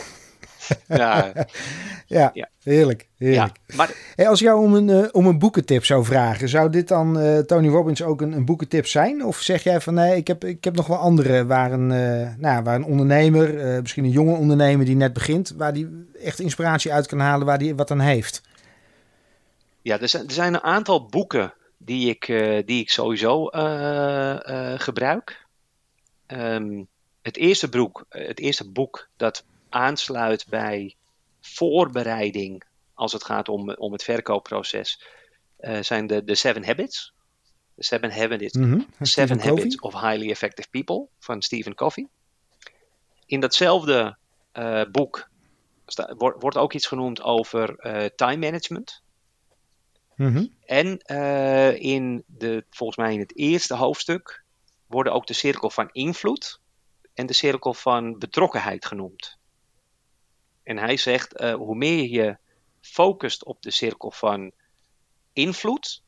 Ja, 0.87 1.33
Ja, 2.13 2.31
Ja. 2.33 2.49
heerlijk. 2.63 3.07
ja, 3.15 3.27
heerlijk. 3.27 3.57
maar 3.75 3.91
Hey, 4.15 4.27
als 4.27 4.39
jou 4.39 4.63
om 4.63 4.73
een, 4.73 4.89
eh, 4.89 5.09
om 5.11 5.25
een 5.25 5.39
boekentip 5.39 5.85
zou 5.85 6.05
vragen, 6.05 6.49
zou 6.49 6.69
dit 6.69 6.87
dan 6.87 7.19
eh, 7.19 7.39
Tony 7.39 7.67
Robbins 7.67 8.03
ook 8.03 8.21
een, 8.21 8.31
een 8.31 8.45
boekentip 8.45 8.87
zijn? 8.87 9.25
Of 9.25 9.39
zeg 9.39 9.63
jij 9.63 9.81
van 9.81 9.93
nee, 9.93 10.15
ik 10.15 10.27
heb, 10.27 10.43
ik 10.43 10.63
heb 10.63 10.75
nog 10.75 10.87
wel 10.87 10.97
andere 10.97 11.45
waar 11.45 11.71
een, 11.71 11.91
eh, 11.91 12.35
nou, 12.37 12.63
waar 12.63 12.75
een 12.75 12.85
ondernemer, 12.85 13.81
misschien 13.81 14.03
een 14.03 14.09
jonge 14.09 14.35
ondernemer 14.35 14.85
die 14.85 14.95
net 14.95 15.13
begint, 15.13 15.53
waar 15.57 15.73
die 15.73 16.07
echt 16.21 16.39
inspiratie 16.39 16.93
uit 16.93 17.07
kan 17.07 17.19
halen, 17.19 17.45
waar 17.45 17.57
die 17.57 17.75
wat 17.75 17.91
aan 17.91 17.99
heeft? 17.99 18.41
Ja, 19.81 19.99
er 19.99 20.09
zijn, 20.09 20.27
er 20.27 20.33
zijn 20.33 20.53
een 20.53 20.63
aantal 20.63 21.05
boeken 21.05 21.53
die 21.77 22.09
ik, 22.09 22.25
die 22.65 22.81
ik 22.81 22.89
sowieso 22.89 23.49
gebruik. 24.77 25.45
Ehm, 26.25 26.83
het, 27.21 27.37
eerste 27.37 27.69
boek, 27.69 28.05
het 28.09 28.39
eerste 28.39 28.69
boek 28.69 29.07
dat 29.17 29.43
aansluit 29.69 30.45
bij 30.49 30.95
voorbereiding 31.45 32.63
als 32.93 33.13
het 33.13 33.23
gaat 33.23 33.49
om, 33.49 33.71
om 33.73 33.91
het 33.91 34.03
verkoopproces 34.03 35.03
eh, 35.57 35.81
zijn 35.81 36.07
de, 36.07 36.23
de 36.23 36.35
Seven 36.35 36.65
Habits. 36.65 37.13
De 37.75 37.83
Seven 37.83 38.11
Habits, 38.11 38.57
Mhm. 38.57 38.81
Seven? 39.01 39.39
Habits 39.39 39.79
of 39.79 39.93
Highly 39.93 40.29
Effective 40.29 40.69
People 40.69 41.07
van 41.19 41.41
Stephen 41.41 41.75
Covey. 41.75 42.07
In 43.25 43.39
datzelfde 43.39 44.17
eh, 44.51 44.81
boek 44.91 45.29
wordt, 46.17 46.41
wordt 46.41 46.57
ook 46.57 46.73
iets 46.73 46.87
genoemd 46.87 47.21
over 47.21 47.75
eh, 47.77 48.05
time 48.15 48.37
management. 48.37 49.01
Mhm. 50.15 50.45
En 50.65 50.97
in 51.79 52.23
de, 52.27 52.65
volgens 52.69 52.97
mij 52.97 53.13
in 53.13 53.19
het 53.19 53.37
eerste 53.37 53.75
hoofdstuk 53.75 54.43
worden 54.87 55.13
ook 55.13 55.27
de 55.27 55.33
cirkel 55.33 55.69
van 55.69 55.89
invloed 55.91 56.59
en 57.13 57.25
de 57.25 57.33
cirkel 57.33 57.73
van 57.73 58.17
betrokkenheid 58.17 58.85
genoemd. 58.85 59.37
En 60.63 60.77
hij 60.77 60.97
zegt, 60.97 61.33
eh, 61.33 61.53
hoe 61.53 61.75
meer 61.75 62.07
je 62.09 62.37
focust 62.81 63.45
op 63.45 63.61
de 63.61 63.71
cirkel 63.71 64.11
van 64.11 64.51
invloed, 65.33 66.03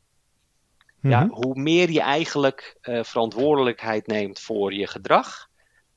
ja, 1.02 1.24
Mhm. 1.24 1.34
hoe 1.34 1.56
meer 1.56 1.90
je 1.92 2.02
eigenlijk 2.02 2.78
eh, 2.82 3.04
verantwoordelijkheid 3.04 4.08
neemt 4.08 4.40
voor 4.40 4.74
je 4.74 4.88
gedrag. 4.88 5.50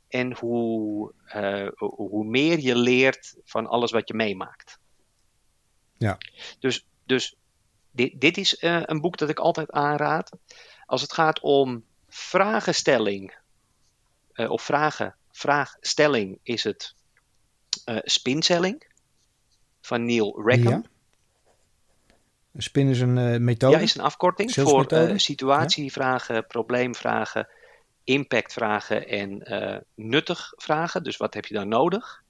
En 0.09 0.37
hoe, 0.37 1.13
eh, 1.25 1.69
hoe 1.77 2.25
meer 2.25 2.59
je 2.59 2.77
leert 2.77 3.37
van 3.45 3.67
alles 3.67 3.91
wat 3.91 4.09
je 4.09 4.15
meemaakt. 4.15 4.79
Ja. 5.97 6.19
Dus, 6.59 6.87
dus 7.05 7.37
dit, 7.91 8.21
dit 8.21 8.37
is 8.37 8.57
een 8.61 9.01
boek 9.01 9.17
dat 9.17 9.29
ik 9.29 9.39
altijd 9.39 9.71
aanraad. 9.71 10.37
Als 10.87 11.03
het 11.03 11.13
gaat 11.13 11.41
om 11.41 11.85
vragenstelling, 12.09 13.39
of 14.35 14.63
vragen, 14.63 15.17
vraagstelling, 15.31 16.39
is 16.43 16.65
het 16.65 16.95
spinselling 18.05 18.87
van 19.81 20.05
Neil 20.05 20.43
Rackham. 20.45 20.85
Ja. 20.85 20.97
Spin 22.61 22.89
is 22.89 23.01
een 23.01 23.19
eh, 23.19 23.41
methode. 23.41 23.77
Ja, 23.77 23.83
is 23.83 23.95
een 23.95 24.03
afkorting 24.03 24.53
voor 24.53 24.87
eh, 24.87 25.17
situatievragen, 25.17 26.47
probleemvragen, 26.47 27.49
impactvragen 28.05 29.09
en 29.09 29.43
eh, 29.43 29.79
nuttig 29.95 30.53
vragen. 30.57 31.03
Dus 31.03 31.17
wat 31.17 31.35
heb 31.35 31.47
je 31.47 31.55
dan 31.55 31.69
nodig? 31.69 32.23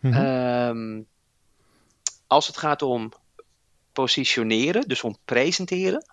Mhm. 0.00 0.14
Ehm, 0.14 1.02
als 2.26 2.46
het 2.46 2.56
gaat 2.56 2.82
om 2.82 3.12
positioneren, 3.92 4.88
dus 4.88 5.02
om 5.02 5.16
presenteren, 5.24 6.04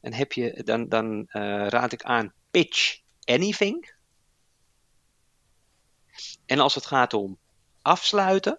dan, 0.00 0.12
heb 0.12 0.32
je, 0.32 0.62
dan, 0.64 0.88
dan 0.88 1.26
eh, 1.28 1.66
raad 1.66 1.92
ik 1.92 2.02
aan 2.02 2.32
pitch 2.50 3.00
anything. 3.24 3.94
En 6.46 6.58
als 6.58 6.74
het 6.74 6.86
gaat 6.86 7.14
om 7.14 7.38
afsluiten, 7.88 8.58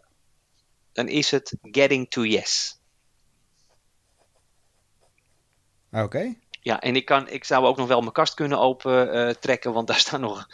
dan 0.94 1.08
is 1.08 1.32
het 1.32 1.56
getting 1.62 2.10
to 2.10 2.24
yes. 2.24 2.80
Oké. 5.92 6.36
Ja, 6.62 6.82
en 6.82 6.96
ik, 6.96 7.06
kan, 7.06 7.30
ik 7.30 7.44
zou 7.44 7.66
ook 7.66 7.78
nog 7.78 7.88
wel 7.88 8.00
mijn 8.00 8.12
kast 8.12 8.34
kunnen 8.34 8.60
open 8.60 9.14
eh, 9.14 9.34
trekken, 9.34 9.74
want 9.74 9.88
daar 9.88 10.00
staan 10.00 10.22
nog 10.22 10.48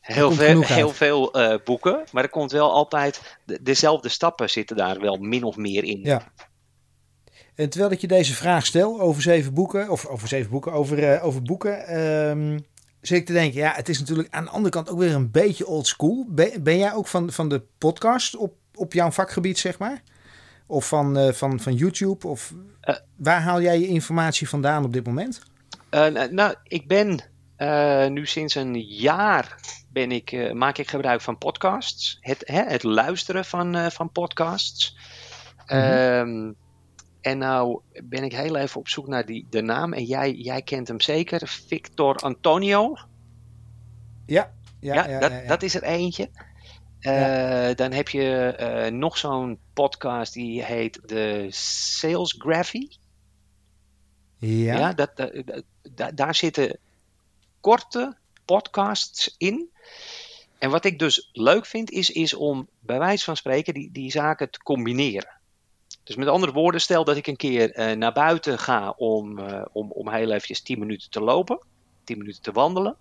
heel 0.00 0.30
veel, 0.30 0.58
uit. 0.58 0.66
heel 0.66 0.90
veel 0.90 1.32
eh, 1.32 1.58
boeken. 1.64 2.04
Maar 2.12 2.22
er 2.22 2.30
komt 2.30 2.52
wel 2.52 2.72
altijd, 2.72 3.38
de, 3.44 3.62
dezelfde 3.62 4.08
stappen 4.08 4.50
zitten 4.50 4.76
daar 4.76 5.00
wel 5.00 5.16
min 5.16 5.42
of 5.44 5.56
meer 5.56 5.84
in. 5.84 6.00
Ja. 6.02 6.32
En 7.54 7.70
terwijl 7.70 7.92
ik 7.92 8.00
je 8.00 8.06
deze 8.06 8.34
vraag 8.34 8.66
stel 8.66 9.00
over 9.00 9.22
zeven 9.22 9.54
boeken, 9.54 9.90
of 9.90 10.06
over 10.06 10.28
zeven 10.28 10.50
boeken, 10.50 10.72
over, 10.72 11.12
eh, 11.12 11.24
over 11.24 11.42
boeken, 11.42 11.86
ehm, 11.86 12.58
zit 13.02 13.18
ik 13.18 13.26
te 13.26 13.32
denken, 13.32 13.60
ja, 13.60 13.72
het 13.74 13.88
is 13.88 13.98
natuurlijk 13.98 14.28
aan 14.30 14.44
de 14.44 14.50
andere 14.50 14.70
kant 14.70 14.90
ook 14.90 14.98
weer 14.98 15.14
een 15.14 15.30
beetje 15.30 15.66
old 15.66 15.86
school. 15.86 16.26
Ben, 16.28 16.62
ben 16.62 16.78
jij 16.78 16.92
ook 16.92 17.06
van, 17.06 17.32
van 17.32 17.48
de 17.48 17.62
podcast 17.78 18.36
op, 18.36 18.54
op 18.74 18.92
jouw 18.92 19.10
vakgebied, 19.10 19.58
zeg 19.58 19.78
maar? 19.78 20.02
Of 20.66 20.88
van, 20.88 21.16
eh, 21.16 21.32
van, 21.32 21.60
van 21.60 21.74
YouTube? 21.74 22.28
Of 22.28 22.52
Eh. 22.80 22.96
waar 23.16 23.40
haal 23.42 23.60
jij 23.62 23.80
je 23.80 23.86
informatie 23.86 24.48
vandaan 24.48 24.84
op 24.84 24.92
dit 24.92 25.06
moment? 25.06 25.40
Eh, 25.90 26.06
nou, 26.30 26.54
ik 26.62 26.86
ben 26.86 27.20
nu 28.12 28.26
sinds 28.26 28.54
een 28.54 28.80
jaar 28.80 29.56
ben 29.88 30.12
ik, 30.12 30.52
maak 30.54 30.78
ik 30.78 30.90
gebruik 30.90 31.20
van 31.20 31.38
podcasts. 31.38 32.18
Het, 32.20 32.42
hè, 32.44 32.62
het 32.62 32.82
luisteren 32.82 33.44
van, 33.44 33.90
van 33.92 34.10
podcasts. 34.12 34.96
Ehm, 35.66 36.50
en 37.22 37.38
nou 37.38 37.80
ben 38.04 38.24
ik 38.24 38.32
heel 38.32 38.56
even 38.56 38.80
op 38.80 38.88
zoek 38.88 39.06
naar 39.06 39.26
die, 39.26 39.46
de 39.50 39.60
naam. 39.62 39.92
En 39.92 40.04
jij, 40.04 40.32
jij 40.32 40.62
kent 40.62 40.88
hem 40.88 41.00
zeker. 41.00 41.48
Victor 41.48 42.16
Antonio. 42.16 42.96
Ja, 44.26 44.52
Ja, 44.80 44.94
ja, 44.94 45.08
ja, 45.08 45.18
dat, 45.20 45.30
ja, 45.30 45.40
ja. 45.40 45.48
dat 45.48 45.62
is 45.62 45.74
er 45.74 45.82
eentje. 45.82 46.30
Eh, 47.00 47.74
Dan 47.74 47.92
heb 47.92 48.08
je 48.08 48.46
eh, 48.46 48.92
nog 48.92 49.18
zo'n 49.18 49.58
podcast 49.72 50.32
die 50.32 50.62
heet 50.64 51.00
de 51.08 51.46
Sales 51.50 52.34
Graphy. 52.38 52.88
Ja. 54.38 54.74
Ja, 54.78 54.92
dat, 54.92 55.16
dat- 55.16 55.32
dat- 55.46 55.64
da- 55.94 56.10
daar 56.10 56.34
zitten 56.34 56.78
korte 57.60 58.16
podcasts 58.44 59.34
in. 59.38 59.70
En 60.58 60.70
wat 60.70 60.84
ik 60.84 60.98
dus 60.98 61.28
leuk 61.32 61.66
vind, 61.66 61.90
is, 61.90 62.10
is 62.10 62.34
om 62.34 62.68
bij 62.80 62.98
wijze 62.98 63.24
van 63.24 63.36
spreken 63.36 63.74
die, 63.74 63.90
die 63.92 64.10
zaken 64.10 64.50
te 64.50 64.62
combineren. 64.62 65.40
Dus 66.04 66.16
met 66.16 66.28
andere 66.28 66.52
woorden, 66.52 66.80
stel 66.80 67.04
dat 67.04 67.16
ik 67.16 67.26
een 67.26 67.36
keer 67.36 67.72
eh, 67.72 67.96
naar 67.96 68.12
buiten 68.12 68.58
ga 68.58 68.90
om, 68.90 69.38
eh, 69.38 69.64
om, 69.72 69.90
om 69.90 70.08
heel 70.08 70.30
eventjes 70.30 70.60
10 70.60 70.78
minuten 70.78 71.10
te 71.10 71.20
lopen, 71.20 71.60
10 72.04 72.18
minuten 72.18 72.42
te 72.42 72.52
wandelen. 72.52 72.96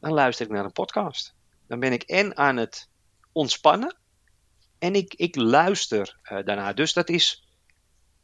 Dan 0.00 0.12
luister 0.12 0.46
ik 0.46 0.52
naar 0.52 0.64
een 0.64 0.72
podcast. 0.72 1.34
Dan 1.66 1.80
ben 1.80 1.92
ik 1.92 2.02
en 2.02 2.36
aan 2.36 2.56
het 2.56 2.88
ontspannen 3.32 3.96
en 4.78 4.94
ik, 4.94 5.14
ik 5.14 5.36
luister 5.36 6.18
eh, 6.22 6.44
daarna. 6.44 6.72
Dus 6.72 6.92
dat 6.92 7.08
is 7.08 7.44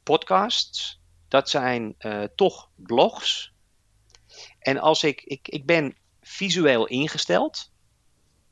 podcasts, 0.03 1.01
dat 1.29 1.51
zijn 1.51 1.97
toch 2.35 2.69
blogs. 2.75 3.53
En 4.59 4.79
als 4.79 5.05
ik, 5.05 5.23
ik, 5.23 5.49
ik 5.49 5.67
ben 5.67 5.97
visueel 6.23 6.87
ingesteld. 6.87 7.71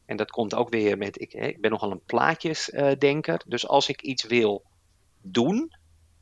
En 0.06 0.16
dat 0.16 0.30
komt 0.30 0.54
ook 0.54 0.68
weer 0.68 0.98
met, 0.98 1.20
ik, 1.20 1.32
ik 1.32 1.60
ben 1.60 1.70
nogal 1.70 1.90
een 1.90 2.04
plaatjesdenker. 2.04 3.42
dus 3.46 3.68
als 3.68 3.88
ik 3.88 4.02
iets 4.02 4.24
wil 4.24 4.64
doen, 5.32 5.72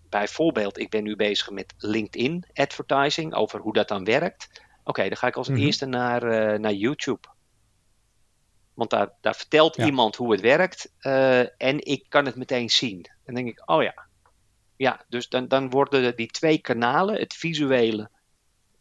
bijvoorbeeld 0.08 0.78
ik 0.78 0.90
ben 0.90 1.02
nu 1.02 1.16
bezig 1.16 1.50
met 1.50 1.74
LinkedIn 1.76 2.44
advertising, 2.52 3.34
over 3.34 3.60
hoe 3.60 3.72
dat 3.72 3.88
dan 3.88 4.04
werkt. 4.04 4.62
Oké, 4.84 5.02
dan 5.08 5.16
ga 5.16 5.26
ik 5.26 5.36
als 5.36 5.48
Mhm. 5.48 5.58
eerste 5.58 5.86
naar, 5.86 6.22
eh, 6.22 6.58
naar 6.58 6.72
YouTube. 6.72 7.28
Want 8.74 8.90
daar, 8.90 9.12
daar 9.20 9.34
vertelt 9.34 9.76
Ja. 9.76 9.84
iemand 9.86 10.16
hoe 10.16 10.32
het 10.32 10.40
werkt 10.40 10.92
eh, 10.98 11.62
en 11.62 11.86
ik 11.86 12.04
kan 12.08 12.26
het 12.26 12.36
meteen 12.36 12.70
zien. 12.70 13.10
Dan 13.24 13.34
denk 13.34 13.48
ik, 13.48 13.70
oh 13.70 13.82
ja. 13.82 14.06
Ja, 14.76 15.04
dus 15.08 15.28
dan, 15.28 15.48
dan 15.48 15.70
worden 15.70 16.16
die 16.16 16.26
twee 16.26 16.58
kanalen, 16.58 17.14
het 17.18 17.34
visuele, 17.34 18.10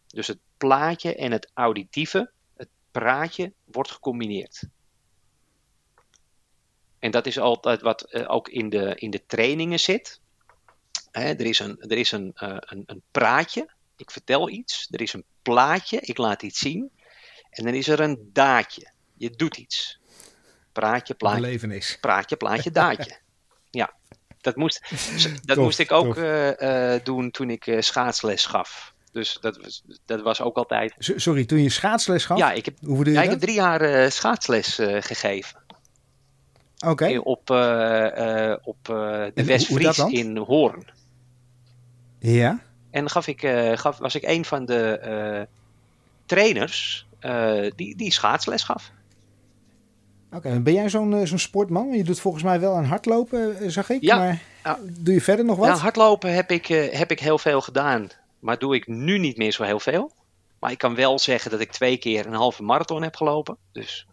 dus 0.08 0.28
het 0.28 0.40
plaatje 0.58 1.16
en 1.16 1.32
het 1.32 1.52
auditieve, 1.54 2.32
het 2.56 2.70
praatje, 2.92 3.54
wordt 3.66 3.92
gecombineerd. 3.92 4.64
En 7.04 7.12
dat 7.12 7.26
is 7.26 7.40
altijd 7.40 7.82
wat 7.82 8.02
eh, 8.02 8.24
ook 8.28 8.50
in 8.50 8.70
de, 8.70 8.96
in 8.96 9.10
de 9.10 9.26
trainingen 9.26 9.80
zit. 9.80 10.20
Hè, 11.12 11.24
er 11.24 11.46
is, 11.46 11.60
een, 11.60 11.80
er 11.80 11.98
is 11.98 12.12
een, 12.12 12.32
eh, 12.36 12.56
een, 12.60 12.84
een 12.86 13.02
praatje, 13.12 13.70
ik 13.98 14.12
vertel 14.12 14.50
iets. 14.50 14.88
Er 14.92 15.02
is 15.02 15.14
een 15.14 15.24
plaatje, 15.42 16.00
ik 16.02 16.18
laat 16.18 16.44
iets 16.44 16.60
zien. 16.60 16.92
En 17.50 17.64
dan 17.64 17.74
is 17.74 17.88
er 17.88 18.00
een 18.00 18.30
daadje, 18.34 18.92
je 19.18 19.30
doet 19.30 19.58
iets. 19.58 20.00
Praatje, 20.72 21.14
plaatje, 21.14 21.42
Belevenis. 21.42 21.98
praatje, 22.02 22.36
plaatje, 22.36 22.72
daadje. 22.72 23.18
ja, 23.82 23.94
dat 24.42 24.56
moest, 24.56 24.82
dat 25.46 25.56
Tof, 25.56 25.66
moest 25.66 25.80
ik 25.80 25.92
ook 25.92 26.18
eh, 26.18 26.96
doen 27.04 27.32
toen 27.32 27.50
ik 27.50 27.76
schaatsles 27.80 28.46
gaf. 28.46 28.94
Dus 29.12 29.38
dat 29.42 29.58
was, 29.58 29.84
dat 30.06 30.22
was 30.22 30.42
ook 30.42 30.58
altijd. 30.58 30.94
S- 30.98 31.12
Sorry, 31.16 31.46
toen 31.46 31.62
je 31.64 31.70
schaatsles 31.70 32.26
gaf? 32.26 32.38
Ja, 32.38 32.52
ik 32.52 32.66
heb, 32.66 32.78
ja, 33.04 33.22
ik 33.22 33.30
heb 33.30 33.40
drie 33.40 33.56
jaar 33.56 34.12
schaatsles 34.12 34.76
gegeven. 35.00 35.63
Eh, 36.84 37.26
Op, 37.26 37.50
eh, 37.50 38.54
op 38.64 38.78
de 39.34 39.44
Westfries 39.46 39.98
in 39.98 40.38
Hoorn. 40.38 40.86
Ja. 42.20 42.60
En 42.92 43.10
gaf 43.10 43.28
ik, 43.28 43.40
gaf, 43.74 43.98
was 43.98 44.16
ik 44.16 44.24
een 44.24 44.46
van 44.46 44.66
de 44.66 45.48
trainers 46.26 47.08
die, 47.76 47.96
die 47.96 48.12
schaatsles 48.12 48.64
gaf. 48.64 48.92
Oké, 50.32 50.60
ben 50.60 50.74
jij 50.74 50.90
zo'n 50.90 51.28
zo'n 51.28 51.40
sportman? 51.40 51.92
Je 51.92 52.04
doet 52.04 52.20
volgens 52.20 52.44
mij 52.44 52.60
wel 52.60 52.76
aan 52.76 52.86
hardlopen, 52.86 53.72
zag 53.72 53.90
ik. 53.90 54.02
Ja. 54.02 54.18
Maar 54.18 54.80
doe 54.82 55.14
je 55.14 55.22
verder 55.22 55.46
nog 55.46 55.58
wat? 55.58 55.68
Ja, 55.68 55.76
hardlopen 55.76 56.34
heb 56.34 56.52
ik, 56.52 56.68
heb 56.92 57.12
ik 57.12 57.20
heel 57.20 57.38
veel 57.38 57.62
gedaan, 57.62 58.08
maar 58.40 58.60
doe 58.60 58.76
ik 58.76 58.88
nu 58.88 59.18
niet 59.18 59.38
meer 59.38 59.52
zo 59.52 59.64
heel 59.64 59.80
veel. 59.80 60.12
Maar 60.60 60.72
ik 60.72 60.78
kan 60.78 60.96
wel 60.96 61.20
zeggen 61.20 61.52
dat 61.52 61.60
ik 61.60 61.72
twee 61.72 61.98
keer 61.98 62.26
een 62.26 62.34
halve 62.34 62.64
marathon 62.64 63.04
heb 63.04 63.16
gelopen. 63.16 63.58
Dus 63.72 64.08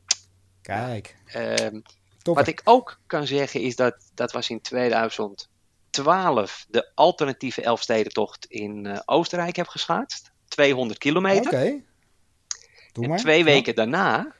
Kijk, 0.62 1.16
ehm, 1.26 1.80
wat 2.22 2.46
ik 2.46 2.60
ook 2.64 2.98
kan 3.06 3.26
zeggen 3.26 3.60
is 3.60 3.76
dat 3.76 3.96
dat 4.14 4.32
was 4.32 4.50
in 4.50 4.60
2012 4.60 6.66
de 6.68 6.90
alternatieve 6.94 7.62
Elfstedentocht 7.62 8.46
in 8.46 8.86
eh, 8.86 8.98
Oostenrijk 9.04 9.56
heb 9.56 9.68
geschaatst. 9.68 10.32
200 10.48 10.98
kilometer. 10.98 11.46
Oké. 11.52 11.82
Doe 12.92 13.04
En 13.04 13.10
maar. 13.10 13.18
twee 13.18 13.38
Ja. 13.38 13.44
weken 13.44 13.74
daarna 13.74 14.34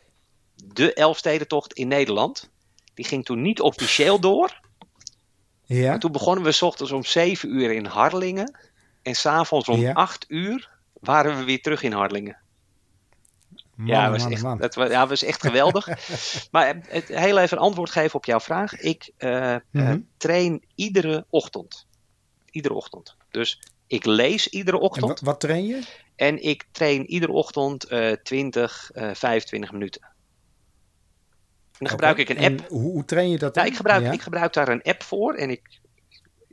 de 0.55 0.95
Elfstedentocht 0.95 1.73
in 1.73 1.89
Nederland. 1.89 2.51
Die 2.95 3.05
ging 3.05 3.25
toen 3.25 3.43
niet 3.43 3.61
officieel 3.61 4.21
door. 4.21 4.61
Ja. 5.65 5.99
Toen 5.99 6.13
begonnen 6.13 6.45
we 6.45 6.53
's 6.53 6.63
ochtends 6.63 6.93
om 6.93 7.05
7 7.05 7.55
uur 7.55 7.73
in 7.73 7.87
Harlingen. 7.87 8.59
En 9.03 9.15
s'avonds 9.15 9.69
om 9.69 9.81
Ja. 9.81 9.93
8 9.93 10.25
uur 10.29 10.71
waren 10.93 11.39
we 11.39 11.45
weer 11.45 11.61
terug 11.63 11.83
in 11.83 11.93
Harlingen. 11.93 12.40
Man, 13.81 13.89
ja, 13.89 14.11
was 14.11 14.23
man, 14.23 14.33
echt, 14.33 14.43
man. 14.43 14.59
dat 14.59 14.75
was, 14.75 14.89
ja, 14.91 15.07
was 15.07 15.23
echt 15.23 15.41
geweldig. 15.43 15.87
maar 16.51 16.81
het, 16.89 17.09
heel 17.09 17.39
even 17.39 17.57
een 17.57 17.63
antwoord 17.63 17.91
geven 17.91 18.15
op 18.15 18.25
jouw 18.25 18.41
vraag. 18.41 18.77
Ik 18.77 19.13
eh, 19.17 19.55
eh, 19.55 19.61
Mhm. 19.71 20.01
train 20.17 20.65
iedere 20.75 21.27
ochtend. 21.31 21.87
Iedere 22.51 22.75
ochtend. 22.75 23.17
Dus 23.31 23.61
ik 23.87 24.05
lees 24.05 24.49
iedere 24.49 24.77
En 24.77 24.83
ochtend. 24.83 25.07
wat, 25.09 25.21
wat 25.21 25.41
train 25.41 25.67
je? 25.67 25.83
En 26.17 26.43
ik 26.43 26.67
train 26.73 27.07
iedere 27.11 27.33
ochtend 27.33 27.85
eh 27.85 28.13
20, 28.13 28.91
eh 28.91 29.11
25 29.15 29.73
minuten. 29.73 30.03
En 30.03 31.87
dan 31.87 31.89
gebruik 31.89 32.19
ik 32.19 32.29
een 32.29 32.37
En 32.37 32.59
app. 32.61 32.69
hoe, 32.69 32.81
hoe 32.81 33.05
train 33.05 33.31
je 33.31 33.39
dat 33.39 33.55
Nou, 33.55 33.67
dan? 33.67 33.67
ik, 33.67 33.77
gebruik, 33.77 34.03
Ja. 34.03 34.11
ik 34.13 34.21
gebruik 34.23 34.53
daar 34.53 34.69
een 34.69 34.83
app 34.83 35.03
voor. 35.03 35.35
En 35.35 35.51
ik, 35.51 35.81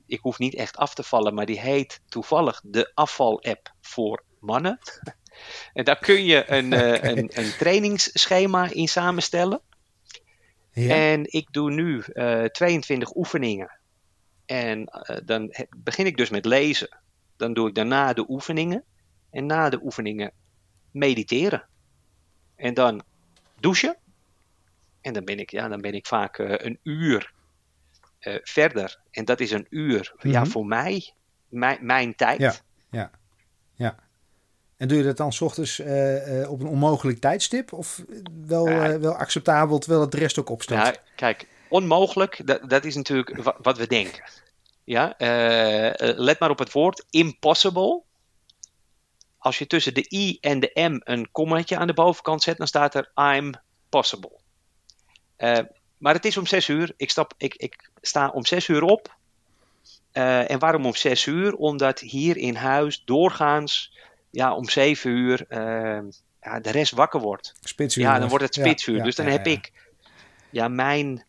ik 0.05 0.19
hoef 0.21 0.37
niet 0.39 0.55
echt 0.55 0.77
af 0.77 0.93
te 0.93 1.03
vallen, 1.03 1.33
maar 1.33 1.45
die 1.45 1.59
heet 1.59 2.01
toevallig 2.09 2.61
de 2.63 2.91
afval-app 2.93 3.73
voor 3.81 4.23
mannen. 4.39 4.79
En 5.73 5.83
daar 5.83 5.99
kun 5.99 6.25
je 6.25 6.43
een, 6.51 6.73
eh, 6.73 7.03
een, 7.11 7.29
een 7.33 7.51
trainingsschema 7.57 8.69
in 8.71 8.87
samenstellen. 8.87 9.61
Ja. 10.71 10.95
En 10.95 11.33
ik 11.33 11.47
doe 11.51 11.71
nu 11.71 11.99
eh 12.13 12.43
22 12.43 13.15
oefeningen. 13.15 13.71
En 14.45 14.85
eh, 14.85 15.17
dan 15.25 15.47
he- 15.51 15.65
begin 15.77 16.05
ik 16.05 16.17
dus 16.17 16.29
met 16.29 16.45
lezen. 16.45 16.89
Dan 17.37 17.53
doe 17.53 17.67
ik 17.67 17.75
daarna 17.75 18.13
de 18.13 18.25
oefeningen. 18.29 18.83
En 19.31 19.45
na 19.45 19.69
de 19.69 19.79
oefeningen 19.83 20.31
mediteren. 20.91 21.65
En 22.55 22.73
dan 22.73 23.03
douchen. 23.59 23.97
En 25.01 25.13
dan 25.13 25.25
ben 25.25 25.39
ik, 25.39 25.51
ja, 25.51 25.67
dan 25.67 25.81
ben 25.81 25.93
ik 25.93 26.05
vaak 26.07 26.37
eh, 26.39 26.53
een 26.65 26.79
uur 26.83 27.31
eh, 28.19 28.35
verder. 28.43 28.99
En 29.11 29.25
dat 29.25 29.39
is 29.39 29.51
een 29.51 29.65
uur, 29.69 30.13
ja, 30.21 30.41
Mhm. 30.41 30.49
voor 30.49 30.65
mij, 30.65 31.13
mijn, 31.49 31.77
mijn 31.81 32.15
tijd. 32.15 32.39
Ja. 33.75 33.99
En 34.77 34.87
doe 34.87 34.97
je 34.97 35.03
dat 35.03 35.17
dan 35.17 35.33
's 35.33 35.41
ochtends 35.41 35.79
eh, 35.79 36.41
eh, 36.41 36.51
op 36.51 36.59
een 36.59 36.67
onmogelijk 36.67 37.19
tijdstip? 37.19 37.73
Of 37.73 38.03
wel, 38.45 38.67
eh, 38.67 38.95
wel 38.95 39.15
acceptabel 39.15 39.77
terwijl 39.79 40.01
het 40.01 40.11
de 40.11 40.17
rest 40.17 40.39
ook 40.39 40.49
opstaat? 40.49 40.85
Ja, 40.85 41.01
kijk, 41.15 41.47
onmogelijk, 41.69 42.41
dat, 42.45 42.69
dat 42.69 42.85
is 42.85 42.95
natuurlijk 42.95 43.43
wa- 43.43 43.57
wat 43.61 43.77
we 43.77 43.87
denken. 43.87 44.23
Ja, 44.83 45.13
let 45.97 46.39
maar 46.39 46.49
op 46.49 46.59
het 46.59 46.71
woord 46.71 47.05
impossible. 47.09 48.01
Als 49.37 49.57
je 49.57 49.67
tussen 49.67 49.93
de 49.93 50.05
i 50.13 50.37
en 50.41 50.59
de 50.59 50.71
m 50.73 50.99
een 51.11 51.31
kommaatje 51.31 51.77
aan 51.77 51.87
de 51.87 51.93
bovenkant 51.93 52.43
zet, 52.43 52.57
dan 52.57 52.67
staat 52.67 52.95
er 52.95 53.11
I'm 53.15 53.53
possible. 53.89 54.39
Maar 55.97 56.13
het 56.13 56.25
is 56.25 56.37
om 56.37 56.45
6 56.45 56.67
uur. 56.67 56.93
Ik, 56.97 57.09
stap, 57.09 57.33
ik, 57.37 57.55
ik 57.55 57.89
sta 58.01 58.29
om 58.29 58.45
6 58.45 58.67
uur 58.67 58.83
op. 58.83 59.15
En 60.11 60.59
waarom 60.59 60.85
om 60.85 60.95
6 60.95 61.25
uur? 61.25 61.55
Omdat 61.55 61.99
hier 61.99 62.37
in 62.37 62.55
huis 62.55 63.03
doorgaans 63.05 63.97
ja, 64.29 64.53
om 64.55 64.69
7 64.69 65.11
uur 65.11 65.45
eh, 65.47 65.99
ja, 66.41 66.59
de 66.59 66.71
rest 66.71 66.91
wakker 66.93 67.19
wordt. 67.19 67.53
Spitsuur. 67.61 68.03
Ja, 68.03 68.19
dan 68.19 68.29
wordt 68.29 68.43
het 68.43 68.53
spitsuur. 68.53 69.03
dus 69.03 69.15
dan 69.15 69.25
heb 69.25 69.47
ik 69.47 69.71
ja, 70.49 70.67
mijn 70.67 71.25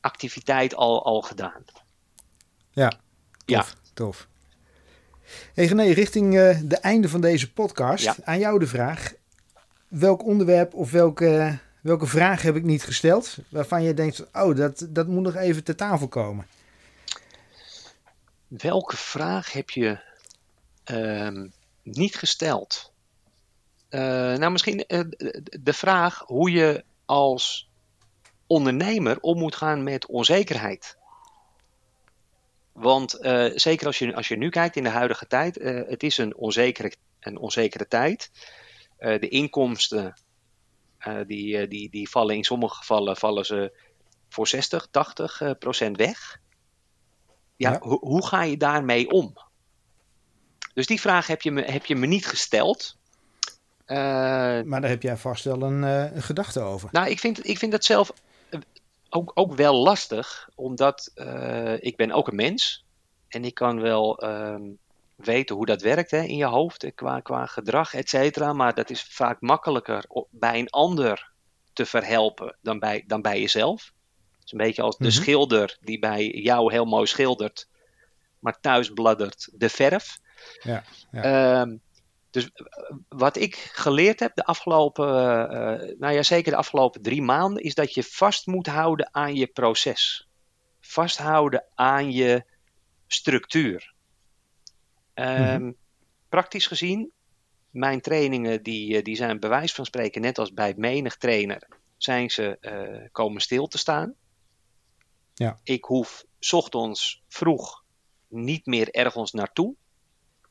activiteit 0.00 0.74
al, 0.74 1.04
al 1.04 1.20
gedaan. 1.20 1.64
Ja, 2.70 2.92
Ja. 3.44 3.60
tof. 3.60 3.74
tof. 3.94 4.28
Hey 5.54 5.64
René, 5.66 5.82
richting 5.92 6.38
eh, 6.38 6.58
de 6.64 6.76
einde 6.76 7.08
van 7.08 7.20
deze 7.20 7.52
podcast. 7.52 8.04
Ja. 8.04 8.14
Aan 8.24 8.38
jou 8.38 8.58
de 8.58 8.66
vraag. 8.66 9.12
Welk 9.88 10.24
onderwerp 10.24 10.74
of 10.74 10.90
welke, 10.90 11.58
welke 11.80 12.06
vraag 12.06 12.42
heb 12.42 12.56
ik 12.56 12.62
niet 12.64 12.82
gesteld? 12.84 13.36
Waarvan 13.48 13.82
je 13.82 13.94
denkt, 13.94 14.26
oh, 14.32 14.56
dat, 14.56 14.86
dat 14.88 15.06
moet 15.06 15.22
nog 15.22 15.34
even 15.34 15.64
ter 15.64 15.76
tafel 15.76 16.08
komen. 16.08 16.46
Welke 18.48 18.96
vraag 18.96 19.52
heb 19.52 19.70
je 19.70 19.98
ehm, 20.84 21.46
niet 21.90 22.16
gesteld? 22.16 22.92
Uh, 23.90 24.00
nou, 24.34 24.50
misschien 24.50 24.84
uh, 24.88 25.00
de 25.60 25.72
vraag 25.72 26.22
hoe 26.26 26.50
je 26.50 26.84
als 27.04 27.70
ondernemer 28.46 29.20
om 29.20 29.38
moet 29.38 29.54
gaan 29.54 29.82
met 29.82 30.06
onzekerheid. 30.06 30.96
Want 32.72 33.18
uh, 33.20 33.50
zeker 33.54 33.86
als 33.86 33.98
je, 33.98 34.14
als 34.14 34.28
je 34.28 34.36
nu 34.36 34.48
kijkt 34.48 34.76
in 34.76 34.82
de 34.82 34.88
huidige 34.88 35.26
tijd, 35.26 35.54
het 35.88 36.02
is 36.02 36.18
een 36.18 36.36
onzekere, 36.36 36.92
een 37.20 37.38
onzekere 37.38 37.88
tijd. 37.88 38.30
de 38.98 39.28
inkomsten 39.28 40.14
die, 41.26 41.68
die, 41.68 41.90
die 41.90 42.10
vallen 42.10 42.36
in 42.36 42.44
sommige 42.44 42.74
gevallen 42.74 43.16
vallen 43.16 43.44
ze 43.44 43.78
voor 44.28 44.48
60, 44.48 44.86
80 44.90 45.42
procent 45.58 45.96
weg. 45.96 46.40
Ja, 47.56 47.70
ja. 47.72 47.78
Ho 47.80 47.98
hoe 48.00 48.26
ga 48.26 48.42
je 48.42 48.56
daarmee 48.56 49.10
om? 49.10 49.47
Dus 50.78 50.86
die 50.86 51.00
vraag 51.00 51.26
heb 51.26 51.42
je 51.42 51.50
me, 51.50 51.62
heb 51.62 51.86
je 51.86 51.96
me 51.96 52.06
niet 52.06 52.26
gesteld. 52.26 52.96
Uh, 53.86 53.96
maar 54.62 54.80
daar 54.80 54.90
heb 54.90 55.02
jij 55.02 55.16
vast 55.16 55.44
wel 55.44 55.62
een, 55.62 55.82
uh, 55.82 56.14
een, 56.14 56.22
gedachte 56.22 56.60
over. 56.60 56.88
Nou, 56.92 57.08
ik 57.08 57.18
vind, 57.18 57.46
ik 57.48 57.58
vind 57.58 57.72
dat 57.72 57.84
zelf 57.84 58.12
ook, 59.08 59.30
ook 59.34 59.54
wel 59.54 59.74
lastig, 59.74 60.48
omdat 60.54 61.12
uh, 61.14 61.82
ik 61.82 61.96
ben 61.96 62.12
ook 62.12 62.28
een 62.28 62.36
mens. 62.36 62.84
En 63.28 63.44
ik 63.44 63.54
kan 63.54 63.80
wel 63.80 64.24
um, 64.24 64.78
weten 65.16 65.56
hoe 65.56 65.66
dat 65.66 65.82
werkt 65.82 66.10
hè, 66.10 66.22
in 66.22 66.36
je 66.36 66.44
hoofd, 66.44 66.94
qua, 66.94 67.20
qua 67.20 67.46
gedrag, 67.46 67.94
et 67.94 68.08
cetera. 68.08 68.52
Maar 68.52 68.74
dat 68.74 68.90
is 68.90 69.02
vaak 69.02 69.40
makkelijker 69.40 70.04
bij 70.30 70.58
een 70.58 70.70
ander 70.70 71.30
te 71.72 71.86
verhelpen 71.86 72.56
dan 72.62 72.78
bij, 72.78 73.04
dan 73.06 73.22
bij 73.22 73.40
jezelf. 73.40 73.92
Het 74.34 74.44
is 74.44 74.52
een 74.52 74.58
beetje 74.58 74.82
als 74.82 74.96
de 74.96 75.04
mm 75.04 75.10
-hmm. 75.10 75.20
schilder 75.22 75.78
die 75.80 75.98
bij 75.98 76.26
jou 76.26 76.72
heel 76.72 76.84
mooi 76.84 77.06
schildert, 77.06 77.68
maar 78.38 78.60
thuis 78.60 78.92
bladdert 78.92 79.48
de 79.52 79.68
verf. 79.68 80.18
Ja, 80.62 80.84
ja. 81.10 81.60
Um, 81.60 81.80
dus 82.30 82.50
wat 83.08 83.36
ik 83.36 83.54
geleerd 83.56 84.20
heb 84.20 84.34
de 84.34 84.44
afgelopen, 84.44 85.06
uh, 85.06 85.96
nou 85.98 86.14
ja, 86.14 86.22
zeker 86.22 86.52
de 86.52 86.58
afgelopen 86.58 87.02
drie 87.02 87.22
maanden, 87.22 87.62
is 87.62 87.74
dat 87.74 87.94
je 87.94 88.02
vast 88.02 88.46
moet 88.46 88.66
houden 88.66 89.08
aan 89.14 89.34
je 89.34 89.46
proces. 89.46 90.28
Vasthouden 90.80 91.64
aan 91.74 92.12
je 92.12 92.44
structuur. 93.06 93.94
Um, 95.14 95.24
mm-hmm. 95.24 95.76
Praktisch 96.28 96.66
gezien, 96.66 97.10
mijn 97.70 98.00
trainingen 98.00 98.62
die, 98.62 99.02
die 99.02 99.16
zijn 99.16 99.40
bewijs 99.40 99.72
van 99.72 99.84
spreken, 99.84 100.20
net 100.20 100.38
als 100.38 100.52
bij 100.52 100.74
menig 100.76 101.16
trainer, 101.16 101.68
zijn 101.96 102.30
ze 102.30 102.58
uh, 102.60 103.08
komen 103.12 103.40
stil 103.40 103.66
te 103.66 103.78
staan. 103.78 104.14
Ja. 105.34 105.58
Ik 105.62 105.84
hoef 105.84 106.24
ochtends 106.50 107.22
vroeg 107.28 107.84
niet 108.28 108.66
meer 108.66 108.90
ergens 108.90 109.32
naartoe. 109.32 109.74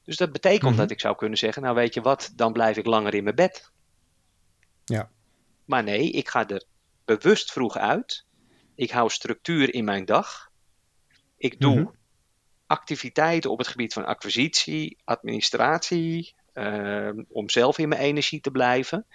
Dus 0.07 0.17
dat 0.17 0.31
betekent 0.31 0.61
mm 0.61 0.67
-hmm. 0.67 0.77
dat 0.77 0.91
ik 0.91 0.99
zou 0.99 1.15
kunnen 1.15 1.37
zeggen, 1.37 1.61
nou 1.61 1.75
weet 1.75 1.93
je 1.93 2.01
wat, 2.01 2.31
dan 2.35 2.53
blijf 2.53 2.77
ik 2.77 2.85
langer 2.85 3.13
in 3.13 3.23
mijn 3.23 3.35
bed. 3.35 3.71
Ja. 4.85 5.09
Maar 5.65 5.83
nee, 5.83 6.11
ik 6.11 6.27
ga 6.29 6.47
er 6.47 6.63
bewust 7.05 7.51
vroeg 7.51 7.77
uit. 7.77 8.25
Ik 8.75 8.91
hou 8.91 9.09
structuur 9.09 9.73
in 9.73 9.83
mijn 9.83 10.05
dag. 10.05 10.51
Ik 11.37 11.59
doe 11.59 11.75
mm 11.75 11.83
-hmm. 11.83 11.95
activiteiten 12.67 13.51
op 13.51 13.57
het 13.57 13.67
gebied 13.67 13.93
van 13.93 14.05
acquisitie, 14.05 14.97
administratie, 15.03 16.33
uh, 16.53 17.09
om 17.27 17.49
zelf 17.49 17.77
in 17.77 17.89
mijn 17.89 18.01
energie 18.01 18.41
te 18.41 18.51
blijven. 18.51 19.05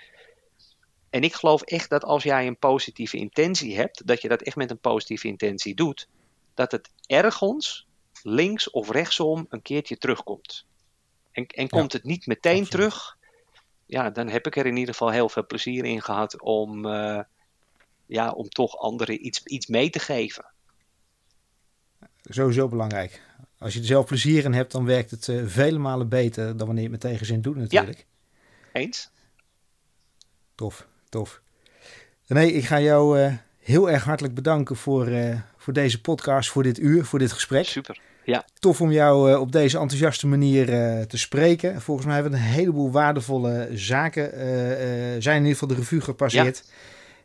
En 1.11 1.23
ik 1.23 1.35
geloof 1.35 1.63
echt 1.63 1.91
dat 1.91 2.05
als 2.05 2.23
jij 2.23 2.47
een 2.47 2.59
positieve 2.59 3.17
intentie 3.17 3.77
hebt, 3.77 4.07
dat 4.07 4.23
je 4.23 4.29
dat 4.29 4.43
echt 4.43 4.57
met 4.57 4.71
een 4.71 4.81
positieve 4.81 5.27
intentie 5.27 5.75
doet, 5.75 6.09
dat 6.55 6.73
het 6.73 6.91
ergens 7.07 7.87
links 8.23 8.71
of 8.71 8.91
rechtsom 8.91 9.47
een 9.49 9.63
keertje 9.63 9.99
terugkomt. 9.99 10.67
En, 11.33 11.47
en 11.47 11.69
komt 11.69 11.93
ja, 11.93 11.99
het 11.99 12.07
niet 12.07 12.27
meteen 12.27 12.51
absoluut. 12.51 12.71
terug, 12.71 13.17
ja, 13.87 14.11
dan 14.11 14.29
heb 14.29 14.47
ik 14.47 14.57
er 14.57 14.67
in 14.67 14.77
ieder 14.77 14.95
geval 14.95 15.11
heel 15.11 15.29
veel 15.29 15.47
plezier 15.47 15.85
in 15.85 16.03
gehad 16.03 16.41
om, 16.41 16.87
uh, 16.87 17.21
ja, 18.07 18.31
om 18.31 18.49
toch 18.49 18.79
anderen 18.79 19.27
iets, 19.27 19.45
iets 19.45 19.67
mee 19.67 19.91
te 19.91 19.99
geven. 19.99 20.45
Sowieso 22.23 22.69
belangrijk. 22.69 23.23
Als 23.59 23.75
je 23.75 23.81
er 23.81 23.87
zelf 23.87 24.07
plezier 24.07 24.45
in 24.45 24.53
hebt, 24.53 24.73
dan 24.73 24.85
werkt 24.85 25.11
het 25.11 25.27
uh, 25.27 25.43
vele 25.47 25.79
malen 25.79 26.09
beter 26.09 26.57
dan 26.57 26.67
wanneer 26.67 26.85
je 26.85 26.91
het 26.91 27.03
met 27.03 27.13
tegenzin 27.13 27.43
doet 27.43 27.57
natuurlijk. 27.57 28.07
Ja, 28.73 28.81
eens. 28.81 29.11
Tof, 30.55 30.87
tof. 31.09 31.41
Nee, 32.27 32.53
ik 32.53 32.65
ga 32.65 32.81
jou 32.81 33.21
uh, 33.21 33.35
heel 33.59 33.91
erg 33.91 34.05
hartelijk 34.05 34.35
bedanken 34.35 34.77
voor, 34.77 35.11
voor 35.57 35.73
deze 35.73 36.01
podcast, 36.01 36.51
voor 36.51 36.63
dit 36.63 36.79
uur, 36.79 37.05
voor 37.05 37.19
dit 37.19 37.33
gesprek. 37.33 37.65
Super. 37.65 38.01
Ja. 38.25 38.45
Tof 38.59 38.81
om 38.81 38.93
jou 38.93 39.31
uh, 39.31 39.41
op 39.41 39.53
deze 39.53 39.79
enthousiaste 39.79 40.27
manier 40.27 40.69
uh, 40.69 41.03
te 41.03 41.19
spreken. 41.19 41.81
Volgens 41.81 42.07
mij 42.07 42.15
hebben 42.15 42.33
we 42.33 42.39
een 42.39 42.45
heleboel 42.45 42.91
waardevolle 42.91 43.69
zaken 43.73 44.35
uh, 44.35 44.41
zijn 45.19 45.37
in 45.37 45.43
ieder 45.43 45.53
geval 45.53 45.69
de 45.69 45.75
revue 45.75 46.01
gepasseerd. 46.01 46.63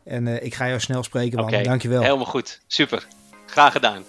Ja. 0.04 0.12
En 0.12 0.44
ik 0.44 0.54
ga 0.54 0.68
jou 0.68 0.80
snel 0.80 1.04
spreken, 1.04 1.38
man. 1.38 1.48
Okay. 1.48 1.64
Dankjewel. 1.64 2.02
Helemaal 2.02 2.26
goed. 2.26 2.60
Super. 2.68 3.08
Graag 3.46 3.72
gedaan. 3.72 4.04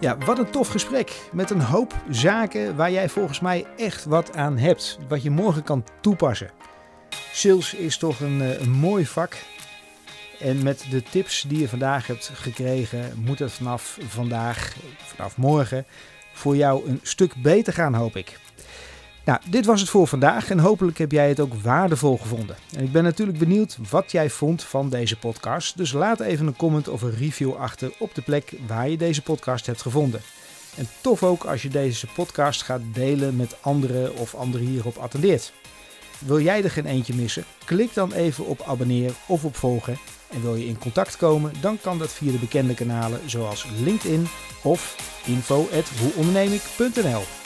Ja, 0.00 0.18
wat 0.18 0.38
een 0.38 0.50
tof 0.50 0.68
gesprek. 0.68 1.12
Met 1.32 1.50
een 1.50 1.60
hoop 1.60 1.94
zaken 2.10 2.76
waar 2.76 2.90
jij 2.90 3.08
volgens 3.08 3.40
mij 3.40 3.66
echt 3.76 4.04
wat 4.04 4.36
aan 4.36 4.58
hebt. 4.58 4.98
Wat 5.08 5.22
je 5.22 5.30
morgen 5.30 5.62
kan 5.62 5.84
toepassen. 6.00 6.50
Sales 7.32 7.74
is 7.74 7.96
toch 7.96 8.20
een, 8.20 8.40
een 8.62 8.70
mooi 8.70 9.06
vak. 9.06 9.36
En 10.42 10.62
met 10.62 10.84
de 10.90 11.02
tips 11.02 11.44
die 11.48 11.58
je 11.58 11.68
vandaag 11.68 12.06
hebt 12.06 12.30
gekregen, 12.34 13.12
moet 13.24 13.38
het 13.38 13.52
vanaf 13.52 13.98
vandaag, 14.08 14.76
vanaf 14.98 15.36
morgen, 15.36 15.84
voor 16.32 16.56
jou 16.56 16.88
een 16.88 17.00
stuk 17.02 17.34
beter 17.42 17.72
gaan, 17.72 17.94
hoop 17.94 18.16
ik. 18.16 18.38
Nou, 19.24 19.40
dit 19.50 19.66
was 19.66 19.80
het 19.80 19.90
voor 19.90 20.06
vandaag 20.06 20.50
en 20.50 20.58
hopelijk 20.58 20.98
heb 20.98 21.12
jij 21.12 21.28
het 21.28 21.40
ook 21.40 21.54
waardevol 21.54 22.18
gevonden. 22.18 22.56
En 22.76 22.84
ik 22.84 22.92
ben 22.92 23.04
natuurlijk 23.04 23.38
benieuwd 23.38 23.78
wat 23.90 24.12
jij 24.12 24.30
vond 24.30 24.62
van 24.62 24.88
deze 24.88 25.18
podcast. 25.18 25.76
Dus 25.76 25.92
laat 25.92 26.20
even 26.20 26.46
een 26.46 26.56
comment 26.56 26.88
of 26.88 27.02
een 27.02 27.16
review 27.16 27.54
achter 27.54 27.92
op 27.98 28.14
de 28.14 28.22
plek 28.22 28.52
waar 28.66 28.88
je 28.88 28.96
deze 28.96 29.22
podcast 29.22 29.66
hebt 29.66 29.82
gevonden. 29.82 30.20
En 30.76 30.88
tof 31.00 31.22
ook 31.22 31.44
als 31.44 31.62
je 31.62 31.68
deze 31.68 32.06
podcast 32.06 32.62
gaat 32.62 32.82
delen 32.92 33.36
met 33.36 33.56
anderen 33.60 34.16
of 34.16 34.34
anderen 34.34 34.66
hierop 34.66 34.96
attendeert. 34.96 35.52
Wil 36.18 36.40
jij 36.40 36.64
er 36.64 36.70
geen 36.70 36.86
eentje 36.86 37.14
missen? 37.14 37.44
Klik 37.64 37.94
dan 37.94 38.12
even 38.12 38.46
op 38.46 38.62
abonneer 38.66 39.12
of 39.26 39.44
op 39.44 39.56
volgen. 39.56 39.98
En 40.32 40.42
wil 40.42 40.54
je 40.54 40.66
in 40.66 40.78
contact 40.78 41.16
komen, 41.16 41.52
dan 41.60 41.78
kan 41.80 41.98
dat 41.98 42.12
via 42.12 42.32
de 42.32 42.38
bekende 42.38 42.74
kanalen 42.74 43.20
zoals 43.26 43.66
LinkedIn 43.84 44.26
of 44.62 44.96
info@hoeondernemik.nl. 45.26 47.41